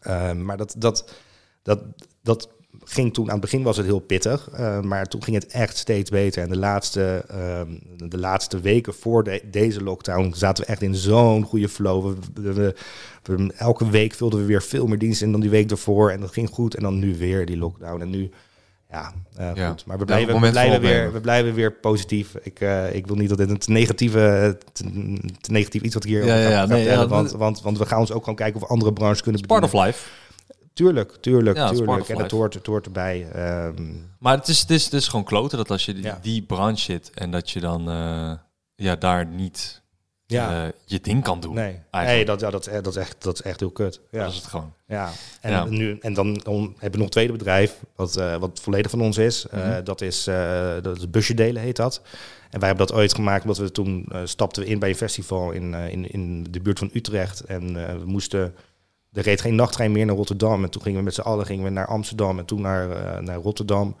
Ehm, 0.00 0.44
maar 0.44 0.56
dat, 0.56 0.74
dat, 0.78 1.10
dat, 1.62 1.80
dat 2.22 2.48
ging 2.84 3.14
toen, 3.14 3.24
aan 3.26 3.32
het 3.32 3.40
begin 3.40 3.62
was 3.62 3.76
het 3.76 3.86
heel 3.86 3.98
pittig. 3.98 4.48
eh, 4.52 4.80
maar 4.80 5.06
toen 5.06 5.22
ging 5.22 5.36
het 5.42 5.46
echt 5.46 5.76
steeds 5.76 6.10
beter. 6.10 6.42
En 6.42 6.48
de 6.48 6.56
laatste, 6.58 7.24
ehm, 7.28 7.68
de 8.08 8.18
laatste 8.18 8.60
weken 8.60 8.94
voor 8.94 9.24
de, 9.24 9.42
deze 9.50 9.82
lockdown 9.82 10.32
zaten 10.36 10.64
we 10.64 10.70
echt 10.70 10.82
in 10.82 10.94
zo'n 10.94 11.42
goede 11.44 11.68
flow. 11.68 12.06
We, 12.34 12.42
we- 12.42 12.52
we- 12.52 12.74
we- 13.22 13.52
elke 13.56 13.90
week 13.90 14.14
vulden 14.14 14.40
we 14.40 14.44
weer 14.46 14.62
veel 14.62 14.86
meer 14.86 14.98
diensten 14.98 15.26
in 15.26 15.32
dan 15.32 15.40
die 15.40 15.50
week 15.50 15.70
ervoor. 15.70 16.10
En 16.10 16.20
dat 16.20 16.32
ging 16.32 16.48
goed. 16.50 16.74
En 16.74 16.82
dan 16.82 16.98
nu 16.98 17.16
weer 17.18 17.46
die 17.46 17.56
lockdown. 17.58 18.00
En 18.00 18.10
nu, 18.10 18.30
ja, 18.90 19.12
eh, 19.36 19.50
Ja. 19.54 19.68
goed. 19.68 19.86
Maar 19.86 19.98
we 19.98 20.04
blijven, 20.04 20.40
we, 20.40 20.50
blijven 20.50 20.80
weer, 20.80 21.12
we 21.12 21.20
blijven 21.20 21.54
weer 21.54 21.72
positief. 21.72 22.34
Ik, 22.42 22.60
eh, 22.60 22.94
ik 22.94 23.06
wil 23.06 23.16
niet 23.16 23.28
dat 23.28 23.38
dit 23.38 23.50
een 23.50 23.58
te 23.58 23.70
negatieve, 23.70 24.58
te, 24.72 24.84
te 25.40 25.50
negatief 25.52 25.82
iets 25.82 25.94
wat 25.94 26.04
ik 26.04 26.10
hier 26.10 26.24
Ja, 26.24 26.36
ja, 26.50 26.66
Nee, 26.66 27.06
want, 27.06 27.30
want, 27.32 27.60
want 27.62 27.78
we 27.78 27.86
gaan 27.86 27.98
ons 27.98 28.12
ook 28.12 28.20
gewoon 28.20 28.34
kijken 28.38 28.62
of 28.62 28.68
andere 28.68 28.92
branches 28.92 29.22
kunnen 29.22 29.46
Part 29.46 29.64
of 29.64 29.72
life. 29.72 30.08
Tuurlijk, 30.78 31.16
tuurlijk, 31.20 31.56
Ja, 31.56 31.70
tuurlijk. 31.70 32.08
En 32.08 32.18
het 32.18 32.30
hoort, 32.30 32.54
het 32.54 32.66
hoort 32.66 32.86
erbij. 32.86 33.28
Ehm, 33.32 33.92
Maar 34.18 34.36
het 34.36 34.48
is, 34.48 34.60
het, 34.60 34.70
is, 34.70 34.84
het 34.84 34.92
is 34.92 35.08
gewoon 35.08 35.24
kloten 35.24 35.58
dat 35.58 35.70
als 35.70 35.84
je 35.84 35.94
die, 35.94 36.02
Ja. 36.04 36.18
die 36.22 36.42
branche 36.42 36.82
zit 36.82 37.10
en 37.14 37.30
dat 37.30 37.50
je 37.50 37.60
dan 37.60 37.90
eh, 37.90 38.32
ja, 38.74 38.96
daar 38.96 39.26
niet 39.26 39.82
ja, 40.26 40.64
eh, 40.66 40.72
je 40.84 41.00
ding 41.00 41.22
kan 41.22 41.40
doen. 41.40 41.54
nee, 41.54 41.80
nee 41.92 42.24
dat, 42.24 42.40
ja, 42.40 42.50
dat, 42.50 42.66
is, 42.66 42.72
echt- 42.72 42.84
dat, 42.84 42.96
is 42.96 43.00
echt, 43.02 43.22
dat 43.22 43.34
is 43.34 43.42
echt 43.42 43.60
heel 43.60 43.70
kut. 43.70 44.00
Ja. 44.10 44.22
Dat 44.22 44.30
is 44.30 44.36
het 44.36 44.46
gewoon. 44.46 44.72
Ja, 44.86 45.10
en, 45.40 45.50
Ja. 45.50 45.64
Nu, 45.64 45.98
en 46.00 46.14
dan, 46.14 46.34
dan 46.34 46.62
hebben 46.62 46.90
we 46.90 46.96
nog 46.96 47.04
een 47.06 47.10
tweede 47.10 47.32
bedrijf, 47.32 47.80
wat, 47.96 48.16
eh, 48.16 48.36
wat 48.36 48.60
volledig 48.62 48.90
van 48.90 49.00
ons 49.00 49.18
is. 49.18 49.46
Mhm. 49.50 49.84
dat, 49.84 50.00
is 50.00 50.24
dat 50.82 50.96
is 50.96 51.10
busje 51.10 51.34
delen, 51.34 51.62
heet 51.62 51.76
dat. 51.76 52.00
En 52.50 52.58
wij 52.58 52.68
hebben 52.68 52.86
dat 52.86 52.96
ooit 52.96 53.14
gemaakt 53.14 53.42
omdat 53.42 53.58
we 53.58 53.72
toen 53.72 54.08
stapten 54.24 54.62
we 54.62 54.68
in 54.68 54.78
bij 54.78 54.88
een 54.88 54.94
festival 54.96 55.50
in, 55.50 55.74
in, 55.74 56.10
in 56.10 56.46
de 56.50 56.60
buurt 56.60 56.78
van 56.78 56.90
Utrecht. 56.92 57.40
En 57.40 57.74
we 57.74 58.04
moesten, 58.06 58.54
er 59.12 59.22
reed 59.22 59.40
geen 59.40 59.54
nachttrein 59.54 59.92
meer 59.92 60.06
naar 60.06 60.16
Rotterdam. 60.16 60.64
En 60.64 60.70
toen 60.70 60.82
gingen 60.82 60.98
we 60.98 61.04
met 61.04 61.14
z'n 61.14 61.20
allen 61.20 61.46
gingen 61.46 61.64
we 61.64 61.70
naar 61.70 61.86
Amsterdam 61.86 62.38
en 62.38 62.44
toen 62.44 62.60
naar, 62.60 62.90
eh, 62.90 63.20
naar 63.20 63.36
Rotterdam. 63.36 63.96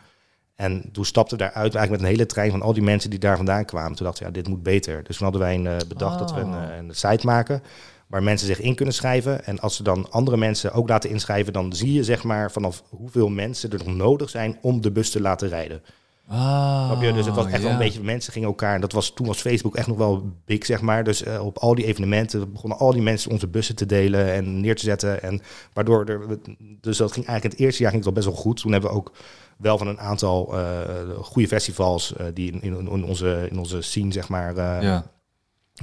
En 0.54 0.88
toen 0.92 1.04
stapten 1.04 1.38
we 1.38 1.44
daaruit 1.44 1.74
eigenlijk 1.74 1.90
met 1.90 2.00
een 2.00 2.16
hele 2.16 2.26
trein 2.26 2.50
van 2.50 2.62
al 2.62 2.72
die 2.72 2.82
mensen 2.82 3.10
die 3.10 3.18
daar 3.18 3.36
vandaan 3.36 3.64
kwamen. 3.64 3.96
Toen 3.96 4.06
dachten 4.06 4.22
we, 4.22 4.28
ja, 4.28 4.34
dit 4.36 4.48
moet 4.48 4.62
beter. 4.62 5.02
Dus 5.04 5.16
toen 5.16 5.24
hadden 5.30 5.40
wij 5.46 5.54
een, 5.54 5.66
eh, 5.66 5.76
bedacht 5.88 6.18
dat 6.18 6.34
we 6.34 6.40
een, 6.40 6.54
Oh. 6.54 6.62
eh, 6.62 6.76
een 6.76 6.94
site 6.94 7.26
maken 7.26 7.62
waar 8.06 8.22
mensen 8.22 8.46
zich 8.46 8.60
in 8.60 8.74
kunnen 8.74 8.94
schrijven. 8.94 9.44
En 9.44 9.60
als 9.60 9.76
ze 9.76 9.82
dan 9.82 10.10
andere 10.10 10.36
mensen 10.36 10.72
ook 10.72 10.88
laten 10.88 11.10
inschrijven, 11.10 11.52
dan 11.52 11.72
zie 11.72 11.92
je 11.92 12.04
zeg 12.04 12.24
maar 12.24 12.50
vanaf 12.50 12.82
hoeveel 12.88 13.28
mensen 13.28 13.70
er 13.70 13.78
nog 13.78 13.94
nodig 13.96 14.30
zijn 14.30 14.58
om 14.60 14.80
de 14.80 14.90
bus 14.90 15.10
te 15.10 15.20
laten 15.20 15.48
rijden. 15.48 15.82
Ah, 16.30 16.84
Snap 16.86 17.02
je? 17.02 17.12
Dus 17.12 17.26
het 17.26 17.34
was 17.34 17.46
echt 17.46 17.62
wel 17.62 17.72
een 17.72 17.78
beetje, 17.78 18.02
mensen 18.02 18.32
gingen 18.32 18.48
elkaar, 18.48 18.74
en 18.74 18.80
dat 18.80 18.92
was, 18.92 19.10
toen 19.10 19.26
was 19.26 19.40
Facebook 19.40 19.76
echt 19.76 19.86
nog 19.86 19.96
wel 19.96 20.32
big, 20.44 20.66
zeg 20.66 20.80
maar. 20.80 21.04
Dus 21.04 21.22
eh, 21.22 21.44
op 21.46 21.58
al 21.58 21.74
die 21.74 21.84
evenementen 21.84 22.52
begonnen 22.52 22.78
al 22.78 22.92
die 22.92 23.02
mensen 23.02 23.30
onze 23.30 23.46
bussen 23.46 23.76
te 23.76 23.86
delen 23.86 24.32
en 24.32 24.60
neer 24.60 24.76
te 24.76 24.84
zetten. 24.84 25.22
En 25.22 25.40
waardoor 25.72 26.04
er, 26.04 26.38
dus 26.80 26.96
dat 26.96 27.12
ging 27.12 27.26
eigenlijk 27.26 27.56
het 27.56 27.66
eerste 27.66 27.82
jaar 27.82 27.90
ging 27.90 28.04
het 28.04 28.14
al 28.14 28.20
best 28.22 28.34
wel 28.34 28.44
goed. 28.44 28.60
Toen 28.60 28.72
hebben 28.72 28.90
we 28.90 28.96
ook 28.96 29.12
wel 29.56 29.78
van 29.78 29.86
een 29.86 30.00
aantal 30.00 30.58
eh, 30.58 30.84
goede 31.20 31.48
festivals 31.48 32.16
eh, 32.16 32.26
die 32.34 32.52
in, 32.52 32.62
in, 32.62 32.88
in 32.90 33.04
onze, 33.04 33.46
in 33.50 33.58
onze 33.58 33.82
scene, 33.82 34.12
zeg 34.12 34.28
maar, 34.28 34.54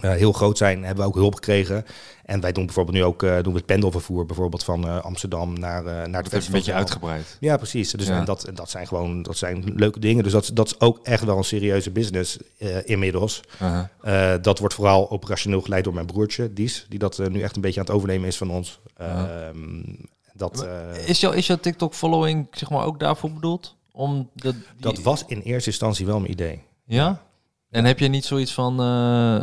Eh, 0.01 0.11
heel 0.11 0.31
groot 0.31 0.57
zijn, 0.57 0.83
hebben 0.83 1.03
we 1.03 1.09
ook 1.09 1.15
hulp 1.15 1.35
gekregen. 1.35 1.85
En 2.25 2.39
wij 2.41 2.51
doen 2.51 2.65
bijvoorbeeld 2.65 2.97
nu 2.97 3.03
ook 3.03 3.23
eh, 3.23 3.35
doen 3.41 3.51
we 3.51 3.57
het 3.57 3.65
pendelvervoer, 3.65 4.25
bijvoorbeeld 4.25 4.63
van 4.63 4.87
eh, 4.87 4.99
Amsterdam 5.01 5.59
naar, 5.59 5.85
eh 5.85 5.93
naar 6.07 6.23
Dat 6.23 6.31
het 6.31 6.41
is 6.41 6.47
een 6.47 6.53
beetje 6.53 6.73
uitgebreid. 6.73 7.37
Ja, 7.39 7.57
precies. 7.57 7.91
Dus 7.91 8.07
Ja. 8.07 8.19
En 8.19 8.25
dat, 8.25 8.49
dat 8.53 8.69
zijn 8.69 8.87
gewoon 8.87 9.23
dat 9.23 9.37
zijn 9.37 9.63
leuke 9.75 9.99
dingen. 9.99 10.23
Dus 10.23 10.31
dat, 10.31 10.51
dat 10.53 10.65
is 10.67 10.79
ook 10.79 10.99
echt 11.03 11.23
wel 11.23 11.37
een 11.37 11.43
serieuze 11.43 11.91
business 11.91 12.37
eh, 12.57 12.77
inmiddels. 12.89 13.41
Eh, 14.01 14.33
dat 14.41 14.59
wordt 14.59 14.73
vooral 14.75 15.09
operationeel 15.11 15.61
geleid 15.61 15.83
door 15.83 15.93
mijn 15.93 16.05
broertje, 16.05 16.53
Dies, 16.53 16.85
die 16.89 16.99
dat 16.99 17.17
nu 17.29 17.41
echt 17.41 17.55
een 17.55 17.61
beetje 17.61 17.79
aan 17.79 17.85
het 17.85 17.95
overnemen 17.95 18.27
is 18.27 18.37
van 18.37 18.49
ons. 18.51 18.79
Ehm, 18.97 19.83
dat, 20.33 20.63
eh, 20.63 21.07
Is 21.07 21.19
jouw, 21.19 21.31
is 21.31 21.47
jouw 21.47 21.57
TikTok-following 21.57 22.47
zeg 22.51 22.69
maar 22.69 22.85
ook 22.85 22.99
daarvoor 22.99 23.31
bedoeld? 23.31 23.75
Om 23.91 24.29
de, 24.33 24.51
die- 24.51 24.61
dat 24.77 24.99
was 25.01 25.23
in 25.27 25.39
eerste 25.41 25.69
instantie 25.69 26.05
wel 26.05 26.19
mijn 26.19 26.31
idee. 26.31 26.61
Ja? 26.85 27.21
En 27.75 27.85
heb 27.85 27.99
je 27.99 28.07
niet 28.07 28.25
zoiets 28.25 28.53
van, 28.53 28.79
eh, 28.79 29.39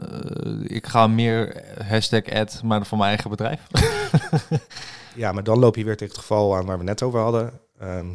ik 0.76 0.86
ga 0.86 1.06
meer 1.06 1.62
hashtag 1.88 2.28
ad, 2.30 2.60
maar 2.64 2.86
van 2.86 2.98
mijn 2.98 3.10
eigen 3.10 3.30
bedrijf? 3.30 3.60
Ja, 5.14 5.32
maar 5.32 5.44
dan 5.44 5.58
loop 5.58 5.76
je 5.76 5.84
weer 5.84 5.96
tegen 5.96 6.12
het 6.14 6.22
geval 6.22 6.56
aan 6.56 6.66
waar 6.66 6.78
we 6.78 6.84
net 6.84 7.02
over 7.02 7.20
hadden. 7.20 7.60
Ehm, 7.78 8.06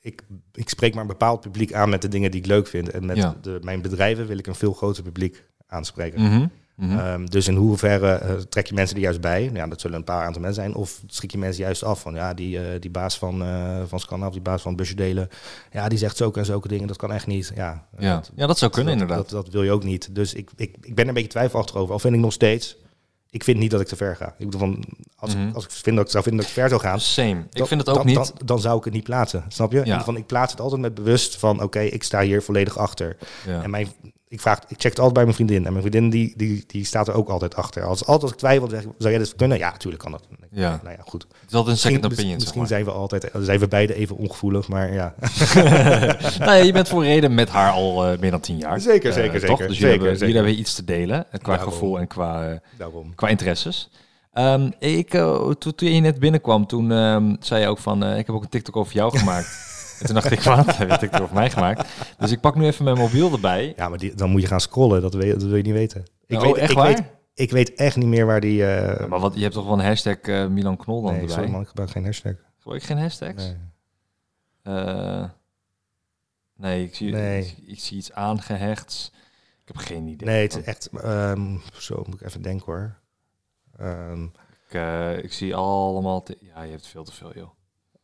ik, 0.00 0.22
ik 0.52 0.68
spreek 0.68 0.92
maar 0.92 1.02
een 1.02 1.08
bepaald 1.08 1.40
publiek 1.40 1.72
aan 1.72 1.88
met 1.88 2.02
de 2.02 2.08
dingen 2.08 2.30
die 2.30 2.40
ik 2.40 2.46
leuk 2.46 2.66
vind. 2.66 2.90
En 2.90 3.06
met 3.06 3.16
Ja. 3.16 3.36
de, 3.42 3.58
mijn 3.62 3.82
bedrijven 3.82 4.26
wil 4.26 4.38
ik 4.38 4.46
een 4.46 4.54
veel 4.54 4.72
groter 4.72 5.02
publiek 5.02 5.44
aanspreken. 5.66 6.50
Mhm. 6.74 6.88
Mhm. 6.90 6.98
Ehm, 6.98 7.24
dus 7.26 7.48
in 7.48 7.54
hoeverre 7.54 8.12
eh, 8.12 8.34
trek 8.34 8.66
je 8.66 8.74
mensen 8.74 8.96
er 8.96 9.02
juist 9.02 9.20
bij? 9.20 9.42
Nou 9.44 9.56
Ja, 9.56 9.66
dat 9.66 9.80
zullen 9.80 9.96
een 9.96 10.04
paar 10.04 10.24
aantal 10.26 10.42
mensen 10.42 10.62
zijn. 10.62 10.74
Of 10.74 11.00
schrik 11.06 11.30
je 11.32 11.38
mensen 11.38 11.62
juist 11.62 11.82
af 11.82 12.00
van 12.00 12.14
ja, 12.14 12.34
die, 12.34 12.58
eh, 12.58 12.80
die 12.80 12.90
baas 12.90 13.18
van, 13.18 13.42
eh 13.42 13.82
van 13.86 14.30
die 14.30 14.40
baas 14.40 14.62
van 14.62 14.76
busje 14.76 14.94
delen. 14.94 15.28
Ja, 15.72 15.88
die 15.88 15.98
zegt 15.98 16.16
zulke 16.16 16.38
en 16.38 16.44
zulke 16.44 16.68
dingen. 16.68 16.86
Dat 16.86 16.96
kan 16.96 17.12
echt 17.12 17.26
niet. 17.26 17.52
Ja, 17.54 17.86
ja. 17.98 18.22
ja, 18.34 18.46
dat 18.46 18.58
zou 18.58 18.70
kunnen 18.70 18.92
dat, 18.92 19.02
inderdaad. 19.02 19.30
Dat, 19.30 19.44
dat 19.44 19.52
wil 19.52 19.62
je 19.62 19.70
ook 19.70 19.84
niet. 19.84 20.14
Dus 20.14 20.34
ik, 20.34 20.50
ik, 20.56 20.76
ik 20.80 20.94
ben 20.94 21.02
er 21.04 21.08
een 21.08 21.14
beetje 21.14 21.28
twijfelachtig 21.28 21.76
over. 21.76 21.92
Al 21.92 21.98
vind 21.98 22.14
ik 22.14 22.20
nog 22.20 22.32
steeds. 22.32 22.76
Ik 23.30 23.44
vind 23.44 23.58
niet 23.58 23.70
dat 23.70 23.80
ik 23.80 23.86
te 23.86 23.96
ver 23.96 24.16
ga. 24.16 24.34
Ik 24.38 24.50
bedoel 24.50 24.60
van, 24.60 24.84
als, 25.16 25.34
Mhm. 25.34 25.48
ik, 25.48 25.54
als 25.54 25.64
ik 25.64 25.70
vind 25.70 25.96
dat 25.96 26.04
ik 26.04 26.10
zou 26.10 26.22
vinden 26.24 26.40
dat 26.42 26.50
ik 26.50 26.56
ver 26.58 26.68
zou 26.68 26.80
gaan. 26.80 27.00
Same. 27.00 27.44
Ik 27.52 27.66
vind 27.66 27.80
het 27.80 27.88
ook 27.88 27.96
dan, 27.96 28.06
niet. 28.06 28.14
Dan, 28.14 28.30
dan 28.44 28.60
zou 28.60 28.78
ik 28.78 28.84
het 28.84 28.92
niet 28.92 29.04
plaatsen. 29.04 29.44
Snap 29.48 29.72
je? 29.72 29.80
Ja. 29.84 30.04
Van, 30.04 30.16
ik 30.16 30.26
plaats 30.26 30.52
het 30.52 30.60
altijd 30.60 30.80
met 30.80 30.94
bewust 30.94 31.36
van 31.36 31.62
oké, 31.62 31.80
ik 31.80 32.02
sta 32.02 32.20
hier 32.20 32.42
volledig 32.42 32.78
achter. 32.78 33.16
ja. 33.46 33.62
En 33.62 33.70
mijn, 33.70 33.88
ik, 34.34 34.40
vraag, 34.40 34.58
ik 34.58 34.66
check 34.80 34.82
het 34.90 34.96
altijd 34.98 35.12
bij 35.14 35.22
mijn 35.24 35.34
vriendin. 35.34 35.66
En 35.66 35.72
mijn 35.72 35.84
vriendin 35.84 36.10
die, 36.10 36.32
die, 36.36 36.64
die 36.66 36.84
staat 36.84 37.08
er 37.08 37.14
ook 37.14 37.28
altijd 37.28 37.56
achter. 37.56 37.82
Als, 37.84 38.00
altijd 38.00 38.22
als 38.22 38.30
ik 38.32 38.38
twijfel, 38.38 38.68
zeg 38.68 38.80
zou 38.98 39.10
jij 39.12 39.18
dit 39.18 39.34
kunnen? 39.36 39.58
Ja, 39.58 39.70
natuurlijk 39.70 40.02
kan 40.02 40.12
dat. 40.12 40.22
Ja. 40.50 40.80
Nou 40.82 40.94
ja, 40.96 41.02
goed. 41.06 41.22
het 41.22 41.48
is 41.50 41.54
altijd 41.54 41.74
een 41.74 41.80
second 41.80 42.00
Misschien, 42.00 42.18
opinion. 42.18 42.36
misschien 42.36 42.66
zijn 42.66 42.84
we 42.84 42.90
altijd, 42.90 43.30
zijn 43.40 43.58
we 43.58 43.68
beide 43.68 43.94
even 43.94 44.16
ongevoelig, 44.16 44.68
maar 44.68 44.92
ja. 44.92 45.14
nou 46.38 46.44
ja, 46.44 46.52
je 46.54 46.72
bent 46.72 46.88
voor 46.88 47.04
reden 47.04 47.34
met 47.34 47.48
haar 47.48 47.72
al 47.72 48.06
eh, 48.06 48.18
meer 48.18 48.30
dan 48.30 48.40
tien 48.40 48.56
jaar. 48.58 48.80
Zeker, 48.80 49.08
Eh, 49.10 49.14
zeker, 49.16 49.40
toch? 49.40 49.58
zeker. 49.58 49.68
Dus 49.68 49.76
Zeker, 49.78 49.78
jullie, 49.78 49.90
hebben, 49.90 50.08
zeker. 50.18 50.26
jullie 50.26 50.34
hebben 50.42 50.58
iets 50.60 50.74
te 50.74 50.84
delen, 50.84 51.26
eh, 51.30 51.40
qua 51.40 51.54
Daarom. 51.56 51.72
gevoel 51.72 51.98
en 51.98 52.06
qua, 52.06 52.60
eh, 52.78 52.86
qua 53.14 53.28
interesses. 53.28 53.90
Ehm, 54.32 54.70
ik, 54.78 55.14
eh, 55.14 55.50
toen, 55.50 55.74
toen 55.74 55.92
je 55.92 56.00
net 56.00 56.18
binnenkwam, 56.18 56.66
toen 56.66 56.92
ehm, 56.92 57.34
zei 57.40 57.60
je 57.60 57.68
ook 57.68 57.78
van, 57.78 58.04
eh, 58.04 58.18
ik 58.18 58.26
heb 58.26 58.36
ook 58.36 58.42
een 58.42 58.48
TikTok 58.48 58.76
over 58.76 58.94
jou 58.94 59.18
gemaakt. 59.18 59.48
en 60.00 60.06
toen 60.06 60.14
dacht 60.14 60.30
ik, 60.30 60.40
wat? 60.40 60.76
Heb 60.76 60.90
een 60.90 60.98
TikTok 60.98 61.20
over 61.22 61.34
mij 61.34 61.50
gemaakt? 61.50 61.88
Dus 62.18 62.30
ik 62.30 62.40
pak 62.40 62.54
nu 62.54 62.64
even 62.66 62.84
mijn 62.84 62.96
mobiel 62.96 63.32
erbij. 63.32 63.72
Ja, 63.76 63.88
maar 63.88 63.98
die, 63.98 64.14
dan 64.14 64.30
moet 64.30 64.40
je 64.40 64.46
gaan 64.46 64.60
scrollen. 64.60 65.02
Dat, 65.02 65.14
weet, 65.14 65.32
dat 65.32 65.42
wil 65.42 65.56
je 65.56 65.62
niet 65.62 65.72
weten. 65.72 66.04
Ik, 66.26 66.36
Oh, 66.36 66.42
weet, 66.42 66.56
echt 66.56 66.70
ik, 66.70 66.76
waar? 66.76 66.86
weet, 66.86 67.02
ik 67.34 67.50
weet 67.50 67.74
echt 67.74 67.96
niet 67.96 68.08
meer 68.08 68.26
waar 68.26 68.40
die... 68.40 68.66
eh 68.66 68.98
Ja, 69.00 69.06
maar 69.06 69.20
wat, 69.20 69.34
je 69.34 69.42
hebt 69.42 69.54
toch 69.54 69.64
wel 69.64 69.78
een 69.78 69.84
hashtag 69.84 70.16
eh, 70.16 70.46
Milan 70.46 70.76
Knol 70.76 71.02
dan 71.02 71.10
nee, 71.12 71.20
erbij? 71.20 71.34
sorry 71.34 71.50
man, 71.50 71.60
ik 71.60 71.68
gebruik 71.68 71.90
geen 71.90 72.04
hashtag. 72.04 72.32
Gebruik 72.58 72.80
je 72.80 72.86
geen 72.86 72.98
hashtags? 72.98 73.44
Nee. 73.44 73.56
Eh, 74.62 75.24
nee, 76.56 76.84
ik 76.84 76.94
zie, 76.94 77.10
Nee. 77.12 77.44
Ik, 77.46 77.56
ik 77.66 77.78
zie 77.80 77.96
iets 77.96 78.12
aangehecht. 78.12 79.10
Ik 79.66 79.74
heb 79.74 79.76
geen 79.76 80.06
idee. 80.06 80.28
Nee, 80.28 80.42
het 80.42 80.56
is 80.56 80.62
echt... 80.64 80.86
ehm, 81.02 81.56
zo 81.72 82.02
moet 82.06 82.20
ik 82.20 82.26
even 82.26 82.42
denken 82.42 82.66
hoor. 82.66 82.98
Ehm, 83.78 84.24
Ik, 84.68 85.22
ik 85.24 85.32
zie 85.32 85.54
allemaal... 85.54 86.22
te- 86.22 86.38
ja, 86.40 86.62
je 86.62 86.70
hebt 86.70 86.86
veel 86.86 87.04
te 87.04 87.12
veel, 87.12 87.34
joh. 87.34 87.50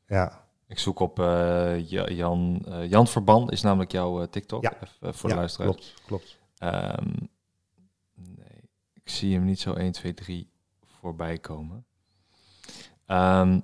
ja, 0.06 0.44
Ik 0.70 0.78
zoek 0.78 0.98
op 0.98 1.18
eh, 1.20 1.88
Ja- 1.90 2.10
Jan, 2.10 2.62
eh, 2.68 2.90
Jan 2.90 3.06
Verban, 3.06 3.50
is 3.50 3.60
namelijk 3.62 3.92
jouw 3.92 4.22
eh, 4.22 4.28
TikTok. 4.28 4.62
Ja. 4.62 4.74
Even, 4.74 5.14
voor 5.14 5.28
ja, 5.28 5.34
de 5.34 5.40
luisteraars. 5.40 5.76
klopt, 5.76 5.94
klopt. 6.06 6.36
Ehm, 6.58 7.08
nee, 8.14 8.70
ik 8.94 9.10
zie 9.10 9.34
hem 9.34 9.44
niet 9.44 9.60
zo 9.60 9.72
1, 9.72 9.92
2, 9.92 10.14
3 10.14 10.50
voorbij 11.00 11.38
komen. 11.38 11.84
Ehm, 13.06 13.60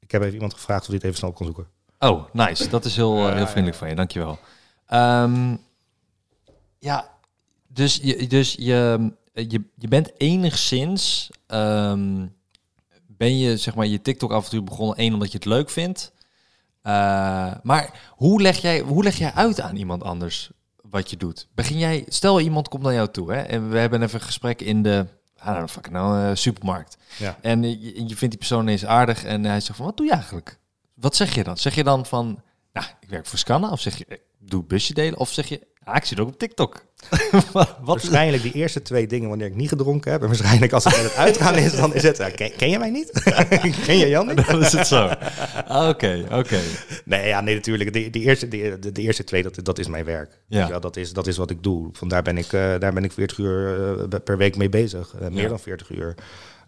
Ik 0.00 0.10
heb 0.10 0.22
even 0.22 0.34
iemand 0.34 0.54
gevraagd 0.54 0.80
of 0.80 0.86
hij 0.86 0.96
het 0.96 1.04
even 1.04 1.16
snel 1.18 1.32
kon 1.32 1.46
zoeken. 1.46 1.66
oh, 1.98 2.24
nice. 2.32 2.68
Dat 2.68 2.84
is 2.84 2.96
heel, 2.96 3.16
Ja, 3.16 3.28
heel 3.28 3.36
ja, 3.38 3.46
vriendelijk 3.48 3.72
ja. 3.72 3.78
van 3.78 3.88
je. 3.88 3.94
Dankjewel. 3.94 4.38
Ehm 4.86 5.56
ja, 6.78 7.10
dus 7.66 7.96
je, 8.02 8.26
dus 8.26 8.52
je, 8.52 9.10
je, 9.32 9.62
je 9.78 9.88
bent 9.88 10.20
enigszins... 10.20 11.30
ehm, 11.46 12.26
ben 13.06 13.38
je 13.38 13.56
zeg 13.56 13.74
maar 13.74 13.86
je 13.86 14.02
TikTok-avontuur 14.02 14.64
begonnen 14.64 14.96
één 14.96 15.12
omdat 15.12 15.30
je 15.32 15.36
het 15.38 15.46
leuk 15.46 15.70
vindt. 15.70 16.12
Eh, 16.84 17.52
maar 17.62 17.90
hoe 18.10 18.42
leg, 18.42 18.56
jij, 18.56 18.80
hoe 18.80 19.02
leg 19.02 19.16
jij 19.16 19.32
uit 19.32 19.60
aan 19.60 19.76
iemand 19.76 20.02
anders 20.02 20.50
wat 20.82 21.10
je 21.10 21.16
doet? 21.16 21.48
Begin 21.54 21.78
jij, 21.78 22.04
stel 22.08 22.40
iemand 22.40 22.68
komt 22.68 22.82
naar 22.82 22.92
jou 22.92 23.08
toe 23.10 23.32
hè, 23.32 23.40
en 23.40 23.70
we 23.70 23.78
hebben 23.78 24.02
even 24.02 24.20
een 24.20 24.26
gesprek 24.26 24.60
in 24.60 24.82
de 24.82 25.06
know, 25.34 25.68
fucking 25.68 25.94
nou, 25.94 26.36
supermarkt. 26.36 26.96
Ja. 27.18 27.36
En 27.40 27.62
je, 27.62 28.08
je 28.08 28.16
vindt 28.16 28.18
die 28.18 28.36
persoon 28.36 28.62
ineens 28.62 28.86
aardig 28.86 29.24
en 29.24 29.44
hij 29.44 29.60
zegt 29.60 29.76
van, 29.76 29.86
wat 29.86 29.96
doe 29.96 30.06
je 30.06 30.12
eigenlijk? 30.12 30.58
Wat 30.94 31.16
zeg 31.16 31.34
je 31.34 31.44
dan? 31.44 31.56
Zeg 31.56 31.74
je 31.74 31.84
dan 31.84 32.06
van, 32.06 32.42
nou, 32.72 32.86
ik 33.00 33.08
werk 33.08 33.26
voor 33.26 33.38
Scanna? 33.38 33.70
Of 33.70 33.80
zeg 33.80 33.98
je, 33.98 34.20
doe 34.46 34.64
busje 34.64 34.94
delen? 34.94 35.18
Of 35.18 35.30
zeg 35.30 35.46
je, 35.48 35.60
ah, 35.84 35.96
ik 35.96 36.04
zit 36.04 36.20
ook 36.20 36.28
op 36.28 36.38
TikTok? 36.38 36.84
wat 37.52 37.76
Waarschijnlijk 37.80 38.42
die 38.42 38.52
eerste 38.52 38.82
twee 38.82 39.06
dingen 39.06 39.28
wanneer 39.28 39.46
ik 39.46 39.54
niet 39.54 39.68
gedronken 39.68 40.12
heb. 40.12 40.20
En 40.20 40.26
waarschijnlijk 40.26 40.72
als 40.72 40.84
het 40.84 40.96
met 40.96 41.02
het 41.04 41.14
uitgaan 41.14 41.54
is, 41.54 41.76
dan 41.76 41.94
is 41.94 42.02
het... 42.02 42.16
ja, 42.16 42.30
ken, 42.30 42.52
ken 42.56 42.70
je 42.70 42.78
mij 42.78 42.90
niet? 42.90 43.10
ken 43.86 43.96
je 43.98 44.08
Jan 44.08 44.26
niet? 44.26 44.46
Dan 44.46 44.64
is 44.64 44.72
het 44.72 44.86
zo. 44.86 45.10
Ah, 45.66 45.88
Oké, 45.88 46.24
oké. 46.32 46.60
Nee, 47.04 47.26
ja, 47.28 47.40
nee, 47.40 47.54
natuurlijk. 47.54 47.92
De, 47.92 48.10
de, 48.10 48.20
eerste, 48.20 48.48
de, 48.48 48.76
de, 48.80 48.92
de 48.92 49.02
eerste 49.02 49.24
twee, 49.24 49.42
dat, 49.42 49.58
dat 49.62 49.78
is 49.78 49.88
mijn 49.88 50.04
werk. 50.04 50.38
Ja. 50.48 50.78
Dat, 50.78 50.96
is, 50.96 51.12
dat 51.12 51.26
is 51.26 51.36
wat 51.36 51.50
ik 51.50 51.62
doe. 51.62 51.88
Vandaar 51.92 52.22
ben 52.22 52.38
ik, 52.38 52.52
eh, 52.52 52.74
daar 52.78 52.92
ben 52.92 53.04
ik 53.04 53.12
40 53.12 53.38
uur 53.38 53.90
eh, 54.12 54.20
per 54.24 54.36
week 54.36 54.56
mee 54.56 54.68
bezig. 54.68 55.14
Eh, 55.20 55.28
meer 55.28 55.42
Ja. 55.42 55.48
dan 55.48 55.60
40 55.60 55.90
uur. 55.90 56.14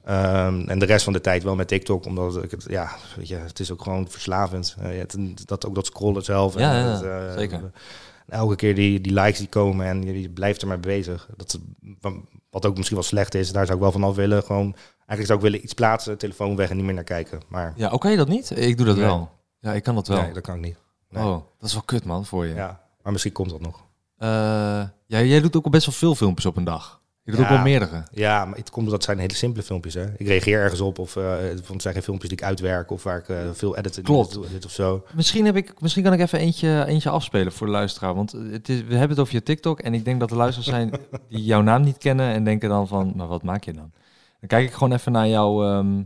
Ehm, 0.06 0.68
en 0.68 0.78
de 0.78 0.84
rest 0.86 1.04
van 1.04 1.12
de 1.12 1.20
tijd 1.20 1.42
wel 1.42 1.54
met 1.54 1.68
TikTok, 1.68 2.04
omdat 2.04 2.42
ik 2.42 2.50
het, 2.50 2.64
ja, 2.68 2.90
weet 3.16 3.28
je, 3.28 3.34
het 3.34 3.60
is 3.60 3.72
ook 3.72 3.82
gewoon 3.82 4.08
verslavend. 4.08 4.76
Eh, 4.78 4.98
het, 4.98 5.16
dat 5.48 5.66
ook 5.66 5.74
dat 5.74 5.86
scrollen 5.86 6.22
zelf. 6.24 6.54
en 6.56 6.60
Ja, 6.62 6.78
ja, 6.78 6.84
het, 6.84 7.02
eh, 7.02 7.36
zeker. 7.38 7.70
Elke 8.28 8.56
keer 8.56 8.74
die, 8.74 9.00
die 9.00 9.12
likes 9.12 9.38
die 9.38 9.48
komen 9.48 9.86
en 9.86 10.02
je, 10.02 10.20
je 10.20 10.28
blijft 10.30 10.62
er 10.62 10.68
maar 10.68 10.80
bezig. 10.80 11.28
Dat, 11.36 11.58
wat 12.50 12.66
ook 12.66 12.76
misschien 12.76 12.96
wel 12.96 13.06
slecht 13.06 13.34
is, 13.34 13.52
daar 13.52 13.64
zou 13.66 13.76
ik 13.76 13.82
wel 13.82 13.92
van 13.92 14.04
af 14.04 14.14
willen. 14.14 14.42
Gewoon, 14.42 14.74
eigenlijk 14.96 15.26
zou 15.26 15.38
ik 15.38 15.44
willen 15.44 15.62
iets 15.64 15.72
plaatsen, 15.74 16.18
telefoon 16.18 16.56
weg 16.56 16.70
en 16.70 16.76
niet 16.76 16.84
meer 16.84 16.94
naar 16.94 17.04
kijken. 17.04 17.40
Maar 17.48 17.72
Ja, 17.76 17.90
oké, 17.90 18.16
dat 18.16 18.28
niet? 18.28 18.50
Ik 18.58 18.76
doe 18.76 18.86
dat 18.86 18.96
Nee. 18.96 19.04
wel. 19.04 19.30
Ja, 19.60 19.72
ik 19.72 19.82
kan 19.82 19.94
dat 19.94 20.08
wel. 20.08 20.22
nee, 20.22 20.32
dat 20.32 20.42
kan 20.42 20.54
ik 20.54 20.60
niet. 20.60 20.76
Nee. 21.10 21.24
Oh, 21.24 21.32
dat 21.58 21.68
is 21.68 21.72
wel 21.74 21.82
kut, 21.82 22.04
man, 22.04 22.26
voor 22.26 22.46
je. 22.46 22.54
Ja, 22.54 22.80
maar 23.02 23.12
misschien 23.12 23.32
komt 23.32 23.50
dat 23.50 23.60
nog. 23.60 23.84
Ja, 24.18 24.92
jij 25.22 25.40
doet 25.40 25.56
ook 25.56 25.64
al 25.64 25.70
best 25.70 25.86
wel 25.86 25.94
veel 25.94 26.14
filmpjes 26.14 26.46
op 26.46 26.56
een 26.56 26.64
dag. 26.64 27.00
Je 27.26 27.32
doet 27.32 27.40
Ja. 27.40 27.46
ook 27.46 27.52
wel 27.54 27.62
meerdere. 27.62 28.02
Ja, 28.10 28.44
maar 28.44 28.56
het 28.58 28.70
komt 28.70 28.90
dat 28.90 29.04
zijn 29.04 29.18
hele 29.18 29.34
simpele 29.34 29.62
filmpjes. 29.64 29.94
Hè. 29.94 30.04
Ik 30.16 30.26
reageer 30.26 30.60
ergens 30.60 30.80
op 30.80 30.98
of 30.98 31.16
eh 31.16 31.36
het 31.38 31.82
zijn 31.82 31.94
geen 31.94 32.02
filmpjes 32.02 32.30
die 32.30 32.38
ik 32.38 32.44
uitwerk 32.44 32.90
of 32.90 33.02
waar 33.02 33.18
ik 33.18 33.28
eh, 33.28 33.36
veel 33.52 33.76
editen 33.76 34.02
Klopt. 34.02 34.32
doe, 34.32 34.48
dit 34.48 34.64
of 34.64 34.70
zo. 34.70 35.04
Misschien, 35.14 35.44
heb 35.44 35.56
ik, 35.56 35.80
misschien 35.80 36.02
kan 36.02 36.12
ik 36.12 36.20
even 36.20 36.38
eentje, 36.38 36.84
eentje 36.86 37.10
afspelen 37.10 37.52
voor 37.52 37.66
de 37.66 37.72
luisteraar. 37.72 38.14
Want 38.14 38.32
het 38.32 38.68
is, 38.68 38.78
we 38.84 38.90
hebben 38.92 39.10
het 39.10 39.18
over 39.18 39.34
je 39.34 39.42
TikTok. 39.42 39.80
En 39.80 39.94
ik 39.94 40.04
denk 40.04 40.20
dat 40.20 40.30
er 40.30 40.36
luisteraars 40.36 40.70
zijn 40.70 40.90
die 41.28 41.44
jouw 41.44 41.62
naam 41.62 41.82
niet 41.82 41.98
kennen. 41.98 42.32
En 42.32 42.44
denken 42.44 42.68
dan 42.68 42.88
van, 42.88 43.12
maar 43.16 43.26
wat 43.26 43.42
maak 43.42 43.64
je 43.64 43.72
dan? 43.72 43.90
Dan 44.40 44.48
kijk 44.48 44.66
ik 44.68 44.72
gewoon 44.72 44.92
even 44.92 45.12
naar 45.12 45.28
jouw, 45.28 45.64
ehm, 45.64 45.98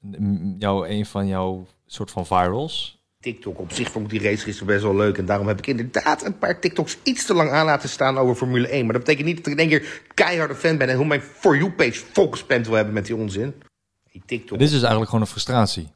m- 0.00 0.54
jouw 0.58 0.84
een 0.86 1.06
van 1.06 1.26
jouw 1.26 1.66
soort 1.86 2.10
van 2.10 2.26
virals. 2.26 2.95
TikTok 3.32 3.58
op 3.58 3.72
zich 3.72 3.90
vond 3.90 4.04
ik 4.04 4.10
die 4.20 4.28
race 4.30 4.44
gisteren 4.44 4.66
best 4.66 4.82
wel 4.82 4.96
leuk. 4.96 5.18
En 5.18 5.26
daarom 5.26 5.46
heb 5.48 5.58
ik 5.58 5.66
inderdaad 5.66 6.24
een 6.24 6.38
paar 6.38 6.60
TikToks 6.60 6.98
iets 7.02 7.26
te 7.26 7.34
lang 7.34 7.50
aan 7.50 7.64
laten 7.64 7.88
staan 7.88 8.18
over 8.18 8.34
Formule 8.34 8.68
1. 8.68 8.84
Maar 8.84 8.92
dat 8.92 9.04
betekent 9.04 9.26
niet 9.26 9.36
dat 9.36 9.46
ik 9.46 9.52
in 9.52 9.58
één 9.58 9.68
keer 9.68 10.02
keiharde 10.14 10.54
fan 10.54 10.76
ben 10.76 10.88
en 10.88 10.96
hoe 10.96 11.06
mijn 11.06 11.20
For 11.20 11.56
You-page 11.56 12.02
volgespamd 12.12 12.66
wil 12.66 12.76
hebben 12.76 12.94
met 12.94 13.06
die 13.06 13.16
onzin. 13.16 13.54
Die 14.12 14.22
TikTok. 14.26 14.58
Dit 14.58 14.66
is 14.66 14.72
dus 14.72 14.80
eigenlijk 14.80 15.10
gewoon 15.10 15.24
een 15.24 15.30
frustratie. 15.30 15.88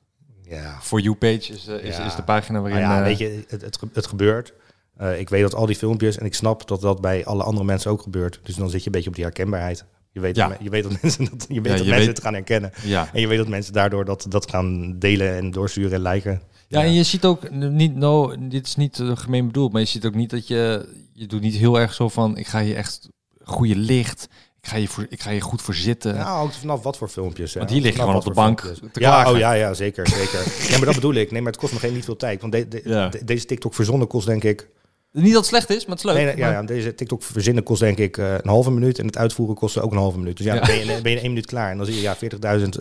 Ja, 0.43 0.79
For 0.81 1.01
You 1.01 1.15
page 1.15 1.53
is, 1.53 1.67
eh, 1.67 1.85
is, 1.85 1.97
Ja. 1.97 2.07
is 2.07 2.15
de 2.15 2.23
pagina 2.23 2.61
waarin... 2.61 2.81
Nou 2.81 2.93
ja, 2.93 2.99
eh, 2.99 3.07
weet 3.07 3.19
je, 3.19 3.45
het, 3.49 3.81
het 3.93 4.07
gebeurt. 4.07 4.53
Eh, 4.97 5.19
ik 5.19 5.29
weet 5.29 5.43
dat 5.43 5.55
al 5.55 5.67
die 5.67 5.77
filmpjes 5.77 6.19
en 6.19 6.27
ik 6.27 6.35
snap 6.35 6.69
dat 6.69 6.81
dat 6.81 7.01
bij 7.01 7.25
alle 7.25 7.43
andere 7.43 7.67
mensen 7.67 7.91
ook 7.91 8.03
gebeurt. 8.03 8.41
Dus 8.43 8.55
dan 8.55 8.71
zit 8.71 8.81
je 8.81 8.87
een 8.87 8.93
beetje 8.93 9.09
op 9.09 9.15
die 9.15 9.25
herkenbaarheid. 9.25 9.85
Je 10.13 10.21
weet, 10.21 10.37
Ja. 10.37 10.49
dat, 10.49 10.57
je 10.61 10.71
weet 10.71 10.83
dat 10.83 10.93
mensen, 11.03 11.25
dat, 11.25 11.45
je 11.49 11.55
weet 11.61 11.65
Ja, 11.65 11.71
dat 11.71 11.79
je 11.79 11.85
mensen 11.85 11.97
weet- 11.97 12.07
het 12.07 12.21
gaan 12.21 12.33
herkennen. 12.35 12.73
Ja. 12.83 13.11
En 13.13 13.21
je 13.21 13.27
weet 13.27 13.39
dat 13.39 13.49
mensen 13.49 13.73
daardoor 13.73 14.05
dat, 14.05 14.27
dat 14.29 14.51
gaan 14.51 14.99
delen 14.99 15.37
en 15.37 15.51
doorsturen 15.51 15.93
en 15.93 16.03
liken. 16.13 16.43
Ja, 16.69 16.83
en 16.83 16.93
je 16.93 17.03
ziet 17.03 17.25
ook 17.25 17.51
niet, 17.51 17.95
no, 17.97 18.35
dit 18.49 18.67
is 18.67 18.77
niet 18.77 18.99
eh, 19.01 19.17
gemeen 19.17 19.47
bedoeld, 19.47 19.73
maar 19.73 19.81
je 19.81 19.87
ziet 19.87 20.05
ook 20.07 20.15
niet 20.15 20.31
dat 20.31 20.49
je, 20.49 20.89
je 21.13 21.27
doet 21.27 21.41
niet 21.41 21.55
heel 21.57 21.79
erg 21.81 21.95
zo 21.95 22.09
van, 22.09 22.37
ik 22.37 22.47
ga 22.47 22.59
je 22.59 22.75
echt 22.75 23.09
goede 23.43 23.77
licht, 23.77 24.29
ik 24.61 24.69
ga 24.69 24.77
je, 24.77 24.89
voor, 24.89 25.07
ik 25.09 25.21
ga 25.21 25.31
je 25.31 25.41
goed 25.41 25.63
voor 25.63 25.75
zitten. 25.75 26.15
Nou, 26.15 26.49
er 26.49 26.55
vanaf 26.55 26.83
wat 26.83 26.97
voor 26.97 27.09
filmpjes. 27.09 27.53
hè. 27.55 27.59
Want 27.59 27.71
hier 27.73 27.81
lig 27.81 27.91
je 27.93 27.99
Vanaf 27.99 28.11
gewoon 28.23 28.27
op 28.29 28.35
de 28.35 28.41
bank 28.41 28.61
filmpjes. 28.61 28.93
te 28.93 29.01
Ja, 29.01 29.31
oh 29.33 29.39
ja, 29.39 29.53
ja, 29.53 29.75
zeker, 29.75 30.09
zeker. 30.09 30.45
ja, 30.71 30.77
maar 30.77 30.87
dat 30.87 30.95
bedoel 30.95 31.15
ik. 31.15 31.31
Nee, 31.31 31.43
maar 31.43 31.53
het 31.53 31.61
kost 31.61 31.73
me 31.73 31.79
geen 31.79 31.93
niet 31.95 32.05
veel 32.05 32.17
tijd. 32.17 32.41
Want 32.41 32.53
de- 32.53 32.69
de- 32.69 32.83
Ja. 32.85 33.09
de- 33.09 33.25
deze 33.25 33.45
TikTok 33.45 33.75
verzonnen 33.75 34.09
kost 34.09 34.27
denk 34.27 34.45
ik... 34.45 34.69
Niet 35.13 35.25
dat 35.27 35.35
het 35.37 35.47
slecht 35.47 35.71
is, 35.71 35.87
maar 35.87 35.97
het 35.97 36.05
is 36.05 36.05
leuk. 36.05 36.15
Nee, 36.15 36.25
nee, 36.25 36.37
ja, 36.37 36.45
Maar- 36.51 36.61
ja, 36.61 36.63
deze 36.67 36.95
TikTok 36.95 37.23
verzinnen 37.23 37.63
kost 37.63 37.81
denk 37.81 37.99
ik 37.99 38.17
eh, 38.17 38.33
een 38.35 38.49
halve 38.49 38.71
minuut. 38.71 38.99
En 38.99 39.07
het 39.07 39.17
uitvoeren 39.19 39.57
kost 39.57 39.79
ook 39.81 39.93
een 39.93 39.99
halve 39.99 40.19
minuut. 40.19 40.37
Dus 40.37 40.47
ja, 40.47 40.55
Ja. 40.55 40.61
dan 40.61 40.69
ben 40.69 40.79
je, 40.79 40.87
ben 41.03 41.11
je 41.11 41.17
in 41.17 41.23
één 41.23 41.29
minuut 41.29 41.47
klaar. 41.47 41.71
En 41.71 41.77
dan 41.77 41.87
zie 41.87 41.95
je 41.95 42.01
ja, 42.01 42.17
40.000... 42.17 42.79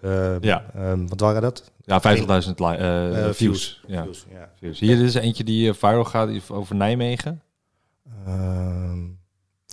eh, 0.00 0.34
eh, 0.34 0.40
Ja. 0.40 0.64
ehm, 0.74 1.06
wat 1.06 1.20
waren 1.20 1.42
dat? 1.42 1.70
Ja, 1.84 2.00
50.000 2.00 2.58
li- 2.58 2.64
eh, 2.66 3.06
Eh, 3.08 3.14
views. 3.24 3.36
views. 3.36 3.80
Ja. 3.86 4.02
Views, 4.02 4.26
ja. 4.32 4.48
views. 4.58 4.80
Hier 4.80 5.02
is 5.04 5.14
eentje 5.14 5.44
die 5.44 5.72
viral 5.72 6.04
gaat 6.04 6.30
over 6.50 6.74
Nijmegen. 6.76 7.42
Ehm, 8.26 9.02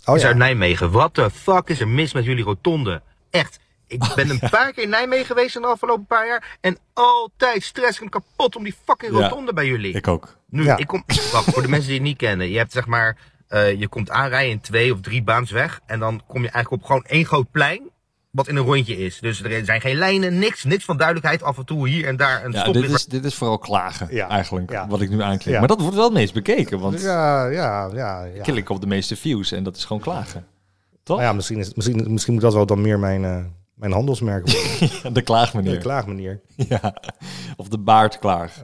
oh 0.04 0.16
is 0.16 0.22
ja. 0.22 0.28
uit 0.28 0.36
Nijmegen. 0.36 0.90
What 0.90 1.14
the 1.14 1.30
fuck 1.30 1.68
is 1.68 1.80
er 1.80 1.88
mis 1.88 2.12
met 2.12 2.24
jullie 2.24 2.44
rotonde? 2.44 3.02
Echt. 3.30 3.58
Ik 3.90 4.12
ben 4.14 4.30
een 4.30 4.38
paar 4.50 4.72
keer 4.72 4.82
in 4.82 4.88
Nijmegen 4.88 5.26
geweest 5.26 5.56
in 5.56 5.62
de 5.62 5.68
afgelopen 5.68 6.06
paar 6.06 6.26
jaar. 6.26 6.58
En 6.60 6.78
altijd 6.92 7.62
stress 7.62 7.96
ik 7.98 8.04
me 8.04 8.08
kapot 8.10 8.56
om 8.56 8.64
die 8.64 8.74
fucking 8.84 9.12
Ja. 9.18 9.18
rotonde 9.28 9.52
bij 9.52 9.66
jullie. 9.66 9.92
Ik 9.94 10.08
ook. 10.08 10.36
Nu, 10.48 10.64
Ja. 10.64 10.76
ik 10.76 10.86
kom. 10.86 11.04
Wacht, 11.32 11.44
voor 11.52 11.62
de 11.62 11.68
mensen 11.68 11.88
die 11.88 11.98
het 11.98 12.06
niet 12.06 12.16
kennen. 12.16 12.50
Je 12.50 12.58
hebt 12.58 12.72
zeg 12.72 12.86
maar. 12.86 13.16
eh, 13.48 13.78
je 13.80 13.88
komt 13.88 14.10
aanrijden 14.10 14.50
in 14.50 14.60
twee 14.60 14.92
of 14.92 15.00
drie 15.00 15.22
baans 15.22 15.50
weg. 15.50 15.80
En 15.86 15.98
dan 15.98 16.22
kom 16.26 16.42
je 16.42 16.48
eigenlijk 16.50 16.82
op 16.82 16.88
gewoon 16.88 17.04
één 17.04 17.24
groot 17.26 17.50
plein. 17.50 17.90
Wat 18.30 18.48
in 18.48 18.56
een 18.56 18.64
rondje 18.64 18.96
is. 18.96 19.18
Dus 19.18 19.42
er 19.42 19.64
zijn 19.64 19.80
geen 19.80 19.96
lijnen, 19.96 20.38
niks. 20.38 20.64
Niks 20.64 20.84
van 20.84 20.96
duidelijkheid. 20.96 21.42
Af 21.42 21.58
en 21.58 21.64
toe 21.64 21.88
hier 21.88 22.06
en 22.06 22.16
daar 22.16 22.44
een 22.44 22.52
Ja, 22.52 22.60
stoplicht. 22.60 22.86
dit 22.88 22.96
is, 22.96 23.04
dit 23.06 23.24
is 23.24 23.34
vooral 23.34 23.58
klagen 23.58 24.08
Ja. 24.14 24.28
eigenlijk, 24.28 24.70
Ja. 24.70 24.86
wat 24.88 25.00
ik 25.00 25.10
nu 25.10 25.22
aanklik. 25.22 25.52
Ja. 25.54 25.58
Maar 25.58 25.68
dat 25.68 25.80
wordt 25.80 25.94
wel 25.96 26.04
het 26.04 26.12
meest 26.12 26.34
bekeken, 26.34 26.78
want 26.80 27.00
Ja, 27.00 27.46
ja, 27.46 27.90
ja. 27.92 28.24
ja. 28.24 28.32
ik 28.34 28.42
klik 28.42 28.68
op 28.68 28.80
de 28.80 28.86
meeste 28.86 29.16
views 29.16 29.52
en 29.52 29.62
dat 29.62 29.76
is 29.76 29.84
gewoon 29.84 30.02
klagen. 30.02 30.46
Toch? 31.02 31.16
Nou 31.16 31.28
ja, 31.28 31.34
misschien, 31.34 31.58
is, 31.58 31.74
misschien, 31.74 32.12
misschien 32.12 32.32
moet 32.32 32.42
dat 32.42 32.54
wel 32.54 32.66
dan 32.66 32.80
meer 32.80 32.98
mijn, 32.98 33.24
eh, 33.24 33.44
mijn 33.80 33.92
handelsmerk 33.92 34.48
worden. 34.50 35.12
de 35.14 35.22
klaagmanier. 35.22 35.72
De 35.72 35.78
klaagmanier. 35.78 36.40
Ja, 36.56 36.94
of 37.56 37.68
de 37.68 37.78
baardklaag. 37.78 38.62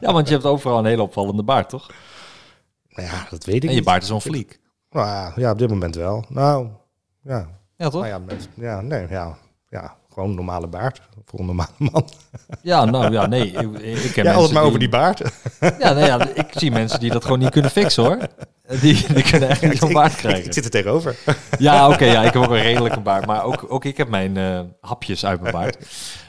ja, 0.00 0.12
want 0.12 0.26
je 0.28 0.32
hebt 0.34 0.46
overal 0.46 0.78
een 0.78 0.84
hele 0.84 1.02
opvallende 1.02 1.42
baard, 1.42 1.68
toch? 1.68 1.90
Nou 2.88 3.08
ja, 3.08 3.26
dat 3.30 3.44
weet 3.44 3.56
ik 3.56 3.62
En 3.62 3.68
je 3.68 3.74
niet. 3.74 3.84
baard 3.84 4.02
is 4.02 4.08
zo'n 4.08 4.20
fliek. 4.20 4.60
Nou 4.90 5.06
ja, 5.06 5.32
ja, 5.36 5.50
op 5.50 5.58
dit 5.58 5.68
moment 5.68 5.94
wel. 5.94 6.24
Nou, 6.28 6.68
ja. 7.22 7.48
Ja, 7.76 7.88
toch? 7.88 8.00
Nou 8.00 8.06
ja, 8.12 8.18
met- 8.18 8.48
ja, 8.54 8.80
nee, 8.80 9.06
ja, 9.08 9.36
ja, 9.68 9.96
gewoon 10.12 10.28
een 10.28 10.34
normale 10.34 10.66
baard 10.66 11.00
voor 11.24 11.40
een 11.40 11.46
normale 11.46 11.70
man. 11.78 12.08
Ja, 12.62 12.84
nou 12.84 13.12
ja, 13.12 13.26
nee. 13.26 13.46
Ik, 13.50 13.78
ik 14.04 14.12
ken 14.12 14.24
Ja, 14.24 14.32
altijd 14.32 14.52
maar 14.52 14.62
over 14.62 14.78
die 14.78 14.88
baard. 14.88 15.22
Ja, 15.60 15.92
nou 15.92 15.98
ja, 16.04 16.28
ik 16.34 16.46
zie 16.50 16.70
mensen 16.70 17.00
die 17.00 17.10
dat 17.10 17.22
gewoon 17.24 17.38
niet 17.38 17.50
kunnen 17.50 17.70
fixen, 17.70 18.04
hoor. 18.04 18.18
Die, 18.80 19.06
die 19.14 19.22
kunnen 19.22 19.48
echt 19.48 19.62
niet 19.62 19.78
zo'n 19.82 19.92
baard 19.92 20.14
krijgen. 20.16 20.44
ik 20.44 20.52
zit 20.52 20.64
er 20.64 20.70
tegenover. 20.70 21.16
Ja, 21.58 21.88
oké, 21.88 22.04
ja, 22.04 22.22
ik 22.22 22.32
heb 22.32 22.42
ook 22.42 22.50
een 22.50 22.62
redelijke 22.62 23.00
baard. 23.00 23.26
Maar 23.26 23.44
ook, 23.44 23.64
ook 23.68 23.84
ik 23.84 23.96
heb 23.96 24.08
mijn 24.08 24.36
eh, 24.36 24.60
hapjes 24.80 25.24
uit 25.26 25.40
mijn 25.40 25.52
baard. 25.52 25.76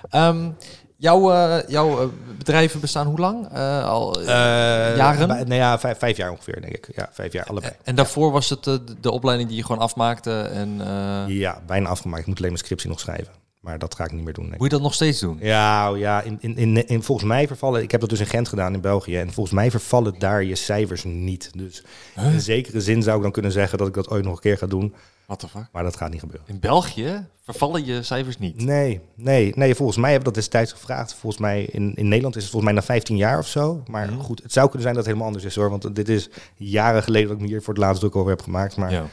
Ehm, 0.10 0.50
jouw 0.98 1.32
eh, 1.34 1.68
jouw 1.70 2.02
eh, 2.02 2.08
bedrijven 2.38 2.80
bestaan 2.80 3.08
hoe 3.08 3.20
lang? 3.20 3.54
Al, 3.84 4.22
Jaren? 4.22 5.28
bij- 5.28 5.44
nou 5.44 5.54
ja, 5.54 5.80
vijf, 5.80 5.98
vijf 5.98 6.18
jaar 6.18 6.32
ongeveer, 6.32 6.62
denk 6.62 6.74
ik. 6.76 6.90
Ja, 6.96 7.10
vijf 7.12 7.34
jaar, 7.34 7.46
allebei. 7.46 7.74
en 7.84 7.96
daarvoor 7.96 8.32
was 8.32 8.50
het 8.50 8.64
de, 8.64 8.84
de 9.02 9.12
opleiding 9.12 9.50
die 9.50 9.58
je 9.58 9.66
gewoon 9.66 9.82
afmaakte. 9.82 10.42
En 10.42 10.82
Ja, 11.28 11.62
bijna 11.66 11.90
afgemaakt. 11.90 12.22
Ik 12.22 12.28
moet 12.28 12.38
alleen 12.38 12.52
mijn 12.52 12.64
scriptie 12.64 12.90
nog 12.90 13.00
schrijven. 13.00 13.42
Maar 13.64 13.80
dat 13.80 13.96
ga 13.96 14.04
ik 14.04 14.12
niet 14.12 14.24
meer 14.24 14.34
doen. 14.34 14.46
moet 14.46 14.62
je 14.62 14.70
dat 14.70 14.82
nog 14.82 14.94
steeds 14.94 15.20
doen? 15.20 15.38
Ja, 15.42 15.92
oh 15.92 15.98
ja 15.98 16.22
in, 16.22 16.38
in, 16.42 16.58
in, 16.58 16.88
in, 16.88 17.04
volgens 17.04 17.28
mij 17.28 17.48
vervallen... 17.48 17.82
Ik 17.82 17.92
heb 17.92 18.02
dat 18.02 18.10
dus 18.10 18.20
in 18.20 18.26
Gent 18.26 18.48
gedaan, 18.48 18.74
in 18.74 18.82
België. 18.82 19.18
En 19.18 19.34
volgens 19.34 19.56
mij 19.56 19.72
vervallen 19.72 20.16
daar 20.20 20.44
je 20.44 20.56
cijfers 20.56 21.04
niet. 21.04 21.52
Dus 21.56 21.84
in 22.16 22.42
zekere 22.42 22.82
zin 22.82 23.04
zou 23.04 23.18
ik 23.18 23.24
dan 23.24 23.32
kunnen 23.32 23.52
zeggen... 23.52 23.78
dat 23.78 23.88
ik 23.88 23.94
dat 23.94 24.10
ooit 24.10 24.24
nog 24.24 24.34
een 24.34 24.42
keer 24.42 24.58
ga 24.58 24.66
doen. 24.68 24.94
What 25.26 25.40
the 25.40 25.48
fuck? 25.48 25.68
Maar 25.72 25.84
dat 25.84 25.96
gaat 25.96 26.12
niet 26.12 26.20
gebeuren. 26.20 26.46
In 26.48 26.60
België 26.60 27.26
vervallen 27.44 27.86
je 27.86 28.04
cijfers 28.04 28.38
niet. 28.38 28.64
Nee, 28.64 29.00
nee, 29.16 29.52
nee. 29.56 29.76
Volgens 29.76 29.98
mij 29.98 30.12
hebben 30.12 30.28
we 30.28 30.34
dat 30.34 30.44
destijds 30.44 30.72
gevraagd. 30.72 31.14
Volgens 31.14 31.42
mij 31.42 31.64
in, 31.64 31.96
in 31.96 32.08
Nederland 32.08 32.36
is 32.36 32.42
het 32.42 32.52
volgens 32.52 32.72
mij 32.74 32.82
na 32.82 32.88
15 32.88 33.18
jaar 33.18 33.40
of 33.40 33.48
zo. 33.48 33.84
Maar 33.88 34.08
goed, 34.08 34.44
het 34.44 34.54
zou 34.54 34.66
kunnen 34.66 34.84
zijn 34.84 34.96
dat 34.96 35.06
het 35.06 35.14
helemaal 35.14 35.28
anders 35.28 35.46
is 35.46 35.56
hoor. 35.56 35.70
Want 35.70 35.96
dit 35.96 36.10
is 36.10 36.30
jaren 36.56 37.04
geleden 37.04 37.28
dat 37.28 37.38
ik 37.38 37.44
me 37.44 37.50
hier 37.50 37.62
voor 37.62 37.74
het 37.74 37.84
laatst 37.84 38.00
druk 38.00 38.16
over 38.16 38.30
heb 38.30 38.42
gemaakt. 38.42 38.76
Maar 38.78 38.92
Ja. 38.92 39.06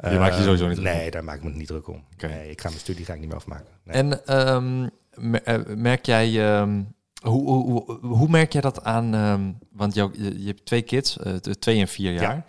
Eh, 0.00 0.12
Je 0.12 0.18
maakt 0.18 0.36
je 0.36 0.42
sowieso 0.42 0.66
niet 0.66 0.76
druk 0.76 0.92
Nee, 0.92 1.10
daar 1.10 1.24
maak 1.24 1.36
ik 1.36 1.42
me 1.42 1.50
niet 1.50 1.66
druk 1.66 1.88
om. 1.88 2.04
Oké. 2.14 2.26
Nee, 2.26 2.50
ik 2.50 2.60
ga 2.60 2.68
mijn 2.68 2.80
studie 2.80 3.04
ga 3.04 3.12
ik 3.12 3.20
niet 3.20 3.28
meer 3.28 3.38
afmaken. 3.38 3.66
Nee. 3.84 3.96
En 3.96 4.26
ehm, 4.26 4.88
eh, 5.44 5.58
merk 5.76 6.06
jij, 6.06 6.58
ehm, 6.58 6.82
hoe, 7.22 7.48
hoe, 7.48 7.98
hoe, 8.00 8.28
merk 8.28 8.52
jij 8.52 8.60
dat 8.60 8.84
aan, 8.84 9.14
ehm, 9.14 9.52
want 9.72 9.94
jou, 9.94 10.10
je, 10.22 10.40
je 10.40 10.46
hebt 10.46 10.64
twee 10.64 10.82
kids, 10.82 11.18
eh, 11.18 11.34
twee 11.34 11.80
en 11.80 11.88
vier 11.88 12.12
jaar. 12.12 12.44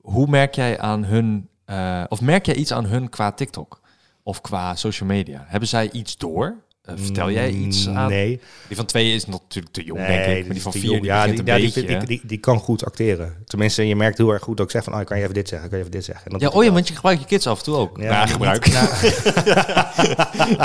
Hoe 0.00 0.26
merk 0.26 0.54
jij 0.54 0.78
aan 0.78 1.04
hun, 1.04 1.48
eh, 1.64 2.04
of 2.08 2.20
merk 2.20 2.46
jij 2.46 2.54
iets 2.54 2.72
aan 2.72 2.86
hun 2.86 3.08
qua 3.08 3.32
TikTok? 3.32 3.80
Of 4.22 4.40
qua 4.40 4.74
social 4.74 5.08
media? 5.08 5.44
Hebben 5.46 5.68
zij 5.68 5.90
iets 5.90 6.16
door? 6.16 6.56
Eh, 6.84 6.94
vertel 6.96 7.30
jij 7.30 7.50
iets 7.50 7.88
aan? 7.88 8.02
Mm, 8.02 8.08
Nee, 8.08 8.40
Die 8.68 8.76
van 8.76 8.86
twee 8.86 9.14
is 9.14 9.26
natuurlijk 9.26 9.74
te 9.74 9.84
jong, 9.84 10.00
nee, 10.00 10.24
denk 10.24 10.36
ik. 10.38 10.44
Maar 10.44 10.52
die 10.52 10.62
van 10.62 10.72
vier, 10.72 10.90
die 10.90 11.04
ja, 11.04 11.24
die, 11.26 11.38
een 11.38 11.46
ja, 11.46 11.54
beetje. 11.54 11.70
vind 11.86 12.02
ik- 12.02 12.06
die, 12.08 12.20
die 12.24 12.38
kan 12.38 12.58
goed 12.58 12.84
acteren. 12.84 13.34
Tenminste, 13.44 13.86
je 13.88 13.96
merkt 13.96 14.18
heel 14.18 14.32
erg 14.32 14.42
goed 14.42 14.56
dat 14.56 14.66
ik 14.66 14.72
zeg 14.72 14.84
van, 14.84 14.94
oh, 14.94 15.04
kan 15.04 15.16
je 15.16 15.22
even 15.22 15.34
dit 15.34 15.48
zeggen, 15.48 15.68
kan 15.68 15.78
je 15.78 15.84
even 15.84 15.96
dit 15.96 16.04
zeggen. 16.04 16.24
En 16.26 16.32
dat 16.32 16.40
ja, 16.40 16.48
oh 16.58 16.64
ja, 16.64 16.72
want 16.72 16.88
je 16.88 16.94
gebruikt 16.94 17.20
je 17.20 17.26
kids 17.26 17.46
af 17.46 17.58
en 17.58 17.64
toe 17.64 17.76
ook. 17.76 17.98
Ja, 18.00 18.26
gebruik. 18.26 18.66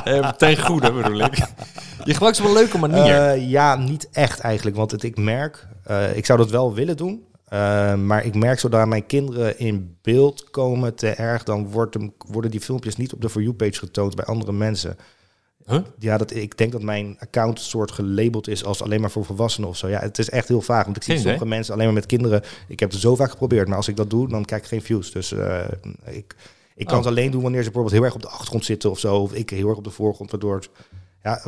Eh, 0.04 0.30
ten 0.32 0.58
goede 0.64 0.92
bedoel 0.92 1.20
ik. 1.20 1.36
Je 2.04 2.12
gebruikt 2.14 2.38
ze 2.38 2.44
op 2.44 2.48
een 2.50 2.54
leuke 2.56 2.78
manier. 2.78 3.16
Eh, 3.28 3.50
ja, 3.50 3.76
niet 3.76 4.10
echt 4.12 4.40
eigenlijk. 4.40 4.76
Want 4.76 4.92
het, 4.92 5.04
ik 5.04 5.18
merk, 5.18 5.68
eh, 5.84 6.18
ik 6.18 6.26
zou 6.26 6.40
dat 6.40 6.50
wel 6.50 6.74
willen 6.74 6.98
doen. 6.98 7.24
eh, 7.48 7.96
maar 7.96 8.26
ik 8.26 8.36
merk 8.36 8.60
zodra 8.60 8.86
mijn 8.86 9.06
kinderen 9.06 9.60
in 9.60 9.98
beeld 10.02 10.50
komen 10.50 10.96
te 10.96 11.08
erg, 11.10 11.44
dan 11.44 11.70
wordt 11.70 11.94
hem, 11.94 12.14
worden 12.28 12.52
die 12.52 12.62
filmpjes 12.62 12.96
niet 12.96 13.14
op 13.14 13.22
de 13.22 13.30
For 13.30 13.42
You-page 13.42 13.74
getoond 13.80 14.16
bij 14.16 14.26
andere 14.26 14.52
mensen. 14.52 14.98
Huh? 15.70 15.80
Ja, 16.00 16.18
dat, 16.18 16.36
ik 16.36 16.58
denk 16.58 16.72
dat 16.72 16.82
mijn 16.82 17.16
account 17.20 17.60
soort 17.60 17.92
gelabeld 17.92 18.48
is 18.48 18.64
als 18.64 18.82
alleen 18.82 19.02
maar 19.02 19.12
voor 19.12 19.26
volwassenen 19.26 19.70
of 19.70 19.78
zo. 19.78 19.88
Ja, 19.88 20.00
het 20.00 20.18
is 20.18 20.30
echt 20.30 20.48
heel 20.48 20.62
vaag. 20.62 20.84
Want 20.86 20.96
ik 20.98 21.04
zie 21.04 21.14
Geen 21.14 21.22
sommige 21.24 21.46
mensen 21.46 21.74
alleen 21.74 21.86
maar 21.86 21.96
met 21.96 22.06
kinderen. 22.06 22.42
Ik 22.68 22.80
heb 22.80 22.92
het 22.92 23.00
zo 23.00 23.16
vaak 23.16 23.30
geprobeerd, 23.30 23.68
maar 23.68 23.78
als 23.78 23.88
ik 23.88 23.96
dat 23.96 24.10
doe, 24.10 24.28
dan 24.28 24.46
krijg 24.46 24.62
ik 24.62 24.68
geen 24.68 24.82
views. 24.82 25.12
Dus 25.12 25.32
eh, 25.32 25.68
ik, 26.06 26.36
ik 26.76 26.86
kan 26.86 26.98
Oh. 26.98 27.04
het 27.04 27.12
alleen 27.14 27.32
doen 27.32 27.42
wanneer 27.42 27.64
ze 27.64 27.72
bijvoorbeeld 27.72 27.96
heel 27.96 28.06
erg 28.06 28.16
op 28.16 28.22
de 28.22 28.28
achtergrond 28.30 28.66
zitten 28.66 28.90
of 28.90 29.00
zo. 29.00 29.16
Of 29.16 29.34
ik 29.34 29.50
heel 29.50 29.68
erg 29.70 29.78
op 29.78 29.84
de 29.84 29.90
voorgrond, 29.90 30.32
waardoor 30.32 30.56
het... 30.56 30.70
Ja, 31.24 31.42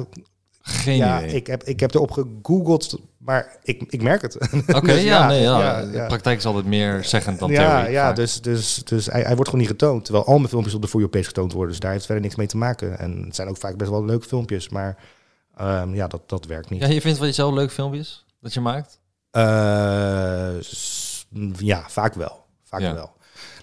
Geen 0.61 0.95
ja, 0.97 1.21
idee. 1.23 1.35
ik 1.35 1.47
heb, 1.47 1.63
ik 1.63 1.79
heb 1.79 1.93
erop 1.93 2.11
gegoogeld, 2.11 2.99
maar 3.17 3.57
ik, 3.63 3.83
ik 3.89 4.01
merk 4.01 4.21
het. 4.21 4.35
Oké, 4.75 4.85
Dus 4.93 5.03
ja, 5.03 5.27
nee, 5.27 5.41
ja. 5.41 5.59
ja, 5.59 5.85
De 5.85 5.91
ja. 5.91 6.07
praktijk 6.07 6.37
is 6.37 6.45
altijd 6.45 6.65
meer 6.65 7.03
zeggend 7.03 7.39
dan 7.39 7.51
ja, 7.51 7.75
theorie. 7.75 7.91
ja 7.93 8.05
vaak. 8.05 8.15
dus, 8.15 8.41
dus, 8.41 8.75
dus 8.75 9.05
hij, 9.05 9.21
hij 9.21 9.33
wordt 9.35 9.45
gewoon 9.49 9.59
niet 9.59 9.69
getoond. 9.69 10.05
Terwijl 10.05 10.25
al 10.25 10.37
mijn 10.37 10.49
filmpjes 10.49 10.73
op 10.73 10.81
de 10.81 10.87
For 10.87 10.99
You 10.99 11.11
page 11.11 11.25
getoond 11.25 11.51
worden. 11.53 11.69
Dus 11.71 11.79
daar 11.79 11.91
heeft 11.91 12.05
verder 12.05 12.23
niks 12.23 12.35
mee 12.35 12.47
te 12.47 12.57
maken. 12.57 12.99
En 12.99 13.21
het 13.25 13.35
zijn 13.35 13.47
ook 13.47 13.57
vaak 13.57 13.77
best 13.77 13.89
wel 13.89 14.05
leuke 14.05 14.27
filmpjes. 14.27 14.69
Maar 14.69 14.97
ehm, 15.55 15.93
ja, 15.93 16.07
dat, 16.07 16.29
dat 16.29 16.45
werkt 16.45 16.69
niet. 16.69 16.81
Ja, 16.81 16.87
je 16.87 17.01
vindt 17.01 17.17
van 17.17 17.27
jezelf 17.27 17.53
leuke 17.53 17.73
filmpjes 17.73 18.25
dat 18.41 18.53
je 18.53 18.59
maakt? 18.61 18.99
Eh, 19.31 19.41
ja, 21.57 21.83
vaak 21.87 22.13
wel. 22.13 22.43
Vaak 22.63 22.81
Ja. 22.81 22.93
wel. 22.93 23.11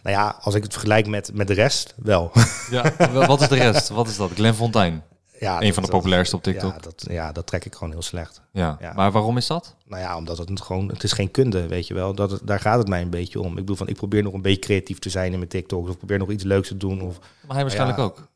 Nou 0.02 0.16
ja, 0.16 0.36
als 0.40 0.54
ik 0.54 0.62
het 0.62 0.72
vergelijk 0.72 1.06
met, 1.06 1.30
met 1.34 1.46
de 1.46 1.54
rest, 1.54 1.94
wel. 1.96 2.32
Ja. 2.70 2.92
Wat 3.26 3.40
is 3.40 3.48
de 3.48 3.54
rest? 3.54 3.88
Wat 3.88 4.08
is 4.08 4.16
dat? 4.16 4.30
Glenn 4.34 4.54
Fontijn. 4.54 5.02
Ja, 5.38 5.62
Een 5.62 5.74
van 5.74 5.82
de 5.82 5.88
populairste 5.88 6.36
op 6.36 6.42
TikTok. 6.42 6.72
Ja 6.72 6.78
dat, 6.80 7.04
ja, 7.10 7.32
dat 7.32 7.46
trek 7.46 7.64
ik 7.64 7.74
gewoon 7.74 7.92
heel 7.92 8.02
slecht. 8.02 8.40
Ja. 8.52 8.76
Ja. 8.80 8.92
Maar 8.92 9.12
waarom 9.12 9.36
is 9.36 9.46
dat? 9.46 9.74
Nou 9.86 10.02
ja, 10.02 10.16
omdat 10.16 10.38
het 10.38 10.60
gewoon, 10.60 10.88
het 10.88 11.02
is 11.02 11.12
geen 11.12 11.30
kunde, 11.30 11.66
weet 11.66 11.86
je 11.86 11.94
wel. 11.94 12.14
Dat, 12.14 12.40
daar 12.44 12.60
gaat 12.60 12.78
het 12.78 12.88
mij 12.88 13.02
een 13.02 13.10
beetje 13.10 13.40
om. 13.40 13.48
Ik 13.50 13.54
bedoel 13.54 13.76
van, 13.76 13.88
ik 13.88 13.96
probeer 13.96 14.22
nog 14.22 14.32
een 14.32 14.42
beetje 14.42 14.60
creatief 14.60 14.98
te 14.98 15.10
zijn 15.10 15.32
in 15.32 15.38
mijn 15.38 15.50
TikTok. 15.50 15.88
Of 15.88 15.96
probeer 15.98 16.18
nog 16.18 16.30
iets 16.30 16.44
leuks 16.44 16.68
te 16.68 16.76
doen. 16.76 17.00
Of 17.02 17.18
Maar 17.18 17.54
hij 17.54 17.62
waarschijnlijk 17.62 17.98
Ja. 17.98 18.04
ook. 18.04 18.28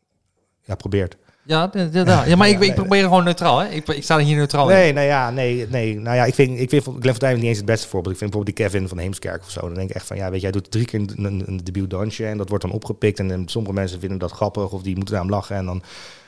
ja, 0.63 0.75
probeert. 0.75 1.17
Ja, 1.45 1.71
ja, 1.73 1.89
ja, 1.93 2.25
ja 2.25 2.37
maar 2.37 2.49
ik, 2.49 2.61
ik 2.61 2.75
probeer 2.75 3.03
gewoon 3.03 3.25
neutraal. 3.25 3.59
Hè? 3.59 3.69
Ik, 3.69 3.89
ik 3.89 4.03
sta 4.03 4.19
er 4.19 4.25
hier 4.25 4.37
neutraal 4.37 4.71
in. 4.71 4.77
Nee, 4.77 4.93
nou 4.93 5.07
ja, 5.07 5.31
nee, 5.31 5.67
nee. 5.69 5.99
Nou 6.01 6.17
ja, 6.17 6.25
ik 6.25 6.35
vind, 6.35 6.59
ik 6.61 6.69
vind 6.69 6.85
Glenn 6.85 7.03
Fontijn 7.03 7.37
niet 7.37 7.45
eens 7.45 7.57
het 7.57 7.67
beste 7.67 7.89
voorbeeld. 7.89 8.13
Ik 8.13 8.19
vind 8.19 8.31
bijvoorbeeld 8.31 8.57
die 8.57 8.67
Kevin 8.67 8.89
van 8.89 8.99
Heemskerk 8.99 9.41
of 9.43 9.51
zo. 9.51 9.61
Dan 9.61 9.75
denk 9.75 9.91
ik 9.91 9.97
echt 9.97 10.07
van, 10.07 10.17
ja, 10.17 10.31
weet 10.31 10.41
je, 10.41 10.47
hij 10.47 10.61
doet 10.61 10.71
drie 10.71 10.85
keer 10.85 11.01
een, 11.01 11.25
een, 11.25 11.43
een 11.47 11.61
debuutdansje 11.65 12.27
en 12.27 12.37
dat 12.39 12.49
wordt 12.49 12.65
dan 12.65 12.73
opgepikt. 12.73 13.19
En, 13.19 13.29
dan 13.29 13.49
sommige 13.49 13.75
mensen 13.75 14.01
vinden 14.01 14.19
dat 14.19 14.31
grappig 14.31 14.73
of 14.73 14.83
die 14.83 14.97
moeten 14.97 15.15
naar 15.15 15.23
hem 15.23 15.33
lachen. 15.33 15.57
En 15.57 15.65
dan, 15.65 15.83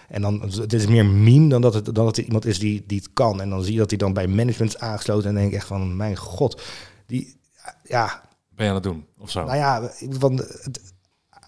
en 0.08 0.22
dan, 0.22 0.40
het 0.42 0.72
is 0.72 0.86
meer 0.86 1.06
meme 1.06 1.48
dan 1.48 1.60
dat 1.60 1.74
het, 1.74 1.84
dan 1.84 1.94
dat 1.94 2.16
het 2.16 2.26
iemand 2.26 2.46
is 2.46 2.58
die, 2.58 2.84
die 2.86 2.98
het 2.98 3.10
kan. 3.12 3.40
En 3.40 3.50
dan 3.50 3.62
zie 3.62 3.72
je 3.72 3.78
dat 3.78 3.90
hij 3.90 3.98
dan 3.98 4.12
bij 4.12 4.26
management 4.26 4.74
is 4.74 4.78
aangesloten 4.80 5.28
en 5.28 5.34
denk 5.34 5.48
ik 5.48 5.54
echt 5.54 5.66
van, 5.66 5.96
mijn 5.96 6.16
god. 6.16 6.62
Die, 7.06 7.36
ja, 7.84 8.22
Ben 8.48 8.64
je 8.64 8.68
aan 8.70 8.74
het 8.74 8.84
doen? 8.84 9.04
Of 9.18 9.30
zo? 9.30 9.44
nou 9.44 9.56
ja, 9.56 9.90
van, 10.10 10.36
het- 10.36 10.92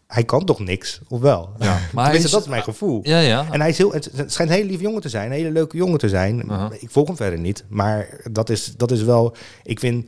hij 0.07 0.25
kan 0.25 0.45
toch 0.45 0.59
niks, 0.61 1.01
of 1.09 1.21
wel? 1.21 1.51
Ja. 1.59 1.79
Maar 1.93 2.15
is- 2.15 2.31
dat 2.31 2.41
is 2.43 2.49
mijn 2.49 2.63
gevoel. 2.63 3.01
Ja, 3.03 3.19
ja. 3.19 3.47
En 3.51 3.61
hij 3.61 3.69
is 3.69 3.79
heel, 3.79 3.93
het, 3.93 4.11
schijnt 4.15 4.39
een 4.51 4.57
hele 4.57 4.69
lieve 4.69 4.83
jongen 4.83 5.01
te 5.01 5.09
zijn, 5.09 5.27
een 5.27 5.37
hele 5.37 5.51
leuke 5.51 5.77
jongen 5.77 5.99
te 5.99 6.09
zijn. 6.09 6.51
Ik 6.81 6.91
volg 6.91 7.07
hem 7.07 7.17
verder 7.17 7.39
niet, 7.39 7.65
maar 7.69 8.21
dat 8.33 8.51
is, 8.51 8.75
dat 8.77 8.91
is 8.91 9.03
wel, 9.03 9.37
ik 9.63 9.79
vind, 9.79 10.07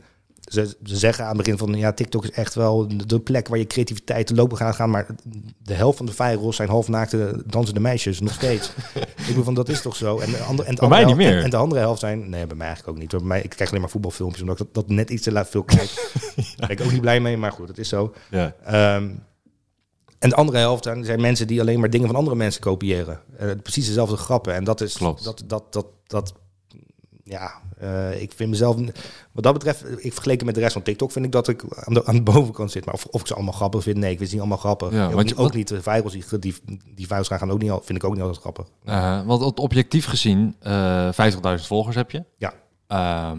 ze, 0.49 0.77
ze 0.83 0.97
zeggen 0.97 1.23
aan 1.23 1.29
het 1.29 1.37
begin 1.37 1.57
van 1.57 1.73
ja, 1.73 1.93
TikTok 1.93 2.23
is 2.23 2.31
echt 2.31 2.55
wel 2.55 2.87
de- 3.07 3.19
plek 3.19 3.47
waar 3.47 3.57
je 3.57 3.67
creativiteit 3.67 4.27
te 4.27 4.33
lopen 4.35 4.57
gaat 4.57 4.75
gaan. 4.75 4.89
Maar 4.89 5.05
de 5.63 5.73
helft 5.73 5.97
van 5.97 6.05
de 6.05 6.13
virals 6.13 6.55
zijn 6.55 6.69
halfnaakte 6.69 7.43
dansende 7.45 7.79
meisjes, 7.79 8.19
nog 8.19 8.33
steeds. 8.33 8.71
ik 9.17 9.25
bedoel 9.27 9.43
van 9.43 9.53
dat 9.53 9.69
is 9.69 9.81
toch 9.81 9.95
zo. 9.95 10.19
En 10.19 10.31
de 10.31 10.37
andere, 10.37 10.67
en 10.67 10.75
de 10.75 10.81
andere 10.81 11.05
niet 11.05 11.15
hel- 11.17 11.25
meer. 11.33 11.43
En 11.43 11.49
de 11.49 11.57
andere 11.57 11.81
helft 11.81 11.99
zijn, 11.99 12.29
nee, 12.29 12.47
bij 12.47 12.57
mij 12.57 12.67
eigenlijk 12.67 12.97
ook 12.97 13.01
niet. 13.03 13.11
Bij 13.11 13.27
mij, 13.27 13.41
ik 13.41 13.49
krijg 13.49 13.69
alleen 13.69 13.81
maar 13.81 13.89
voetbalfilmpjes, 13.91 14.41
omdat 14.41 14.59
ik 14.59 14.65
dat, 14.65 14.73
dat 14.87 14.95
net 14.95 15.09
iets 15.09 15.23
te 15.23 15.31
laat 15.31 15.49
veel 15.49 15.63
kijk. 15.63 16.11
Daar 16.57 16.67
ben 16.67 16.69
ik 16.77 16.81
ook 16.81 16.91
niet 16.91 17.01
blij 17.01 17.19
mee, 17.19 17.37
maar 17.37 17.51
goed, 17.51 17.67
dat 17.67 17.77
is 17.77 17.89
zo. 17.89 18.13
Ja. 18.29 18.55
Ehm, 18.63 19.09
en 20.19 20.29
de 20.29 20.35
andere 20.35 20.57
helft 20.57 20.83
zijn, 20.83 21.05
zijn 21.05 21.21
mensen 21.21 21.47
die 21.47 21.61
alleen 21.61 21.79
maar 21.79 21.89
dingen 21.89 22.07
van 22.07 22.15
andere 22.15 22.35
mensen 22.35 22.61
kopiëren. 22.61 23.19
Eh, 23.37 23.49
precies 23.63 23.85
dezelfde 23.87 24.17
grappen. 24.17 24.53
En 24.53 24.63
dat 24.63 24.81
is 24.81 24.93
Klopt. 24.93 25.23
dat 25.23 25.43
dat 25.47 25.73
dat 25.73 25.85
dat 26.07 26.33
ja. 27.29 27.51
eh, 27.77 28.21
ik 28.21 28.31
vind 28.33 28.49
mezelf 28.49 28.75
wat 29.31 29.43
dat 29.43 29.53
betreft, 29.53 30.03
ik 30.05 30.13
vergeleken 30.13 30.45
met 30.45 30.55
de 30.55 30.61
rest 30.61 30.73
van 30.73 30.81
TikTok 30.81 31.11
vind 31.11 31.25
ik 31.25 31.31
dat 31.31 31.47
ik 31.47 31.63
aan 31.69 31.93
de, 31.93 32.05
aan 32.05 32.15
de 32.15 32.21
bovenkant 32.31 32.71
zit. 32.71 32.85
Maar 32.85 32.93
of, 32.93 33.05
of 33.05 33.21
ik 33.21 33.27
ze 33.27 33.33
allemaal 33.33 33.53
grappig 33.53 33.83
vind, 33.83 33.97
nee, 33.97 34.11
ik 34.11 34.17
vind 34.17 34.29
ze 34.29 34.35
niet 34.35 34.43
allemaal 34.43 34.63
grappig. 34.63 34.91
Ja, 34.91 35.03
want 35.11 35.15
niet, 35.15 35.29
je- 35.29 35.35
ook 35.43 35.53
niet 35.53 35.67
de 35.67 35.81
virals 35.81 36.11
die 36.13 36.39
die, 36.39 36.55
die 36.95 37.07
virals 37.07 37.27
gaan, 37.27 37.39
gaan 37.39 37.51
ook 37.51 37.61
niet 37.61 37.71
al, 37.71 37.81
vind 37.83 37.97
ik 37.97 38.03
ook 38.03 38.13
niet 38.13 38.21
altijd 38.21 38.39
grappig. 38.41 38.67
Uh, 38.85 39.25
want 39.25 39.41
op- 39.41 39.59
objectief 39.59 40.05
gezien, 40.05 40.55
eh 40.59 41.09
50.000 41.57 41.65
volgers 41.65 41.95
heb 41.95 42.11
je. 42.11 42.23
Ja. 42.37 42.53
Ehm, 42.87 43.37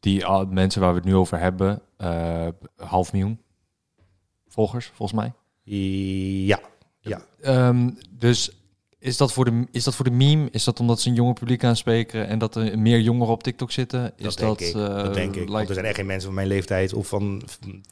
die 0.00 0.26
al- 0.26 0.46
mensen 0.46 0.80
waar 0.80 0.90
we 0.90 0.96
het 0.96 1.04
nu 1.08 1.14
over 1.14 1.38
hebben, 1.38 1.82
eh, 1.96 2.46
half 2.76 3.12
miljoen 3.12 3.40
volgers, 4.48 4.90
volgens 4.94 5.18
mij. 5.20 5.32
Ja, 6.46 6.60
ja. 7.00 7.20
Ehm, 7.40 7.90
dus 8.10 8.50
is 8.98 9.16
dat, 9.16 9.32
voor 9.32 9.44
de, 9.44 9.66
is 9.70 9.84
dat 9.84 9.94
voor 9.94 10.04
de 10.04 10.10
meme? 10.10 10.48
Is 10.50 10.64
dat 10.64 10.80
omdat 10.80 11.00
ze 11.00 11.08
een 11.08 11.14
jonger 11.14 11.34
publiek 11.34 11.64
aanspreken 11.64 12.28
en 12.28 12.38
dat 12.38 12.54
er 12.56 12.78
meer 12.78 13.00
jongeren 13.00 13.32
op 13.32 13.42
TikTok 13.42 13.70
zitten? 13.70 14.12
Is 14.16 14.24
Dat 14.24 14.38
denk 14.38 14.60
ik. 14.60 14.74
eh, 14.74 15.02
dat 15.02 15.14
denk 15.14 15.30
ik. 15.30 15.38
Want 15.38 15.50
lijkt- 15.50 15.68
er 15.68 15.74
zijn 15.74 15.86
echt 15.86 15.96
geen 15.96 16.06
mensen 16.06 16.26
van 16.26 16.34
mijn 16.34 16.46
leeftijd 16.48 16.92
of 16.92 17.08
van 17.08 17.42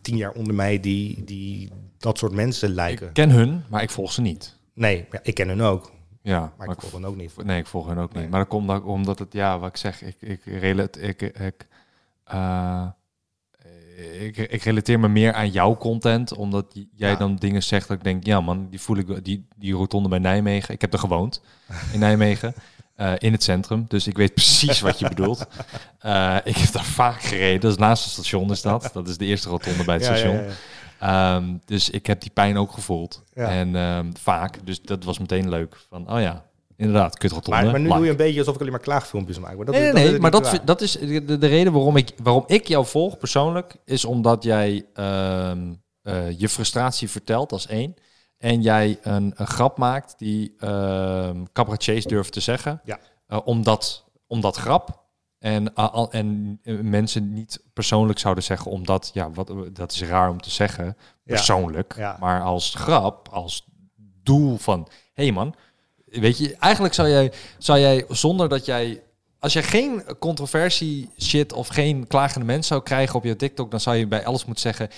tien 0.03 0.17
jaar 0.17 0.33
onder 0.33 0.55
mij 0.55 0.81
die, 0.81 1.25
die 1.25 1.71
dat 1.99 2.19
soort 2.19 2.33
mensen 2.33 2.71
lijken. 2.71 3.07
Ik 3.07 3.13
ken 3.13 3.31
hun, 3.31 3.63
maar 3.71 3.83
ik 3.83 3.91
volg 3.91 4.13
ze 4.13 4.21
niet. 4.21 4.57
Nee, 4.75 5.07
ja, 5.11 5.21
ik 5.23 5.35
ken 5.35 5.49
hun 5.49 5.61
ook. 5.63 5.93
Ja, 6.23 6.53
Maar 6.59 6.69
ik 6.71 6.81
volg 6.81 6.93
hen 6.93 7.05
ook 7.05 7.17
niet. 7.17 7.33
Nee, 7.45 7.59
ik 7.59 7.67
volg 7.67 7.87
hen 7.87 7.99
ook 7.99 8.15
niet. 8.15 8.31
Maar 8.31 8.41
dat 8.41 8.49
komt 8.49 8.71
ook 8.71 8.87
omdat 8.87 9.19
het, 9.19 9.33
ja, 9.33 9.59
wat 9.59 9.69
ik 9.69 9.77
zeg, 9.77 10.03
ik, 10.03 10.17
ik, 10.21 10.41
relate, 10.45 11.01
ik, 11.01 11.23
ik, 11.23 11.67
eh, 12.25 12.87
ik, 14.21 14.37
ik 14.37 14.63
relateer 14.63 15.01
me 15.01 15.09
meer 15.09 15.33
aan 15.33 15.51
jouw 15.51 15.77
content, 15.77 16.35
omdat 16.37 16.67
jij 16.95 17.11
Ja. 17.11 17.17
dan 17.17 17.37
dingen 17.37 17.63
zegt 17.63 17.89
dat 17.89 17.97
ik 17.97 18.05
denk, 18.05 18.25
ja 18.27 18.41
man, 18.41 18.67
die 18.71 18.81
voel 18.81 18.97
ik, 18.97 19.25
die, 19.25 19.47
die 19.57 19.73
rotonde 19.75 20.09
bij 20.09 20.19
Nijmegen. 20.19 20.75
Ik 20.75 20.81
heb 20.81 20.93
er 20.93 20.99
gewoond 20.99 21.41
in 21.93 21.99
Nijmegen, 22.07 22.55
eh, 22.97 23.13
in 23.19 23.33
het 23.33 23.43
centrum, 23.43 23.85
dus 23.89 24.07
ik 24.07 24.17
weet 24.17 24.35
precies 24.35 24.81
wat 24.81 24.99
je 24.99 25.09
bedoelt. 25.09 25.47
Eh, 25.99 26.37
ik 26.45 26.57
heb 26.57 26.73
daar 26.73 26.85
vaak 26.85 27.23
gereden, 27.23 27.61
dat 27.61 27.71
is 27.71 27.77
naast 27.79 28.05
het 28.05 28.13
station 28.13 28.51
is 28.51 28.63
dat. 28.63 28.91
Dat 28.93 29.09
is 29.09 29.17
de 29.19 29.25
eerste 29.25 29.49
rotonde 29.49 29.85
bij 29.85 29.95
het 29.95 30.05
Ja, 30.05 30.17
station. 30.17 30.37
ja. 30.45 31.37
Ehm, 31.37 31.45
dus 31.65 31.91
ik 31.91 32.07
heb 32.07 32.21
die 32.21 32.31
pijn 32.31 32.57
ook 32.57 32.73
gevoeld. 32.73 33.23
En 33.35 33.77
ehm, 33.77 34.11
vaak, 34.21 34.67
dus 34.67 34.83
dat 34.83 35.05
was 35.05 35.19
meteen 35.19 35.49
leuk. 35.49 35.77
Van, 35.89 36.11
oh 36.13 36.21
ja, 36.21 36.45
inderdaad, 36.77 37.19
kutrotonde. 37.19 37.63
Maar, 37.63 37.71
maar 37.71 37.81
nu 37.81 37.87
like. 37.87 37.95
doe 37.97 38.05
je 38.05 38.11
een 38.11 38.17
beetje 38.17 38.39
alsof 38.39 38.55
ik 38.55 38.61
alleen 38.61 38.73
maar 38.73 38.81
klaagfilmpjes 38.81 39.39
maak. 39.39 39.57
Maar 39.57 39.65
dat 39.65 39.75
Nee, 39.75 39.93
nee, 39.93 40.03
dat 40.03 40.11
nee, 40.11 40.21
maar 40.21 40.31
dat, 40.31 40.61
dat 40.65 40.81
is 40.81 40.93
de, 40.93 41.39
de 41.39 41.47
reden 41.47 41.73
waarom 41.73 41.97
ik, 41.97 42.11
waarom 42.23 42.45
ik 42.47 42.67
jou 42.69 42.87
volg 42.87 43.19
persoonlijk, 43.19 43.77
is 43.85 44.05
omdat 44.05 44.43
jij 44.43 44.87
ehm, 44.95 45.73
eh, 46.03 46.39
je 46.39 46.49
frustratie 46.49 47.11
vertelt 47.11 47.53
als 47.53 47.67
één. 47.67 47.95
En 48.39 48.63
jij 48.63 48.99
een, 49.03 49.33
een 49.37 49.47
grap 49.47 49.79
maakt 49.79 50.15
die 50.19 50.55
ehm 50.59 51.43
cabaretiers 51.53 52.05
durven 52.05 52.33
te 52.33 52.41
zeggen. 52.41 52.81
Ja. 52.85 52.99
Eh, 53.27 53.39
omdat, 53.45 54.05
omdat 54.27 54.57
grap. 54.57 55.03
En, 55.39 55.69
a- 55.79 55.87
al- 55.87 56.13
en 56.13 56.59
eh, 56.63 56.79
mensen 56.79 57.33
niet 57.33 57.63
persoonlijk 57.73 58.19
zouden 58.19 58.45
zeggen, 58.45 58.71
omdat, 58.71 59.11
ja, 59.15 59.31
wat, 59.31 59.53
dat 59.73 59.93
is 59.93 60.03
raar 60.03 60.31
om 60.31 60.41
te 60.41 60.51
zeggen, 60.51 60.97
persoonlijk. 61.25 61.95
Ja. 61.97 62.17
Maar 62.21 62.43
als 62.43 62.75
grap, 62.75 63.29
als 63.29 63.67
doel 64.23 64.57
van, 64.57 64.89
hé 65.13 65.23
hey 65.23 65.33
man, 65.33 65.55
weet 66.05 66.39
je, 66.39 66.57
eigenlijk 66.57 66.95
zou 66.95 67.09
jij, 67.09 67.33
zou 67.59 67.79
jij 67.79 68.05
zonder 68.09 68.49
dat 68.49 68.65
jij, 68.65 69.03
als 69.39 69.53
jij 69.53 69.63
geen 69.63 70.03
controversie 70.19 71.11
shit 71.23 71.53
of 71.53 71.69
geen 71.69 72.07
klagende 72.07 72.47
mens 72.47 72.67
zou 72.67 72.83
krijgen 72.83 73.15
op 73.15 73.25
je 73.25 73.37
TikTok, 73.37 73.71
dan 73.71 73.81
zou 73.81 73.97
je 73.97 74.07
bij 74.07 74.25
alles 74.25 74.45
moeten 74.45 74.63
zeggen, 74.63 74.89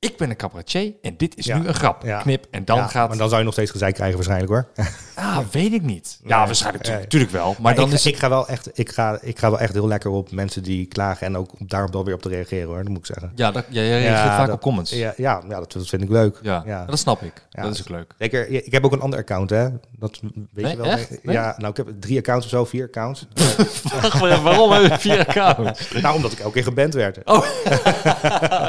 ik 0.00 0.16
ben 0.16 0.30
een 0.30 0.36
cabaretier 0.36 0.92
en 1.02 1.14
dit 1.16 1.36
is 1.36 1.44
Ja. 1.44 1.58
nu 1.58 1.66
een 1.68 1.74
grap. 1.74 2.02
Ja. 2.02 2.20
Knip. 2.20 2.46
En 2.50 2.64
dan 2.64 2.76
Ja, 2.76 2.86
gaat, 2.86 3.08
Maar 3.08 3.16
dan 3.18 3.26
zou 3.28 3.38
je 3.38 3.44
nog 3.44 3.52
steeds 3.54 3.70
gezeik 3.70 3.94
krijgen 3.94 4.14
waarschijnlijk 4.16 4.50
hoor. 4.52 4.68
ah, 5.14 5.38
weet 5.50 5.72
ik 5.72 5.82
niet. 5.82 6.18
Ja, 6.24 6.36
Nee. 6.36 6.46
waarschijnlijk, 6.46 6.86
Nee. 6.86 6.96
natuurlijk 6.98 7.32
wel. 7.32 7.46
Maar, 7.46 7.56
Maar 7.60 7.74
dan 7.74 7.86
ik, 7.88 7.92
is 7.92 8.06
ik 8.06 8.16
ga 8.16 8.28
wel 8.28 8.48
echt, 8.48 8.78
ik 8.78 8.90
ga, 8.90 9.18
ik 9.20 9.38
ga 9.38 9.50
wel 9.50 9.58
echt 9.60 9.72
heel 9.72 9.88
lekker 9.88 10.10
op 10.10 10.30
mensen 10.30 10.62
die 10.62 10.86
klagen 10.86 11.26
en 11.26 11.36
ook 11.36 11.50
daarop 11.58 11.92
wel 11.92 12.04
weer 12.04 12.14
op 12.14 12.22
te 12.22 12.28
reageren 12.28 12.66
hoor. 12.66 12.76
Dat 12.78 12.88
moet 12.88 12.98
ik 12.98 13.06
zeggen. 13.06 13.32
ja, 13.34 13.50
dat, 13.50 13.64
ja, 13.68 13.80
jij 13.82 14.00
reageert 14.00 14.34
vaak 14.34 14.46
dat- 14.46 14.54
op 14.54 14.60
comments. 14.60 14.90
Ja, 14.90 15.12
Ja, 15.16 15.40
dat, 15.40 15.72
dat 15.72 15.88
vind 15.88 16.02
ik 16.02 16.08
leuk. 16.08 16.38
Ja. 16.42 16.84
dat 16.86 16.98
snap 16.98 17.22
ik. 17.22 17.46
Ja, 17.50 17.62
dat 17.62 17.74
is 17.74 17.80
ook 17.80 17.88
leuk. 17.88 18.14
Zeker, 18.18 18.48
ik 18.48 18.72
heb 18.72 18.84
ook 18.84 18.92
een 18.92 19.00
ander 19.00 19.18
account, 19.18 19.50
hè? 19.50 19.68
Dat 19.98 20.20
weet 20.52 20.64
Nee, 20.64 20.70
je 20.70 20.76
wel. 20.76 20.86
echt? 20.86 21.18
Ja, 21.22 21.54
nou, 21.58 21.70
ik 21.70 21.76
heb 21.76 21.88
drie 22.00 22.18
accounts 22.18 22.44
of 22.44 22.50
zo, 22.50 22.64
vier 22.64 22.84
accounts. 22.86 23.26
Waarom 24.42 24.72
heb 24.72 24.82
je 24.90 24.98
vier 24.98 25.26
accounts? 25.26 25.92
nou, 25.92 26.16
omdat 26.16 26.32
ik 26.32 26.38
elke 26.38 26.52
keer 26.52 26.62
geband 26.62 26.94
werd. 26.94 27.18
Oh, 27.24 27.46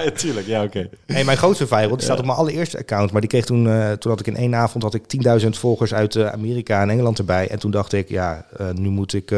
ja, 0.03 0.11
tuurlijk. 0.15 0.47
Ja, 0.47 0.63
oké. 0.63 0.89
Nee, 1.19 1.27
mijn 1.27 1.37
grootste 1.43 1.67
viral, 1.67 1.89
die 1.95 2.01
staat 2.01 2.19
op 2.19 2.25
mijn 2.25 2.37
allereerste 2.37 2.77
account. 2.77 3.11
Maar 3.11 3.21
die 3.21 3.29
kreeg 3.29 3.45
toen, 3.45 3.67
eh, 3.69 3.91
toen 3.91 4.11
had 4.11 4.19
ik 4.19 4.27
in 4.27 4.35
één 4.35 4.55
avond 4.55 4.83
had 4.83 4.93
ik 4.93 5.03
10.000 5.07 5.57
volgers 5.57 5.93
uit 5.93 6.15
eh, 6.15 6.25
Amerika 6.27 6.81
en 6.81 6.89
Engeland 6.89 7.17
erbij. 7.19 7.47
En 7.49 7.59
toen 7.59 7.71
dacht 7.71 7.93
ik, 7.93 8.09
ja, 8.09 8.45
eh, 8.57 8.71
nu 8.71 8.89
moet 8.89 9.13
ik... 9.13 9.31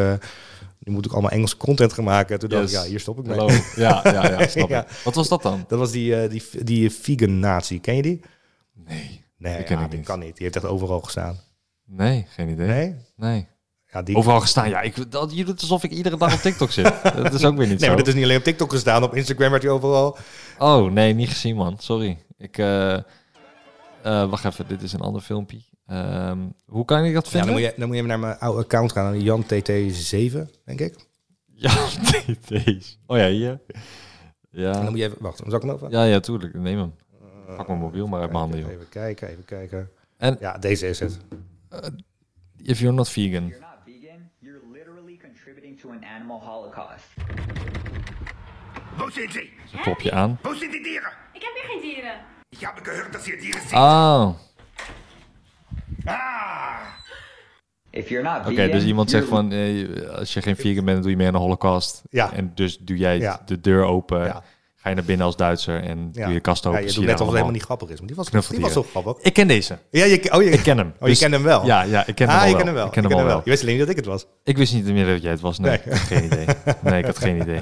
nu 0.80 0.92
moet 0.94 1.06
ik 1.06 1.12
allemaal 1.12 1.32
Engelse 1.32 1.58
content 1.58 1.94
gaan 1.94 2.04
maken. 2.04 2.40
Toen 2.40 2.50
dacht 2.50 2.64
ik, 2.64 2.70
ja, 2.70 2.84
hier 2.84 3.00
stop 3.00 3.20
ik 3.20 3.26
mee. 3.26 3.38
Ja, 3.76 4.02
ja, 4.04 4.30
ja, 4.30 4.48
snap 4.48 4.70
Ja. 4.70 4.82
ik. 4.82 4.88
Wat 5.04 5.16
was 5.16 5.28
dat 5.28 5.42
dan? 5.42 5.66
Dat 5.68 5.80
was 5.80 5.92
die, 5.92 6.16
eh, 6.22 6.30
die, 6.30 6.44
die 6.64 6.92
vegan 6.92 7.40
nazi. 7.40 7.80
Ken 7.80 7.96
je 7.96 8.02
die? 8.02 8.20
Nee. 8.74 9.24
Nee, 9.38 9.56
Die 9.56 9.64
ken 9.66 9.78
ja, 9.78 9.84
ik 9.84 9.90
die 9.90 10.00
niet. 10.00 10.08
kan 10.08 10.20
niet. 10.20 10.34
Die 10.36 10.44
heeft 10.44 10.56
echt 10.56 10.66
overal 10.66 11.00
gestaan. 11.02 11.40
Nee, 11.86 12.26
geen 12.30 12.50
idee. 12.50 12.68
Nee? 12.68 12.96
Nee. 13.16 13.48
Ja, 13.92 14.02
die... 14.02 14.16
Overal 14.16 14.40
gestaan. 14.40 14.70
Ja, 14.70 14.82
ik, 14.82 15.12
dat, 15.12 15.36
je 15.36 15.46
doet 15.46 15.62
alsof 15.62 15.84
ik 15.84 15.92
iedere 15.92 16.18
dag 16.18 16.34
op 16.34 16.40
TikTok 16.40 16.72
zit. 16.72 16.94
dat 17.24 17.34
is 17.34 17.46
ook 17.46 17.58
weer 17.58 17.68
niet 17.68 17.80
Nee, 17.80 17.80
zo. 17.80 17.88
maar 17.88 17.98
dit 17.98 18.08
is 18.08 18.14
niet 18.14 18.24
alleen 18.24 18.38
op 18.38 18.44
TikTok 18.44 18.72
gestaan. 18.72 19.04
Op 19.04 19.16
Instagram 19.16 19.50
werd 19.52 19.64
hij 19.64 19.72
overal. 19.72 20.18
Oh, 20.58 20.92
nee, 20.92 21.14
niet 21.14 21.30
gezien, 21.30 21.56
man. 21.56 21.76
Sorry. 21.80 22.18
Ik, 22.38 22.58
eh, 22.58 22.94
eh, 22.94 23.02
wacht 24.04 24.46
even, 24.46 24.68
dit 24.68 24.82
is 24.82 24.94
een 24.94 25.00
ander 25.02 25.22
filmpje. 25.22 25.62
Ehm, 25.86 26.38
hoe 26.66 26.86
kan 26.86 27.04
ik 27.04 27.14
dat 27.14 27.24
Ja, 27.26 27.30
vinden? 27.32 27.50
dan, 27.52 27.60
moet 27.62 27.70
je, 27.72 27.74
dan 27.78 27.88
moet 27.88 27.96
je 27.98 28.04
even 28.04 28.20
naar 28.20 28.28
mijn 28.30 28.40
oude 28.40 28.62
account 28.64 28.92
gaan. 28.92 29.22
Jan 29.22 29.44
TT7, 29.44 30.38
denk 30.66 30.80
ik. 30.80 30.96
Ja, 31.54 31.74
TT's. 32.04 32.98
Oh 33.06 33.18
ja, 33.18 33.28
hier. 33.28 33.50
En 33.50 33.60
Ja. 34.52 34.72
dan 34.72 34.84
moet 34.90 34.98
je 34.98 35.04
even... 35.06 35.18
Wacht, 35.20 35.38
zal 35.46 35.56
ik 35.56 35.62
hem 35.62 35.72
over? 35.72 35.92
ja, 35.92 36.04
ja, 36.04 36.20
tuurlijk. 36.20 36.54
Neem 36.54 36.78
hem. 36.80 36.94
Pak 37.58 37.68
mijn 37.68 37.80
mobiel 37.80 38.08
maar 38.08 38.20
uit 38.22 38.30
mijn 38.32 38.42
handen, 38.42 38.60
joh. 38.60 38.70
Even 38.72 38.90
kijken, 38.90 39.28
even 39.28 39.46
kijken. 39.46 39.90
En- 40.18 40.38
Ja, 40.40 40.58
deze 40.58 40.88
is 40.88 41.00
het. 41.00 41.18
If 42.58 42.80
you're 42.80 42.96
not 42.96 43.10
vegan. 43.10 43.32
you're 43.48 43.50
not 43.50 43.60
vegan, 43.60 43.71
an 45.92 46.04
animal 46.16 46.40
holocaust. 46.40 47.06
Wo 48.98 49.10
sind 49.10 49.32
sie? 49.32 49.50
Klop 49.82 50.02
je 50.02 50.12
aan. 50.12 50.40
Wo 50.42 50.54
sind 50.54 50.72
die 50.72 50.82
Tiere? 50.82 51.12
Ik 51.34 51.42
heb 51.42 51.52
hier 51.54 51.70
geen 51.72 51.82
dieren. 51.82 52.20
Ich 52.50 52.66
habe 52.66 52.82
gehört, 52.84 53.14
dass 53.14 53.28
ihr 53.28 53.40
Tiere 53.40 53.60
sind. 53.60 53.74
Oh, 53.74 54.30
oké. 56.00 56.12
Ah! 56.12 56.80
Vegan, 57.92 58.72
dus 58.72 58.84
iemand 58.84 59.10
zegt 59.10 59.28
van, 59.28 59.52
eh, 59.52 60.10
als 60.10 60.34
je 60.34 60.42
geen 60.42 60.56
vegan 60.56 60.86
bent, 60.86 60.88
dan 60.88 61.02
doe 61.02 61.10
je 61.12 61.18
mee 61.18 61.28
aan 61.28 61.34
de 61.34 61.40
holocaust. 61.40 62.02
Ja. 62.10 62.32
En 62.34 62.52
dus 62.56 62.78
doe 62.78 62.98
jij 62.98 63.18
Ja. 63.20 63.42
de 63.46 63.60
deur 63.62 63.84
open, 63.84 64.24
Ja. 64.24 64.44
Ga 64.82 64.90
je 64.90 64.96
naar 64.96 65.04
binnen 65.04 65.26
als 65.26 65.36
Duitser 65.36 65.84
en 65.84 66.10
Ja. 66.12 66.26
doe 66.26 66.34
je 66.34 66.40
kast 66.40 66.66
open. 66.66 66.80
Ja, 66.82 66.88
je 66.88 66.94
doet 66.94 67.04
net 67.04 67.12
alsof 67.12 67.26
het 67.26 67.34
helemaal 67.36 67.54
niet 67.56 67.64
grappig 67.64 67.90
is. 67.90 67.98
Maar 67.98 68.08
die 68.08 68.16
was, 68.16 68.30
die 68.50 68.60
was 68.60 68.74
zo 68.74 68.84
grappig. 68.84 69.18
Ik 69.22 69.34
ken 69.34 69.48
deze. 69.48 69.78
Ja, 69.92 70.06
je, 70.06 70.34
oh, 70.34 70.44
je, 70.44 70.50
Ik 70.50 70.64
ken 70.64 70.78
hem. 70.78 70.88
Oh, 70.88 70.94
je 71.00 71.06
Dus- 71.06 71.20
kent 71.20 71.34
hem 71.34 71.44
wel? 71.44 71.66
Ja, 71.66 71.82
ja, 71.84 72.08
ik 72.08 72.16
ken 72.16 72.30
hem 72.30 72.38
ah, 72.40 72.48
je 72.48 72.56
wel. 72.56 72.66
hem 72.66 72.74
wel. 72.74 72.86
Ik 72.86 72.92
ken 72.92 73.04
hem 73.04 73.24
wel. 73.26 73.42
Je 73.44 73.50
wist 73.50 73.62
alleen 73.62 73.76
niet 73.78 73.84
dat 73.88 73.90
ik 73.92 73.96
het 73.96 74.06
was. 74.06 74.26
Ik 74.44 74.58
wist 74.58 74.74
niet 74.74 74.86
meer 74.86 75.06
dat 75.06 75.22
jij 75.22 75.32
het 75.32 75.42
was. 75.42 75.60
Nee, 75.60 75.70
Nee. 75.70 75.80
ik 75.86 75.92
had 75.98 76.08
geen 76.08 76.24
idee. 76.26 76.46
Nee, 76.82 77.00
ik 77.00 77.06
had 77.06 77.18
geen 77.18 77.42
idee. 77.42 77.62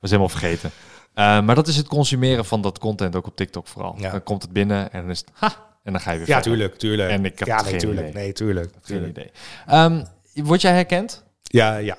Was 0.00 0.10
helemaal 0.10 0.28
vergeten. 0.28 0.70
Eh, 1.14 1.40
maar 1.42 1.54
dat 1.54 1.68
is 1.68 1.76
het 1.76 1.86
consumeren 1.86 2.44
van 2.44 2.60
dat 2.60 2.78
content 2.78 3.16
ook 3.16 3.26
op 3.26 3.36
TikTok 3.36 3.66
vooral. 3.68 3.94
Ja. 3.98 4.10
Dan 4.10 4.22
komt 4.22 4.42
het 4.42 4.52
binnen 4.52 4.92
en 4.92 5.00
dan 5.00 5.10
is 5.10 5.18
het 5.18 5.30
ha, 5.32 5.56
en 5.82 5.92
dan 5.92 6.00
ga 6.00 6.10
je 6.10 6.18
weer 6.18 6.28
Ja, 6.28 6.34
verder. 6.34 6.52
tuurlijk, 6.52 6.78
tuurlijk. 6.78 7.10
En 7.10 7.24
ik 7.24 7.38
heb 7.38 7.48
ja, 7.48 7.58
geen 7.58 7.70
nee, 7.70 7.80
tuurlijk. 7.80 8.08
idee. 8.08 8.22
Nee, 8.22 8.32
tuurlijk. 8.32 8.70
Geen 8.72 8.82
tuurlijk. 8.82 9.10
idee. 9.10 9.30
Ehm, 9.66 10.04
word 10.34 10.60
jij 10.60 10.72
herkend? 10.72 11.23
Ja, 11.54 11.76
ja. 11.76 11.96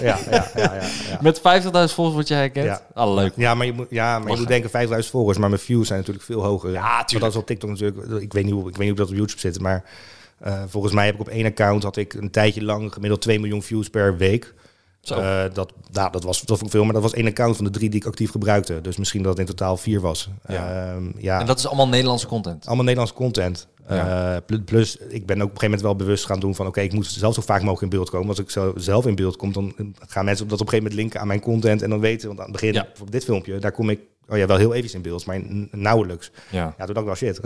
Ja, 0.00 0.18
ja, 0.30 0.46
ja. 0.54 1.18
Met 1.20 1.38
50.000 1.38 1.42
volgers 1.72 2.14
word 2.14 2.28
jij 2.28 2.38
herkend? 2.38 2.64
Ja. 2.66 2.80
Ah, 2.94 3.14
leuk. 3.14 3.32
Ja, 3.36 3.54
maar 3.54 3.66
je 3.66 3.72
moet, 3.72 3.86
ja, 3.90 4.18
maar 4.18 4.30
je 4.30 4.36
moet 4.38 4.48
denken 4.48 4.70
5000 4.70 5.12
volgers, 5.12 5.38
maar 5.38 5.48
mijn 5.48 5.60
views 5.60 5.86
zijn 5.86 5.98
natuurlijk 5.98 6.26
veel 6.26 6.42
hoger. 6.42 6.70
Ja, 6.70 6.80
Want 6.96 7.08
tuurlijk. 7.08 7.20
dat 7.20 7.30
is 7.30 7.36
op 7.40 7.46
TikTok 7.46 7.70
natuurlijk. 7.70 8.22
Ik 8.22 8.32
weet 8.32 8.44
niet 8.44 8.52
hoe, 8.52 8.68
ik 8.68 8.76
weet 8.76 8.78
niet 8.78 8.88
hoe 8.88 8.96
dat 8.98 9.08
op 9.08 9.14
YouTube 9.14 9.40
zit, 9.40 9.60
maar 9.60 9.84
eh, 10.38 10.62
volgens 10.68 10.92
mij 10.92 11.04
heb 11.04 11.14
ik 11.14 11.20
op 11.20 11.28
één 11.28 11.46
account 11.46 11.82
had 11.82 11.96
ik 11.96 12.14
een 12.14 12.30
tijdje 12.30 12.64
lang 12.64 12.92
gemiddeld 12.92 13.20
2 13.20 13.40
miljoen 13.40 13.62
views 13.62 13.88
per 13.88 14.16
week. 14.16 14.54
Eh, 15.10 15.42
dat, 15.52 15.72
nou, 15.92 16.12
dat 16.12 16.24
was 16.24 16.38
dat 16.40 16.48
vond 16.58 16.62
ik 16.62 16.70
veel, 16.70 16.84
maar 16.84 16.92
dat 16.92 17.02
was 17.02 17.12
één 17.14 17.26
account 17.26 17.56
van 17.56 17.64
de 17.64 17.70
drie 17.70 17.90
die 17.90 18.00
ik 18.00 18.06
actief 18.06 18.30
gebruikte. 18.30 18.80
Dus 18.80 18.96
misschien 18.96 19.22
dat 19.22 19.30
het 19.30 19.40
in 19.40 19.54
totaal 19.56 19.76
vier 19.76 20.00
was. 20.00 20.28
Ja. 20.48 20.92
Ehm, 20.92 21.04
ja. 21.18 21.40
En 21.40 21.46
dat 21.46 21.58
is 21.58 21.66
allemaal 21.66 21.88
Nederlandse 21.88 22.26
content. 22.26 22.66
Allemaal 22.66 22.84
Nederlandse 22.84 23.14
content. 23.16 23.66
Eh, 23.86 24.36
pl- 24.46 24.60
plus, 24.64 24.96
ik 24.96 25.26
ben 25.26 25.36
ook 25.36 25.42
op 25.48 25.52
een 25.52 25.58
gegeven 25.60 25.64
moment 25.64 25.82
wel 25.82 25.96
bewust 25.96 26.26
gaan 26.26 26.40
doen 26.40 26.54
van... 26.54 26.66
oké, 26.66 26.80
ik 26.80 26.92
moet 26.92 27.06
zelf 27.06 27.34
zo 27.34 27.40
vaak 27.42 27.60
mogelijk 27.60 27.82
in 27.82 27.88
beeld 27.98 28.10
komen. 28.10 28.28
Als 28.28 28.38
ik 28.38 28.50
zo 28.50 28.72
zelf 28.76 29.06
in 29.06 29.14
beeld 29.14 29.36
kom, 29.36 29.52
dan 29.52 29.74
gaan 30.06 30.24
mensen 30.24 30.48
dat 30.48 30.60
op 30.60 30.66
een 30.66 30.72
gegeven 30.72 30.76
moment 30.76 30.94
linken 30.94 31.20
aan 31.20 31.26
mijn 31.26 31.40
content... 31.40 31.82
en 31.82 31.90
dan 31.90 32.00
weten, 32.00 32.26
want 32.26 32.38
aan 32.40 32.44
het 32.44 32.54
begin, 32.60 32.72
Ja. 32.72 32.86
dit 33.10 33.24
filmpje... 33.24 33.58
daar 33.58 33.72
kom 33.72 33.90
ik 33.90 34.00
oh 34.28 34.36
ja, 34.36 34.46
wel 34.46 34.56
heel 34.56 34.74
even 34.74 34.94
in 34.94 35.02
beeld, 35.02 35.26
maar 35.26 35.40
nauwelijks. 35.70 36.30
Ja. 36.50 36.74
Ja, 36.78 36.84
toen 36.84 36.94
dacht 36.94 36.98
ik 36.98 37.04
wel 37.04 37.14
shit. 37.14 37.40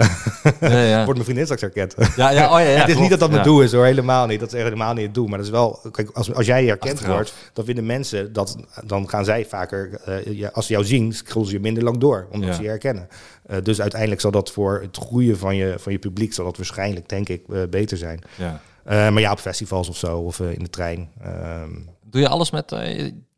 Ja, 0.60 0.82
ja. 0.82 0.96
Wordt 1.04 1.12
mijn 1.12 1.24
vriendin 1.24 1.44
straks 1.44 1.60
herkend. 1.60 1.94
Ja, 2.16 2.30
ja, 2.30 2.52
oh 2.52 2.60
ja, 2.60 2.66
ja, 2.66 2.78
het 2.78 2.78
is 2.78 2.84
klopt. 2.84 3.00
niet 3.00 3.10
dat 3.10 3.20
dat 3.20 3.30
mijn 3.30 3.42
doel 3.42 3.62
is 3.62 3.72
hoor, 3.72 3.84
helemaal 3.84 4.26
niet. 4.26 4.40
Dat 4.40 4.52
is 4.52 4.62
helemaal 4.62 4.94
niet 4.94 5.04
het 5.04 5.14
doel. 5.14 5.26
Maar 5.26 5.38
dat 5.38 5.46
is 5.46 5.52
wel, 5.52 5.80
kijk, 5.90 6.10
als, 6.10 6.34
als 6.34 6.46
jij 6.46 6.64
herkend 6.64 6.92
Achteraf. 6.92 7.14
wordt, 7.14 7.34
dan 7.52 7.64
vinden 7.64 7.86
mensen 7.86 8.32
dat, 8.32 8.56
dan 8.84 9.08
gaan 9.08 9.24
zij 9.24 9.46
vaker, 9.46 10.00
ja, 10.24 10.50
als 10.52 10.66
ze 10.66 10.72
jou 10.72 10.84
zien, 10.84 11.12
scrollen 11.12 11.48
ze 11.48 11.54
je 11.54 11.60
minder 11.60 11.82
lang 11.82 11.98
door, 11.98 12.26
omdat 12.30 12.54
ze 12.54 12.62
je 12.62 12.68
herkennen. 12.68 13.08
Eh, 13.46 13.56
dus 13.62 13.80
uiteindelijk 13.80 14.20
zal 14.20 14.30
dat 14.30 14.50
voor 14.50 14.80
het 14.82 14.96
groeien 14.96 15.38
van 15.38 15.56
je, 15.56 15.74
van 15.78 15.92
je 15.92 15.98
publiek, 15.98 16.32
zal 16.32 16.44
dat 16.44 16.56
waarschijnlijk, 16.56 17.08
denk 17.08 17.28
ik, 17.28 17.42
eh, 17.48 17.62
beter 17.70 17.96
zijn. 17.96 18.20
Ja. 18.36 18.60
Maar 18.84 19.20
ja, 19.20 19.32
op 19.32 19.38
festivals 19.38 19.88
of 19.88 19.96
zo, 19.96 20.18
of 20.18 20.40
in 20.40 20.62
de 20.62 20.70
trein. 20.70 21.08
Ehm, 21.22 21.70
Doe 22.02 22.20
je 22.20 22.28
alles 22.28 22.50
met 22.50 22.72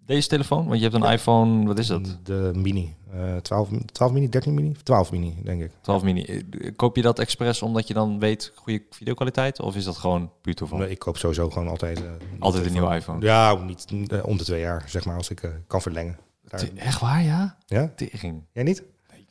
deze 0.06 0.28
telefoon? 0.28 0.66
Want 0.66 0.80
je 0.80 0.88
hebt 0.88 1.02
een 1.04 1.10
iPhone, 1.12 1.66
wat 1.66 1.78
is 1.78 1.86
dat? 1.86 2.18
de 2.22 2.50
mini. 2.54 2.94
eh 3.12 3.36
12, 3.36 3.68
12 3.92 4.12
mini, 4.12 4.28
13 4.28 4.54
mini? 4.54 4.72
12 4.82 5.10
mini, 5.12 5.36
denk 5.44 5.62
ik. 5.62 5.70
12 5.80 6.02
mini. 6.02 6.22
Eh, 6.24 6.42
Koop 6.76 6.96
je 6.96 7.02
dat 7.02 7.18
expres 7.18 7.62
omdat 7.62 7.88
je 7.88 7.94
dan 7.94 8.18
weet 8.18 8.52
goede 8.54 8.82
videokwaliteit? 8.90 9.60
Of 9.60 9.76
is 9.76 9.84
dat 9.84 9.96
gewoon 9.96 10.30
puur 10.40 10.54
toeval? 10.54 10.78
Nee, 10.78 10.90
ik 10.90 10.98
koop 10.98 11.16
sowieso 11.16 11.50
gewoon 11.50 11.68
altijd... 11.68 11.98
eh, 12.02 12.10
Altijd 12.38 12.66
een 12.66 12.72
nieuwe 12.72 12.94
iPhone. 12.94 13.24
Ja, 13.24 13.54
niet 13.54 13.86
eh, 14.10 14.26
om 14.26 14.36
de 14.36 14.44
twee 14.44 14.60
jaar, 14.60 14.84
zeg 14.86 15.04
maar, 15.04 15.16
als 15.16 15.30
ik 15.30 15.50
kan 15.66 15.82
verlengen. 15.82 16.18
Daar- 16.48 16.68
Echt 16.74 17.00
waar, 17.00 17.22
ja? 17.22 17.56
ja? 17.66 17.92
Tering. 17.96 18.42
Jij 18.52 18.62
niet? 18.62 18.82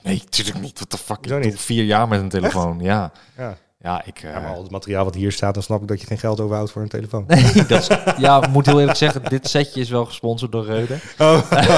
Nee, 0.03 0.21
natuurlijk 0.23 0.59
niet. 0.59 0.73
What 0.75 0.89
the 0.89 0.97
fuck? 0.97 1.17
Ik 1.17 1.27
doe 1.27 1.39
niet? 1.39 1.59
vier 1.59 1.83
jaar 1.83 2.07
met 2.07 2.19
een 2.21 2.29
telefoon. 2.29 2.79
Ja. 2.79 3.11
Ja. 3.37 3.57
Ja, 3.83 4.01
ik... 4.05 4.17
eh, 4.23 4.31
Ja, 4.33 4.39
maar 4.39 4.53
al 4.53 4.61
het 4.61 4.71
materiaal 4.71 5.03
wat 5.03 5.15
hier 5.15 5.31
staat, 5.31 5.53
dan 5.53 5.63
snap 5.63 5.81
ik 5.81 5.87
dat 5.87 6.01
je 6.01 6.07
geen 6.07 6.17
geld 6.17 6.39
overhoudt 6.39 6.71
voor 6.71 6.81
een 6.81 6.87
telefoon. 6.87 7.23
Nee, 7.27 7.43
dat 7.67 7.81
is, 7.81 7.87
ja, 8.17 8.41
ik 8.43 8.47
moet 8.49 8.65
heel 8.65 8.79
eerlijk 8.79 8.97
zeggen, 8.97 9.21
dit 9.29 9.47
setje 9.49 9.79
is 9.81 9.89
wel 9.89 10.05
gesponsord 10.05 10.51
door 10.51 10.65
Reude. 10.65 10.95
Oh, 11.17 11.37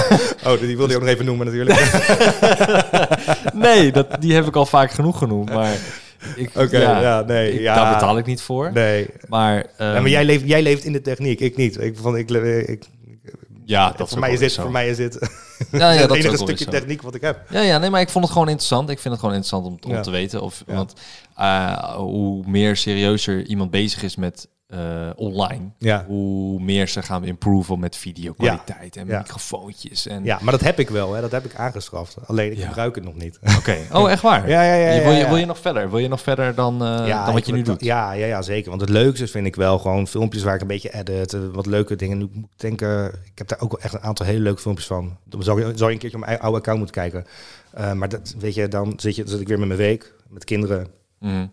oh 0.48 0.60
die 0.60 0.78
wilde 0.78 0.92
je 0.92 0.96
ook 0.96 1.02
nog 1.04 1.10
even 1.12 1.26
noemen 1.26 1.46
natuurlijk. 1.46 1.80
Nee, 3.54 3.92
dat, 3.92 4.08
die 4.20 4.34
heb 4.34 4.48
ik 4.48 4.56
al 4.56 4.66
vaak 4.66 4.92
genoeg 4.92 5.18
genoemd, 5.18 5.50
maar... 5.54 5.74
ik- 6.36 6.50
Oké, 6.58 6.78
ja, 7.02 7.22
nee, 7.22 7.54
ik- 7.54 7.60
ja. 7.60 7.76
Daar 7.76 7.94
betaal 7.94 8.18
ik 8.18 8.26
niet 8.26 8.42
voor. 8.42 8.72
Nee. 8.74 9.08
Maar, 9.28 9.66
ehm, 9.78 9.94
Ja, 9.94 10.02
maar 10.02 10.10
jij 10.10 10.26
leeft, 10.26 10.48
jij 10.48 10.62
leeft 10.62 10.84
in 10.84 10.94
de 10.94 11.02
techniek, 11.02 11.40
ik 11.40 11.58
niet. 11.58 11.82
Ik, 11.82 11.98
van, 11.98 12.18
ik, 12.18 12.30
ik, 12.30 12.84
ja, 13.66 13.92
dat 13.92 14.10
voor, 14.10 14.20
mij 14.20 14.32
is 14.34 14.40
dit, 14.40 14.54
voor 14.54 14.72
mij 14.72 14.90
is 14.90 14.98
dit 14.98 15.18
Ja, 15.72 15.92
ja, 15.92 16.00
het 16.00 16.08
dat 16.10 16.18
is 16.18 16.24
enige 16.24 16.38
stukje 16.44 16.66
techniek 16.66 17.02
wat 17.02 17.16
ik 17.16 17.22
heb. 17.22 17.40
Ja, 17.50 17.62
ja, 17.62 17.78
nee, 17.78 17.90
maar 17.90 18.02
ik 18.02 18.10
vond 18.10 18.24
het 18.24 18.34
gewoon 18.34 18.48
interessant. 18.50 18.90
Ik 18.90 19.00
vind 19.00 19.14
het 19.14 19.20
gewoon 19.24 19.36
interessant 19.36 19.66
om, 19.84 19.90
om 19.92 19.96
Ja. 19.96 20.02
te 20.02 20.12
weten. 20.12 20.42
Of, 20.42 20.64
Ja. 20.68 20.74
Want 20.76 20.94
eh, 21.36 21.96
hoe 21.96 22.44
meer 22.48 22.76
serieuzer 22.78 23.46
iemand 23.46 23.72
bezig 23.72 24.04
is 24.04 24.16
met 24.16 24.48
eh, 24.74 25.10
online, 25.16 25.70
Ja. 25.78 26.06
hoe 26.08 26.60
meer 26.62 26.88
ze 26.88 27.02
gaan 27.02 27.24
improven 27.26 27.80
met 27.80 27.96
videokwaliteit 27.96 28.96
en 28.96 29.08
Ja. 29.08 29.18
microfoontjes. 29.18 30.08
En, 30.08 30.24
Ja, 30.24 30.40
maar 30.42 30.52
dat 30.52 30.62
heb 30.62 30.80
ik 30.80 30.90
wel, 30.90 31.14
hè. 31.14 31.22
dat 31.22 31.32
heb 31.32 31.46
ik 31.46 31.56
aangeschaft. 31.56 32.18
Alleen 32.26 32.52
ik 32.52 32.64
gebruik 32.64 32.96
het 32.96 33.04
nog 33.04 33.16
niet. 33.16 33.40
Oké. 33.58 33.78
Oh, 33.92 34.10
echt 34.12 34.22
waar? 34.22 34.50
Ja, 34.50 34.64
ja, 34.64 34.74
ja, 34.74 35.04
wil, 35.04 35.12
je, 35.12 35.28
wil 35.28 35.38
je 35.38 35.46
nog 35.46 35.60
verder? 35.60 35.90
Wil 35.90 36.00
je 36.00 36.08
nog 36.08 36.22
verder 36.22 36.56
dan, 36.56 36.74
eh, 36.84 37.08
dan 37.08 37.26
wat 37.26 37.38
ik 37.38 37.46
je 37.46 37.52
nu 37.54 37.62
doet? 37.62 37.84
Ja, 37.84 38.12
ja, 38.12 38.26
ja, 38.26 38.42
zeker. 38.42 38.70
Want 38.70 38.82
het 38.82 38.90
leukste 38.90 39.28
vind 39.28 39.46
ik 39.46 39.56
wel 39.56 39.80
gewoon 39.80 40.08
filmpjes 40.08 40.44
waar 40.44 40.56
ik 40.56 40.62
een 40.62 40.68
beetje 40.68 40.94
edit. 40.94 41.34
eh, 41.34 41.40
Wat 41.52 41.66
leuke 41.66 41.96
dingen. 41.96 42.18
Nu 42.18 42.30
moet 42.34 42.50
ik 42.54 42.60
denken, 42.60 43.06
ik 43.08 43.38
heb 43.38 43.48
daar 43.48 43.60
ook 43.62 43.72
wel 43.72 43.82
echt 43.82 43.94
een 43.94 44.02
aantal 44.02 44.26
hele 44.26 44.40
leuke 44.40 44.62
filmpjes 44.62 44.88
van. 44.88 45.18
Dan 45.26 45.44
zou 45.44 45.60
je, 45.60 45.72
zou 45.76 45.90
je 45.90 45.94
een 45.96 46.02
keertje 46.02 46.18
op 46.18 46.26
mijn 46.26 46.40
oude 46.40 46.58
account 46.58 46.80
moeten 46.80 47.02
kijken. 47.02 47.26
Maar 47.98 48.10
dat, 48.10 48.36
weet 48.40 48.54
je, 48.54 48.68
dan 48.68 48.94
zit, 48.98 49.16
je, 49.16 49.24
zit 49.26 49.40
ik 49.40 49.48
weer 49.48 49.60
met 49.60 49.68
mijn 49.68 49.80
week, 49.80 50.14
met 50.30 50.44
kinderen. 50.44 50.88
Mhm. 51.20 51.46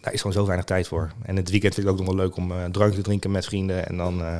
Daar 0.00 0.12
is 0.12 0.20
gewoon 0.20 0.36
zo 0.36 0.44
weinig 0.46 0.64
tijd 0.66 0.88
voor. 0.88 1.12
En 1.22 1.36
het 1.36 1.50
weekend 1.50 1.74
vind 1.74 1.86
ik 1.86 1.92
ook 1.92 1.98
nog 1.98 2.06
wel 2.06 2.16
leuk 2.16 2.36
om 2.36 2.52
eh, 2.52 2.62
een 2.62 2.72
drankje 2.72 2.96
te 2.96 3.02
drinken 3.02 3.30
met 3.30 3.44
vrienden. 3.44 3.86
En 3.88 3.96
dan, 3.96 4.20
eh, 4.24 4.36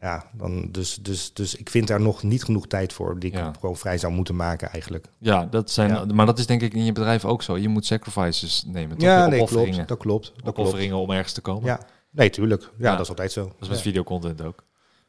ja, 0.00 0.24
dan 0.32 0.68
dus, 0.70 0.94
dus, 0.96 1.32
dus 1.32 1.54
ik 1.54 1.70
vind 1.70 1.88
daar 1.88 2.00
nog 2.00 2.22
niet 2.22 2.44
genoeg 2.44 2.66
tijd 2.66 2.92
voor 2.92 3.18
die 3.18 3.30
ik 3.30 3.36
Ja. 3.36 3.52
gewoon 3.60 3.76
vrij 3.76 3.98
zou 3.98 4.12
moeten 4.12 4.36
maken 4.36 4.68
eigenlijk. 4.70 5.06
Ja, 5.18 5.44
dat 5.46 5.70
zijn, 5.70 5.88
Ja. 5.90 6.04
maar 6.04 6.26
dat 6.26 6.38
is 6.38 6.46
denk 6.46 6.62
ik 6.62 6.74
in 6.74 6.84
je 6.84 6.92
bedrijf 6.92 7.24
ook 7.24 7.42
zo. 7.42 7.56
Je 7.58 7.68
moet 7.68 7.86
sacrifices 7.86 8.64
nemen. 8.66 8.96
Toch? 8.96 9.08
Ja, 9.08 9.26
nee, 9.26 9.44
klopt. 9.44 9.88
Dat 9.88 9.98
klopt. 9.98 10.32
Dat 10.44 10.54
klopt. 10.54 10.92
om 10.92 11.10
ergens 11.10 11.32
te 11.32 11.40
komen. 11.40 11.64
Ja, 11.64 11.80
nee, 12.10 12.30
tuurlijk. 12.30 12.62
Ja, 12.62 12.68
Ja. 12.78 12.90
dat 12.92 13.00
is 13.00 13.08
altijd 13.08 13.32
zo. 13.32 13.44
Dat 13.44 13.54
is 13.60 13.68
met 13.68 13.80
videocontent 13.80 14.42
ook. 14.42 14.62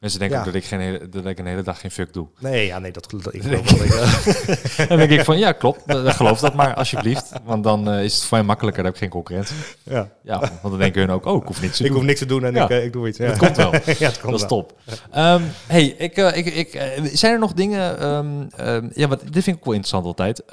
Mensen 0.04 0.20
denken 0.22 0.38
Ja. 0.38 0.46
ook 0.46 0.52
dat 0.54 0.62
ik, 0.62 0.68
geen 0.70 0.80
hele, 0.80 1.10
dat 1.10 1.26
ik 1.26 1.40
een 1.40 1.46
hele 1.46 1.62
dag 1.62 1.80
geen 1.80 1.92
fuck 1.92 2.14
doe. 2.14 2.28
Nee, 2.40 2.66
ja, 2.66 2.80
nee, 2.80 2.92
dat, 2.92 3.14
dat 3.24 3.34
ik 3.34 3.42
geloof 3.44 3.70
wel. 3.72 3.78
dat 3.78 3.88
ik, 3.88 3.94
eh, 3.94 4.80
En 4.80 4.88
dan 4.98 4.98
denk 4.98 5.12
ik 5.12 5.24
van, 5.24 5.38
ja, 5.38 5.52
klopt. 5.52 5.82
Geloof 5.88 6.40
dat 6.40 6.54
maar, 6.54 6.74
alsjeblieft. 6.74 7.32
Want 7.44 7.64
dan 7.64 7.90
eh, 7.90 8.04
is 8.04 8.14
het 8.16 8.24
voor 8.24 8.38
mij 8.38 8.48
makkelijker. 8.48 8.84
Dan 8.84 8.92
heb 8.92 9.02
ik 9.02 9.08
geen 9.08 9.22
concurrentie. 9.22 9.56
ja. 9.84 10.10
Ja, 10.24 10.40
want 10.40 10.62
dan 10.62 10.78
denken 10.78 11.02
hun 11.02 11.10
ook, 11.12 11.26
oh, 11.26 11.42
ik 11.42 11.48
hoef 11.48 11.62
niks 11.62 11.78
te 11.78 11.84
Ik 11.84 11.88
doen. 11.90 11.98
hoef 11.98 12.06
niks 12.08 12.20
te 12.20 12.26
doen 12.26 12.46
en 12.46 12.54
Ja. 12.54 12.64
ik, 12.64 12.70
eh, 12.70 12.84
ik 12.84 12.94
doe 12.94 13.08
iets. 13.08 13.18
Ja. 13.18 13.28
Dat 13.28 13.38
komt 13.38 13.58
wel. 13.58 13.74
ja, 13.74 13.80
het 13.86 14.20
komt 14.20 14.32
Dat 14.32 14.42
is 14.42 14.48
top. 14.48 14.78
Ehm, 15.12 15.42
hey, 15.68 15.86
ik, 15.86 16.18
ik, 16.18 16.46
ik, 16.46 16.80
zijn 17.14 17.34
er 17.34 17.40
nog 17.40 17.54
dingen... 17.54 18.00
ehm, 18.00 18.44
ehm, 18.56 18.90
ja, 18.94 19.08
wat, 19.08 19.22
dit 19.32 19.44
vind 19.44 19.58
ik 19.58 19.64
wel 19.64 19.74
interessant 19.74 20.06
altijd. 20.06 20.44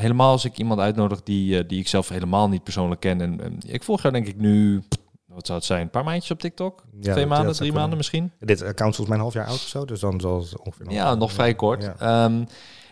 Helemaal 0.00 0.30
als 0.30 0.44
ik 0.44 0.58
iemand 0.58 0.80
uitnodig 0.80 1.22
die, 1.22 1.66
die 1.66 1.80
ik 1.80 1.88
zelf 1.88 2.08
helemaal 2.08 2.48
niet 2.48 2.62
persoonlijk 2.64 3.00
ken. 3.00 3.20
En, 3.20 3.58
ik 3.66 3.82
volg 3.82 4.02
jou 4.02 4.14
denk 4.14 4.26
ik 4.26 4.36
nu... 4.36 4.82
Wat 5.34 5.46
zou 5.46 5.58
het 5.58 5.66
zijn? 5.66 5.80
Een 5.80 5.90
paar 5.90 6.04
maandjes 6.04 6.30
op 6.30 6.40
TikTok? 6.40 6.84
Ja, 7.00 7.12
Twee 7.12 7.26
maanden, 7.26 7.36
zou 7.36 7.44
drie 7.46 7.58
kunnen. 7.58 7.80
maanden 7.80 7.96
misschien? 7.96 8.32
Dit 8.38 8.62
account 8.62 8.90
is 8.90 8.96
volgens 8.96 9.06
mij 9.06 9.16
een 9.16 9.22
half 9.22 9.34
jaar 9.34 9.46
oud 9.46 9.54
of 9.54 9.68
zo, 9.68 9.84
dus 9.84 10.00
dan 10.00 10.20
zal 10.20 10.40
het 10.40 10.58
ongeveer... 10.58 10.90
Ja, 10.90 11.14
nog 11.14 11.32
vrij 11.32 11.54
kort. 11.54 11.82
Ja. 11.82 11.94
Ehm, 11.98 12.44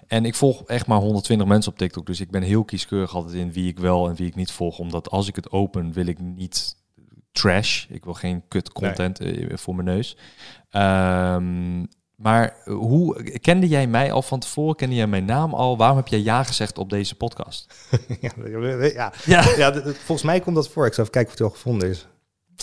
en 0.07 0.25
ik 0.25 0.35
volg 0.35 0.63
echt 0.67 0.87
maar 0.87 0.99
120 0.99 1.47
mensen 1.47 1.73
op 1.73 1.79
TikTok. 1.79 2.07
Dus 2.07 2.21
ik 2.21 2.31
ben 2.31 2.43
heel 2.43 2.65
kieskeurig 2.65 3.15
altijd 3.15 3.35
in 3.35 3.53
wie 3.53 3.69
ik 3.69 3.79
wel 3.79 4.09
en 4.09 4.15
wie 4.15 4.27
ik 4.27 4.35
niet 4.35 4.53
volg. 4.53 4.79
Omdat 4.79 5.11
als 5.11 5.29
ik 5.29 5.37
het 5.37 5.51
open, 5.51 5.93
wil 5.93 6.07
ik 6.07 6.19
niet 6.19 6.77
trash. 7.33 7.87
Ik 7.89 8.05
wil 8.05 8.15
geen 8.15 8.43
kut 8.49 8.73
content 8.73 9.21
eh, 9.21 9.57
voor 9.57 9.75
mijn 9.75 9.87
neus. 9.87 10.17
Ehm, 10.71 11.85
maar 12.17 12.57
hoe 12.65 13.23
kende 13.41 13.69
jij 13.69 13.87
mij 13.87 14.13
al 14.13 14.23
van 14.23 14.39
tevoren? 14.39 14.77
Kende 14.77 14.95
jij 14.95 15.07
mijn 15.07 15.25
naam 15.25 15.55
al? 15.55 15.77
Waarom 15.77 15.97
heb 15.97 16.09
jij 16.09 16.21
ja 16.21 16.43
gezegd 16.43 16.79
op 16.79 16.91
deze 16.91 17.17
podcast? 17.17 17.75
ja, 18.21 18.31
ja. 18.81 19.13
Ja. 19.25 19.45
ja 19.57 19.73
volgens 19.83 20.23
mij 20.23 20.41
komt 20.41 20.57
dat 20.57 20.69
voor. 20.69 20.87
Ik 20.87 20.95
zal 20.95 21.05
even 21.05 21.15
kijken 21.15 21.33
of 21.33 21.39
het 21.39 21.49
al 21.49 21.55
gevonden 21.55 21.89
is. 21.89 22.07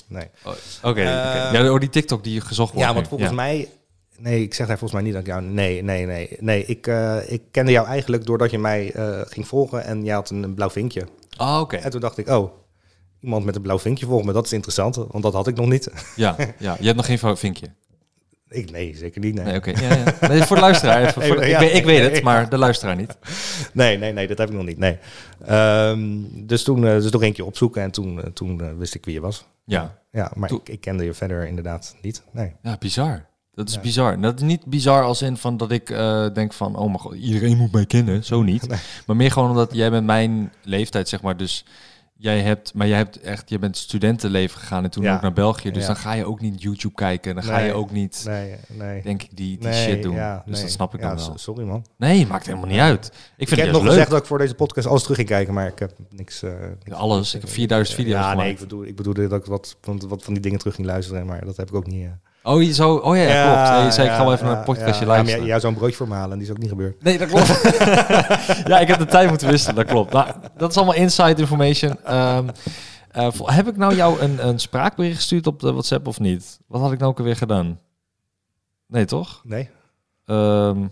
Nee. 0.08 0.28
Oké. 0.44 0.58
oké. 0.84 1.00
Eh, 1.00 1.06
ja, 1.54 1.72
oh, 1.74 1.80
die 1.80 1.90
TikTok 1.90 2.24
die 2.24 2.42
gezocht 2.42 2.74
wordt. 2.74 2.88
Ja, 2.88 2.94
want 2.94 3.08
volgens 3.08 3.32
mij... 3.32 3.70
Nee, 4.18 4.42
ik 4.44 4.54
zeg 4.54 4.68
daar 4.68 4.78
volgens 4.78 5.02
mij 5.02 5.10
niet 5.10 5.14
dat 5.14 5.28
ik 5.28 5.28
jou... 5.28 5.42
Nee, 5.44 5.84
nee, 5.84 6.06
nee. 6.06 6.38
Nee, 6.40 6.66
ik, 6.66 6.88
eh, 6.88 7.18
ik 7.28 7.42
kende 7.52 7.72
jou 7.72 7.88
eigenlijk 7.88 8.26
doordat 8.26 8.52
je 8.52 8.60
mij 8.60 8.92
eh, 8.92 9.20
ging 9.24 9.48
volgen 9.48 9.84
en 9.84 10.04
jij 10.04 10.14
had 10.14 10.30
een, 10.30 10.44
een 10.44 10.54
blauw 10.54 10.70
vinkje. 10.70 11.08
Ah, 11.38 11.60
oké. 11.60 11.76
En 11.76 11.92
toen 11.92 12.00
dacht 12.02 12.18
ik, 12.18 12.28
oh, 12.30 12.52
iemand 13.22 13.46
met 13.46 13.56
een 13.56 13.62
blauw 13.62 13.80
vinkje 13.80 14.06
volgt 14.06 14.26
me, 14.26 14.34
dat 14.34 14.46
is 14.46 14.54
interessant, 14.54 14.96
want 14.96 15.24
dat 15.24 15.34
had 15.34 15.48
ik 15.48 15.56
nog 15.56 15.68
niet. 15.68 15.90
Ja, 16.16 16.36
ja, 16.58 16.76
je 16.80 16.86
hebt 16.86 16.96
nog 16.98 17.06
geen 17.06 17.38
vinkje. 17.38 17.66
ik, 18.50 18.72
nee, 18.72 18.96
zeker 18.96 19.22
niet. 19.22 19.34
Nee. 19.36 19.46
Nee, 19.46 19.56
oké. 19.56 19.70
Ja, 19.70 19.96
ja. 19.96 20.28
Nee, 20.28 20.42
voor 20.42 20.56
de 20.56 20.62
luisteraar. 20.62 21.02
Even, 21.04 21.24
voor 21.28 21.36
de- 21.36 21.50
ik, 21.50 21.58
weet, 21.58 21.74
ik 21.76 21.86
weet 21.86 22.12
het, 22.12 22.24
maar 22.24 22.50
de 22.50 22.58
luisteraar 22.58 22.96
niet. 22.96 23.18
Nee, 23.74 23.98
nee, 23.98 24.14
nee, 24.14 24.28
dat 24.28 24.38
heb 24.38 24.50
ik 24.50 24.56
nog 24.56 24.66
niet. 24.66 24.78
Nee. 24.78 24.98
Ehm, 25.46 26.08
dus 26.32 26.64
toen, 26.64 26.82
dus 26.82 27.12
nog 27.12 27.24
een 27.24 27.34
keer 27.34 27.46
opzoeken 27.46 27.82
en 27.82 27.92
toen, 27.92 28.22
toen 28.34 28.78
wist 28.78 28.96
ik 28.96 29.06
wie 29.06 29.14
je 29.14 29.22
was. 29.22 29.46
Ja. 29.70 29.98
Ja, 30.12 30.32
maar 30.36 30.50
Toen- 30.50 30.60
ik, 30.64 30.70
ik 30.70 30.82
kende 30.82 31.04
je 31.04 31.14
verder 31.14 31.48
inderdaad 31.48 31.96
niet. 32.02 32.24
Nee. 32.32 32.56
Ja, 32.62 32.76
bizar. 32.80 33.26
Dat 33.54 33.68
is 33.68 33.74
Ja. 33.74 33.82
bizar. 33.82 34.22
Dat 34.22 34.36
is 34.36 34.42
niet 34.42 34.66
bizar 34.66 35.04
als 35.04 35.22
in 35.22 35.38
van 35.38 35.58
dat 35.58 35.72
ik 35.72 35.90
eh, 35.90 36.28
denk 36.34 36.54
van, 36.54 36.76
oh 36.76 36.86
mijn 36.86 37.00
god, 37.00 37.14
iedereen 37.16 37.58
moet 37.58 37.72
mij 37.72 37.86
kennen. 37.86 38.24
Zo 38.24 38.42
niet. 38.42 38.68
Nee. 38.70 38.80
Maar 39.06 39.16
meer 39.16 39.32
gewoon 39.32 39.50
omdat 39.50 39.74
jij 39.74 39.92
met 39.92 40.04
mijn 40.04 40.52
leeftijd, 40.64 41.10
zeg 41.10 41.22
maar, 41.22 41.38
dus 41.38 41.66
jij 42.22 42.40
hebt, 42.42 42.74
maar 42.74 42.88
jij 42.88 42.98
hebt 42.98 43.20
echt, 43.22 43.50
je 43.50 43.60
bent 43.60 43.78
studentenleven 43.78 44.60
gegaan 44.60 44.84
en 44.84 44.90
toen 44.90 45.04
Ja. 45.04 45.16
ook 45.16 45.22
naar 45.22 45.34
België. 45.34 45.72
Dus 45.72 45.82
Ja. 45.82 45.88
dan 45.88 45.96
ga 45.98 46.14
je 46.14 46.26
ook 46.26 46.42
niet 46.42 46.62
YouTube 46.62 46.96
kijken. 46.96 47.34
Dan 47.36 47.44
ga 47.44 47.60
je 47.60 47.74
ook 47.74 47.92
niet, 47.92 48.24
Nee, 48.28 48.56
nee. 48.68 49.02
denk 49.02 49.24
ik, 49.24 49.30
die, 49.38 49.58
die 49.58 49.74
shit 49.74 50.04
doen. 50.04 50.16
ja, 50.16 50.44
dus 50.46 50.62
dat 50.62 50.70
snap 50.70 50.94
ik 50.94 51.02
dan 51.02 51.16
wel. 51.16 51.34
Sorry 51.38 51.64
man. 51.66 51.86
Nee, 51.98 52.28
maakt 52.28 52.46
helemaal 52.46 52.68
niet 52.68 52.80
uit. 52.80 53.06
Ik 53.06 53.12
Ik, 53.38 53.48
vind 53.48 53.50
heb 53.50 53.60
het 53.60 53.68
nog 53.68 53.72
juist 53.72 53.86
gezegd 53.86 53.98
leuk. 54.00 54.10
dat 54.10 54.20
ik 54.20 54.26
voor 54.26 54.38
deze 54.38 54.56
podcast 54.56 54.88
alles 54.88 55.02
terug 55.02 55.18
ging 55.18 55.30
kijken, 55.30 55.54
maar 55.54 55.68
ik 55.68 55.80
heb 55.80 55.92
niks... 56.10 56.44
eh, 56.44 56.52
niks 56.84 56.98
Alles. 56.98 57.34
Ik 57.36 57.42
heb 57.42 57.50
4000 57.50 57.98
video's 57.98 58.16
Ja, 58.16 58.22
gemaakt. 58.30 58.44
nee, 58.44 58.52
ik 58.54 58.60
bedoel, 58.60 58.86
ik 58.86 58.96
bedoel 58.96 59.14
dat 59.14 59.32
ik 59.32 59.46
wat, 59.46 59.78
van- 59.82 60.02
wat 60.08 60.24
van 60.24 60.34
die 60.34 60.42
dingen 60.42 60.60
terug 60.60 60.76
ging 60.76 60.88
luisteren, 60.88 61.26
maar 61.26 61.46
dat 61.46 61.58
heb 61.58 61.68
ik 61.70 61.76
ook 61.76 61.88
niet... 61.88 62.06
eh. 62.06 62.12
Oh, 62.44 62.64
zo, 62.72 62.96
oh 62.96 63.16
ja, 63.16 63.22
ja, 63.22 63.44
klopt. 63.44 63.68
Ja, 63.68 63.86
je 63.86 63.92
zei, 63.92 64.08
ik 64.08 64.14
ga 64.14 64.24
wel 64.24 64.34
even 64.34 64.46
naar 64.46 64.58
een 64.58 64.64
podcastje 64.64 65.06
ja, 65.06 65.12
ja, 65.12 65.24
luisteren. 65.24 65.62
zou 65.62 65.74
een 65.74 65.80
broodje 65.80 65.96
voor 65.96 66.08
me 66.08 66.14
halen 66.14 66.32
en 66.32 66.38
die 66.38 66.48
is 66.48 66.54
ook 66.54 66.60
niet 66.60 66.70
gebeurd. 66.70 67.04
Nee, 67.04 67.18
dat 67.18 67.28
klopt. 67.28 67.48
ja, 68.72 68.80
ik 68.80 68.88
heb 68.88 69.00
de 69.00 69.06
tijd 69.06 69.30
moeten 69.30 69.50
wisselen, 69.50 69.76
dat 69.76 69.86
klopt. 69.86 70.14
Nou, 70.14 70.28
dat 70.58 70.70
is 70.70 70.78
allemaal 70.78 70.96
inside 70.96 71.42
information. 71.42 72.04
Ehm, 72.04 72.48
eh, 73.12 73.30
heb 73.46 73.68
ik 73.68 73.78
nou 73.78 73.96
jou 73.96 74.20
een, 74.20 74.48
een 74.48 74.60
spraakbericht 74.60 75.16
gestuurd 75.16 75.48
op 75.48 75.60
de 75.60 75.72
WhatsApp 75.72 76.08
of 76.08 76.20
niet? 76.20 76.60
Wat 76.68 76.82
had 76.82 76.92
ik 76.92 77.00
nou 77.00 77.12
ook 77.12 77.18
alweer 77.18 77.36
gedaan? 77.36 77.80
Nee, 78.88 79.06
toch? 79.06 79.42
Nee? 79.44 79.70
Ehm, 80.26 80.88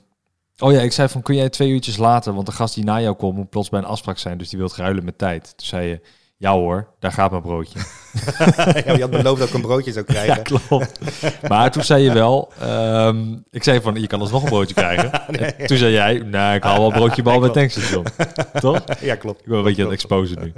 oh 0.58 0.72
ja, 0.72 0.80
ik 0.82 0.91
zei 0.91 1.10
van, 1.10 1.22
kun 1.22 1.36
jij 1.36 1.50
twee 1.50 1.70
uurtjes 1.70 1.98
later, 1.98 2.34
want 2.34 2.45
de 2.45 2.52
gast 2.52 2.76
die 2.76 2.84
na 2.84 3.02
jou 3.02 3.16
komt 3.16 3.36
moet 3.36 3.50
plots 3.50 3.70
bij 3.70 3.80
een 3.80 3.86
afspraak 3.86 4.18
zijn, 4.18 4.38
dus 4.38 4.50
die 4.50 4.60
wil 4.60 4.70
ruilen 4.76 5.04
met 5.04 5.18
tijd. 5.18 5.43
Toen 5.58 5.68
zei 5.68 5.88
je, 5.88 6.02
Ja 6.40 6.52
hoor, 6.52 6.88
daar 7.00 7.12
gaat 7.12 7.32
mijn 7.32 7.42
broodje. 7.44 7.80
ja, 8.86 8.94
je 8.94 9.02
had 9.02 9.10
beloofd 9.10 9.40
dat 9.40 9.48
ik 9.48 9.54
een 9.54 9.62
broodje 9.62 9.92
zou 9.92 10.06
krijgen. 10.14 10.36
Ja, 10.36 10.42
klopt. 10.42 11.00
Maar 11.50 11.72
toen 11.72 11.84
zei 11.84 12.04
je 12.04 12.12
wel, 12.14 12.52
ehm, 12.60 13.34
ik 13.52 13.64
zei 13.64 13.82
van, 13.82 13.96
je 14.02 14.08
kan 14.08 14.20
alsnog 14.20 14.44
een 14.44 14.50
broodje 14.50 14.74
krijgen. 14.74 15.12
En 15.58 15.68
toen 15.68 15.78
zei 15.78 15.92
jij, 15.92 16.18
nou, 16.18 16.56
ik 16.56 16.64
haal 16.64 16.78
wel 16.78 16.88
een 16.88 16.94
broodje 16.94 17.24
bal 17.24 17.40
bij 17.40 17.50
tankstation. 17.50 18.06
Toch? 18.60 18.84
Ja, 19.00 19.16
klopt. 19.16 19.40
Ik 19.42 19.46
ben 19.48 19.58
een 19.58 19.64
beetje 19.64 19.84
aan 19.84 19.90
het 19.90 19.98
exposen 19.98 20.40
nu. 20.42 20.54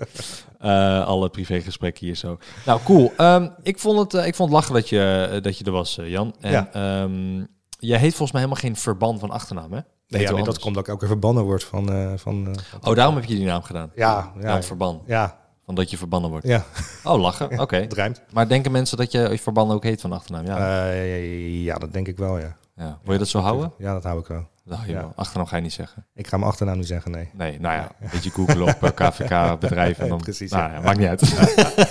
Eh, 0.60 1.06
alle 1.06 1.30
privégesprekken 1.30 2.06
hier 2.06 2.16
zo. 2.16 2.38
Nou, 2.66 2.80
cool. 2.86 3.14
Ehm, 3.18 3.48
ik, 3.64 3.80
vond 3.80 4.00
het, 4.00 4.14
eh, 4.22 4.28
ik 4.28 4.36
vond 4.36 4.50
het 4.50 4.60
lachen 4.60 4.74
dat 4.74 4.90
je, 4.90 5.30
eh, 5.32 5.42
dat 5.42 5.58
je 5.58 5.64
er 5.64 5.72
was, 5.72 6.00
Jan. 6.02 6.36
En 6.40 6.52
Ja. 6.52 6.70
ehm, 6.74 7.38
jij 7.80 7.98
heet 8.00 8.10
volgens 8.16 8.32
mij 8.32 8.42
helemaal 8.42 8.64
geen 8.64 8.76
verban 8.76 9.20
van 9.20 9.30
achternaam, 9.30 9.72
hè? 9.74 9.80
Nee, 10.08 10.22
ja, 10.22 10.32
nee, 10.32 10.44
dat 10.44 10.60
komt 10.60 10.74
dat 10.74 10.84
ik 10.84 10.90
elke 10.90 11.00
keer 11.00 11.10
verbannen 11.10 11.44
word 11.44 11.64
van... 11.64 12.14
van 12.20 12.56
Oh, 12.84 12.96
daarom 12.96 13.16
heb 13.16 13.26
je 13.26 13.36
die 13.36 13.46
naam 13.46 13.62
gedaan. 13.62 13.92
ja, 13.96 14.32
ja, 14.42 14.62
Verban. 14.64 15.02
ja, 15.06 15.39
Van 15.70 15.78
dat 15.78 15.90
je 15.90 15.98
verbannen 15.98 16.30
wordt. 16.30 16.48
ja, 16.48 16.66
Oh, 17.04 17.22
lachen. 17.22 17.60
Oké. 17.60 17.76
het 17.76 17.94
rijmt. 17.94 18.22
Maar 18.32 18.48
denken 18.48 18.72
mensen 18.72 18.98
dat 18.98 19.12
je 19.12 19.38
verban 19.42 19.72
ook 19.72 19.84
heet 19.84 20.02
van 20.02 20.12
achternaam? 20.12 20.46
Ja. 20.46 20.90
Eh, 20.90 21.64
ja, 21.64 21.76
dat 21.76 21.94
denk 21.94 22.08
ik 22.08 22.18
wel, 22.18 22.38
ja. 22.38 22.56
ja. 22.76 23.00
Wil 23.04 23.14
je 23.14 23.20
dat 23.20 23.28
zo 23.28 23.40
houden? 23.40 23.74
Ja, 23.78 23.94
dat 23.94 24.04
hou 24.04 24.20
ik 24.20 24.28
wel. 24.28 24.48
Nou, 24.64 24.82
Ja. 24.88 25.12
Achternaam 25.16 25.48
ga 25.48 25.56
je 25.56 25.62
niet 25.62 25.74
zeggen. 25.74 26.06
Ik 26.14 26.28
ga 26.28 26.38
mijn 26.38 26.50
achternaam 26.52 26.78
niet 26.78 26.88
zeggen, 26.88 27.12
nee. 27.12 27.30
Nee, 27.34 27.60
nou 27.60 27.76
ja, 27.76 27.92
een 28.02 28.10
beetje 28.12 28.30
googlen 28.30 28.62
op 28.68 28.84
eh, 28.84 29.10
KVK 29.10 29.60
bedrijf 29.70 30.00
en 30.00 30.08
dan... 30.08 30.18
Precies, 30.18 30.52
nou, 30.52 30.70
ja. 30.70 30.76
ja, 30.76 30.82
maakt 30.82 30.98
niet 30.98 31.08
uit. 31.08 31.34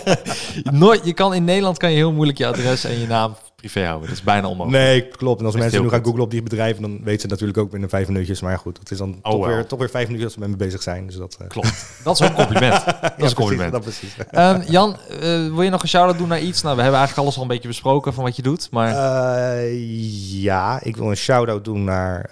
Nooit, 0.81 1.05
je 1.05 1.13
kan 1.13 1.35
in 1.35 1.45
Nederland 1.45 1.79
kan 1.79 1.91
je 1.91 1.97
heel 1.97 2.13
moeilijk 2.13 2.39
je 2.39 2.47
adres 2.47 2.85
en 2.85 2.99
je 2.99 3.07
naam 3.07 3.35
privé 3.61 3.85
houden. 3.85 4.09
Dat 4.09 4.17
is 4.19 4.25
bijna 4.25 4.49
onmogelijk. 4.49 4.83
Nee, 4.85 5.09
klopt. 5.09 5.41
En 5.41 5.47
als 5.47 5.55
mensen 5.57 5.83
nu 5.83 5.89
gaan 5.89 6.05
googlen 6.05 6.23
op 6.23 6.31
die 6.31 6.43
bedrijven, 6.43 6.83
dan 6.83 7.05
weten 7.05 7.21
ze 7.21 7.27
natuurlijk 7.27 7.59
ook 7.59 7.71
binnen 7.71 7.89
vijf 7.89 8.09
minuutjes. 8.09 8.41
Maar 8.41 8.51
ja, 8.51 8.57
goed, 8.57 8.79
het 8.79 8.91
is 8.91 8.99
dan 8.99 9.19
Oh, 9.23 9.33
toch, 9.33 9.47
weer, 9.47 9.67
toch 9.67 9.79
weer 9.79 9.91
vijf 9.91 10.07
minuutjes 10.07 10.33
dat 10.35 10.43
ze 10.43 10.49
met 10.49 10.59
me 10.59 10.65
bezig 10.65 10.83
zijn. 10.83 11.07
Dus 11.07 11.17
dat, 11.17 11.37
eh, 11.41 11.49
Klopt. 11.49 11.87
Dat 12.05 12.21
is 12.21 12.27
een 12.29 12.35
compliment. 12.35 12.85
Dat 12.85 13.13
is 13.17 13.31
een 13.31 13.35
compliment. 13.37 13.71
Precies, 13.81 14.15
dat 14.17 14.27
precies. 14.29 14.63
Ehm, 14.67 14.73
Jan, 14.73 14.97
eh, 15.11 15.19
wil 15.21 15.63
je 15.63 15.71
nog 15.71 15.83
een 15.83 15.89
shout-out 15.89 16.19
doen 16.19 16.29
naar 16.29 16.41
iets? 16.41 16.63
Nou, 16.63 16.77
we 16.77 16.83
hebben 16.83 16.99
eigenlijk 16.99 17.27
alles 17.29 17.37
al 17.37 17.43
een 17.43 17.55
beetje 17.55 17.69
besproken 17.69 18.15
van 18.15 18.25
wat 18.25 18.37
je 18.37 18.43
doet. 18.43 18.69
Maar 18.71 18.95
Eh, 18.95 20.43
ja, 20.43 20.81
ik 20.83 20.97
wil 20.97 21.11
een 21.11 21.17
shout-out 21.17 21.65
doen 21.65 21.85
naar 21.85 22.31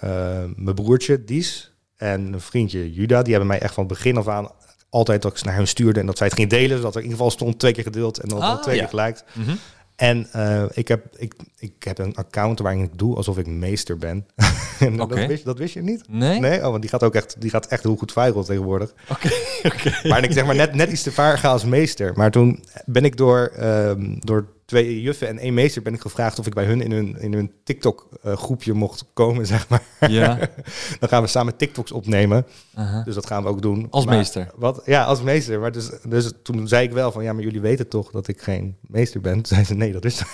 mijn 0.57 0.75
broertje 0.75 1.25
Dies 1.25 1.73
en 1.97 2.33
een 2.33 2.41
vriendje 2.41 2.93
Juda. 2.93 3.23
Die 3.23 3.31
hebben 3.31 3.49
mij 3.51 3.61
echt 3.61 3.75
van 3.75 3.85
het 3.85 3.93
begin 3.93 4.17
af 4.17 4.29
aan 4.29 4.49
altijd 4.91 5.23
dat 5.23 5.33
ik 5.33 5.39
ze 5.39 5.45
naar 5.45 5.57
hun 5.57 5.67
stuurde 5.69 6.01
en 6.01 6.07
dat 6.07 6.19
zij 6.19 6.27
het 6.27 6.37
ging 6.37 6.51
delen. 6.51 6.77
Zodat 6.77 6.95
er 6.95 7.01
in 7.01 7.03
ieder 7.07 7.17
geval 7.19 7.31
stond 7.31 7.59
twee 7.59 7.73
keer 7.73 7.83
gedeeld 7.83 8.19
en 8.19 8.29
dan 8.29 8.41
Ah, 8.41 8.63
twee 8.63 8.75
ja. 8.75 8.81
keer 8.81 8.91
geliked. 8.91 9.25
Mhm. 9.33 9.55
En 9.97 10.27
eh, 10.33 10.65
ik, 10.73 10.89
heb, 10.89 11.07
ik, 11.17 11.35
ik 11.59 11.73
heb 11.79 11.99
een 11.99 12.17
account 12.17 12.59
waarin 12.59 12.83
ik 12.83 12.99
doe 12.99 13.17
alsof 13.17 13.39
ik 13.39 13.47
meester 13.47 13.99
ben. 13.99 14.27
En 14.79 14.97
dat, 14.97 15.15
wist, 15.15 15.45
dat 15.45 15.59
wist 15.59 15.75
je 15.75 15.83
niet? 15.83 16.05
nee? 16.09 16.41
Nee, 16.41 16.59
oh, 16.59 16.69
want 16.69 16.81
die 16.81 16.91
gaat 16.91 17.03
ook 17.03 17.15
echt, 17.15 17.37
die 17.39 17.51
gaat 17.51 17.67
echt 17.67 17.83
heel 17.83 17.97
goed 17.97 18.13
viral 18.13 18.45
tegenwoordig. 18.45 18.95
Oké. 19.11 19.29
Maar 20.09 20.25
ik 20.25 20.33
zeg 20.33 20.47
maar 20.47 20.55
net, 20.55 20.75
net 20.75 20.91
iets 20.91 21.03
te 21.03 21.13
vaar 21.13 21.47
als 21.47 21.65
meester. 21.65 22.13
Maar 22.15 22.31
toen 22.31 22.65
ben 22.85 23.05
ik 23.05 23.17
door, 23.17 23.53
ehm, 23.57 24.17
door 24.19 24.47
twee 24.67 25.03
juffen 25.03 25.29
en 25.29 25.39
één 25.39 25.55
meester 25.55 25.83
ben 25.83 25.95
ik 25.95 26.01
gevraagd 26.01 26.39
of 26.39 26.47
ik 26.47 26.55
bij 26.55 26.65
hun 26.65 26.81
in 26.81 26.93
hun, 26.93 27.17
in 27.21 27.33
hun 27.33 27.53
TikTok 27.65 28.09
eh, 28.23 28.37
groepje 28.37 28.73
mocht 28.73 29.05
komen, 29.13 29.47
zeg 29.57 29.69
maar. 29.69 29.83
Ja. 30.09 30.39
Dan 31.01 31.09
gaan 31.09 31.23
we 31.23 31.29
samen 31.29 31.57
TikToks 31.57 31.93
opnemen. 31.93 32.47
Dus 33.05 33.15
dat 33.15 33.27
gaan 33.27 33.43
we 33.43 33.49
ook 33.49 33.63
doen. 33.63 33.87
Als 33.91 34.05
Maar- 34.05 34.17
meester? 34.17 34.51
Wat? 34.57 34.83
Ja, 34.85 35.05
als 35.05 35.23
meester. 35.23 35.61
Maar 35.61 35.73
dus, 35.73 35.91
dus 36.09 36.33
toen 36.43 36.69
zei 36.69 36.87
ik 36.87 36.93
wel 36.93 37.13
van, 37.13 37.23
ja, 37.25 37.33
maar 37.33 37.43
jullie 37.43 37.61
weten 37.61 37.89
toch 37.89 38.11
dat 38.11 38.29
ik 38.29 38.43
geen 38.43 38.77
meester 38.81 39.21
ben? 39.21 39.33
Toen 39.35 39.47
zeiden 39.47 39.69
ze, 39.69 39.75
nee, 39.75 39.93
dat 39.93 40.05
is 40.05 40.23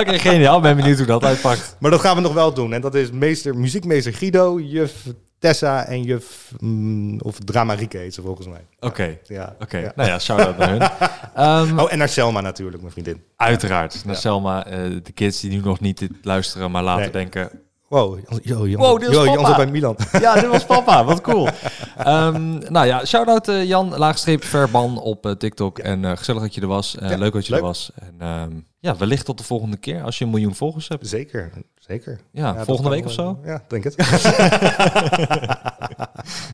Oké, 0.00 0.18
geniaal. 0.18 0.60
Ben 0.60 0.76
benieuwd 0.76 0.96
hoe 0.98 1.06
dat 1.06 1.24
uitpakt. 1.24 1.76
Maar 1.80 1.90
dat 1.90 2.00
gaan 2.00 2.16
we 2.16 2.22
nog 2.22 2.34
wel 2.34 2.54
doen. 2.54 2.72
En 2.72 2.80
dat 2.80 2.94
is 2.94 3.10
meester, 3.10 3.56
muziekmeester 3.56 4.14
Guido, 4.14 4.60
juf 4.60 5.06
Tessa 5.44 5.86
en 5.86 6.02
juf, 6.02 6.52
mm, 6.58 7.20
of 7.20 7.38
Drama 7.38 7.72
Rieke 7.74 7.98
heet 7.98 8.14
ze 8.14 8.22
volgens 8.22 8.46
mij. 8.46 8.60
Oké. 8.80 9.18
Ja. 9.24 9.56
Oké, 9.60 9.78
ja. 9.78 9.92
nou 9.96 10.08
ja, 10.08 10.18
shout-out 10.18 10.58
naar 10.58 10.70
hun. 10.70 10.80
Ehm, 11.34 11.78
Oh, 11.78 11.92
en 11.92 11.98
naar 11.98 12.08
Selma 12.08 12.40
natuurlijk, 12.40 12.80
mijn 12.80 12.92
vriendin. 12.92 13.22
Uiteraard. 13.36 14.04
Naar 14.04 14.16
Selma, 14.16 14.66
eh, 14.66 14.78
de 15.02 15.12
kids 15.14 15.40
die 15.40 15.50
nu 15.50 15.60
nog 15.60 15.80
niet 15.80 15.98
dit 15.98 16.10
luisteren, 16.22 16.70
maar 16.70 16.82
later 16.82 17.02
Nee. 17.02 17.10
denken... 17.10 17.50
Wow, 17.88 18.18
yo, 18.42 18.66
Jan, 18.68 18.80
Wow, 18.80 19.00
dit 19.00 19.10
yo, 19.12 19.24
Jan 19.24 19.36
papa. 19.36 19.56
bij 19.56 19.66
Milan. 19.66 19.96
Ja, 20.20 20.34
dit 20.34 20.46
was 20.46 20.64
papa. 20.64 21.04
Wat 21.04 21.20
cool. 21.20 21.48
Ehm, 21.96 22.58
nou 22.72 22.86
ja, 22.86 23.04
shout-out 23.04 23.48
eh, 23.48 23.64
Jan, 23.64 23.96
laagstreep 23.98 24.44
Verban 24.44 24.98
op 25.00 25.26
eh, 25.26 25.32
TikTok. 25.32 25.78
En 25.78 26.18
gezellig 26.18 26.42
dat 26.42 26.54
je 26.54 26.60
er 26.60 26.66
was. 26.66 26.96
Leuk 27.00 27.32
dat 27.32 27.46
je 27.46 27.52
leuk. 27.52 27.60
er 27.60 27.66
was. 27.66 27.90
En 27.94 28.14
ehm, 28.18 28.50
ja, 28.84 28.96
wellicht 28.96 29.24
tot 29.24 29.38
de 29.38 29.44
volgende 29.44 29.76
keer 29.76 30.02
als 30.02 30.18
je 30.18 30.24
een 30.24 30.30
miljoen 30.30 30.54
volgers 30.54 30.88
hebt. 30.88 31.08
Zeker, 31.08 31.50
zeker. 31.78 32.20
Ja, 32.30 32.64
volgende 32.64 32.90
week 32.90 33.04
of 33.04 33.12
zo. 33.12 33.40
Ja, 33.44 33.64
denk 33.68 33.84
het. 33.84 33.94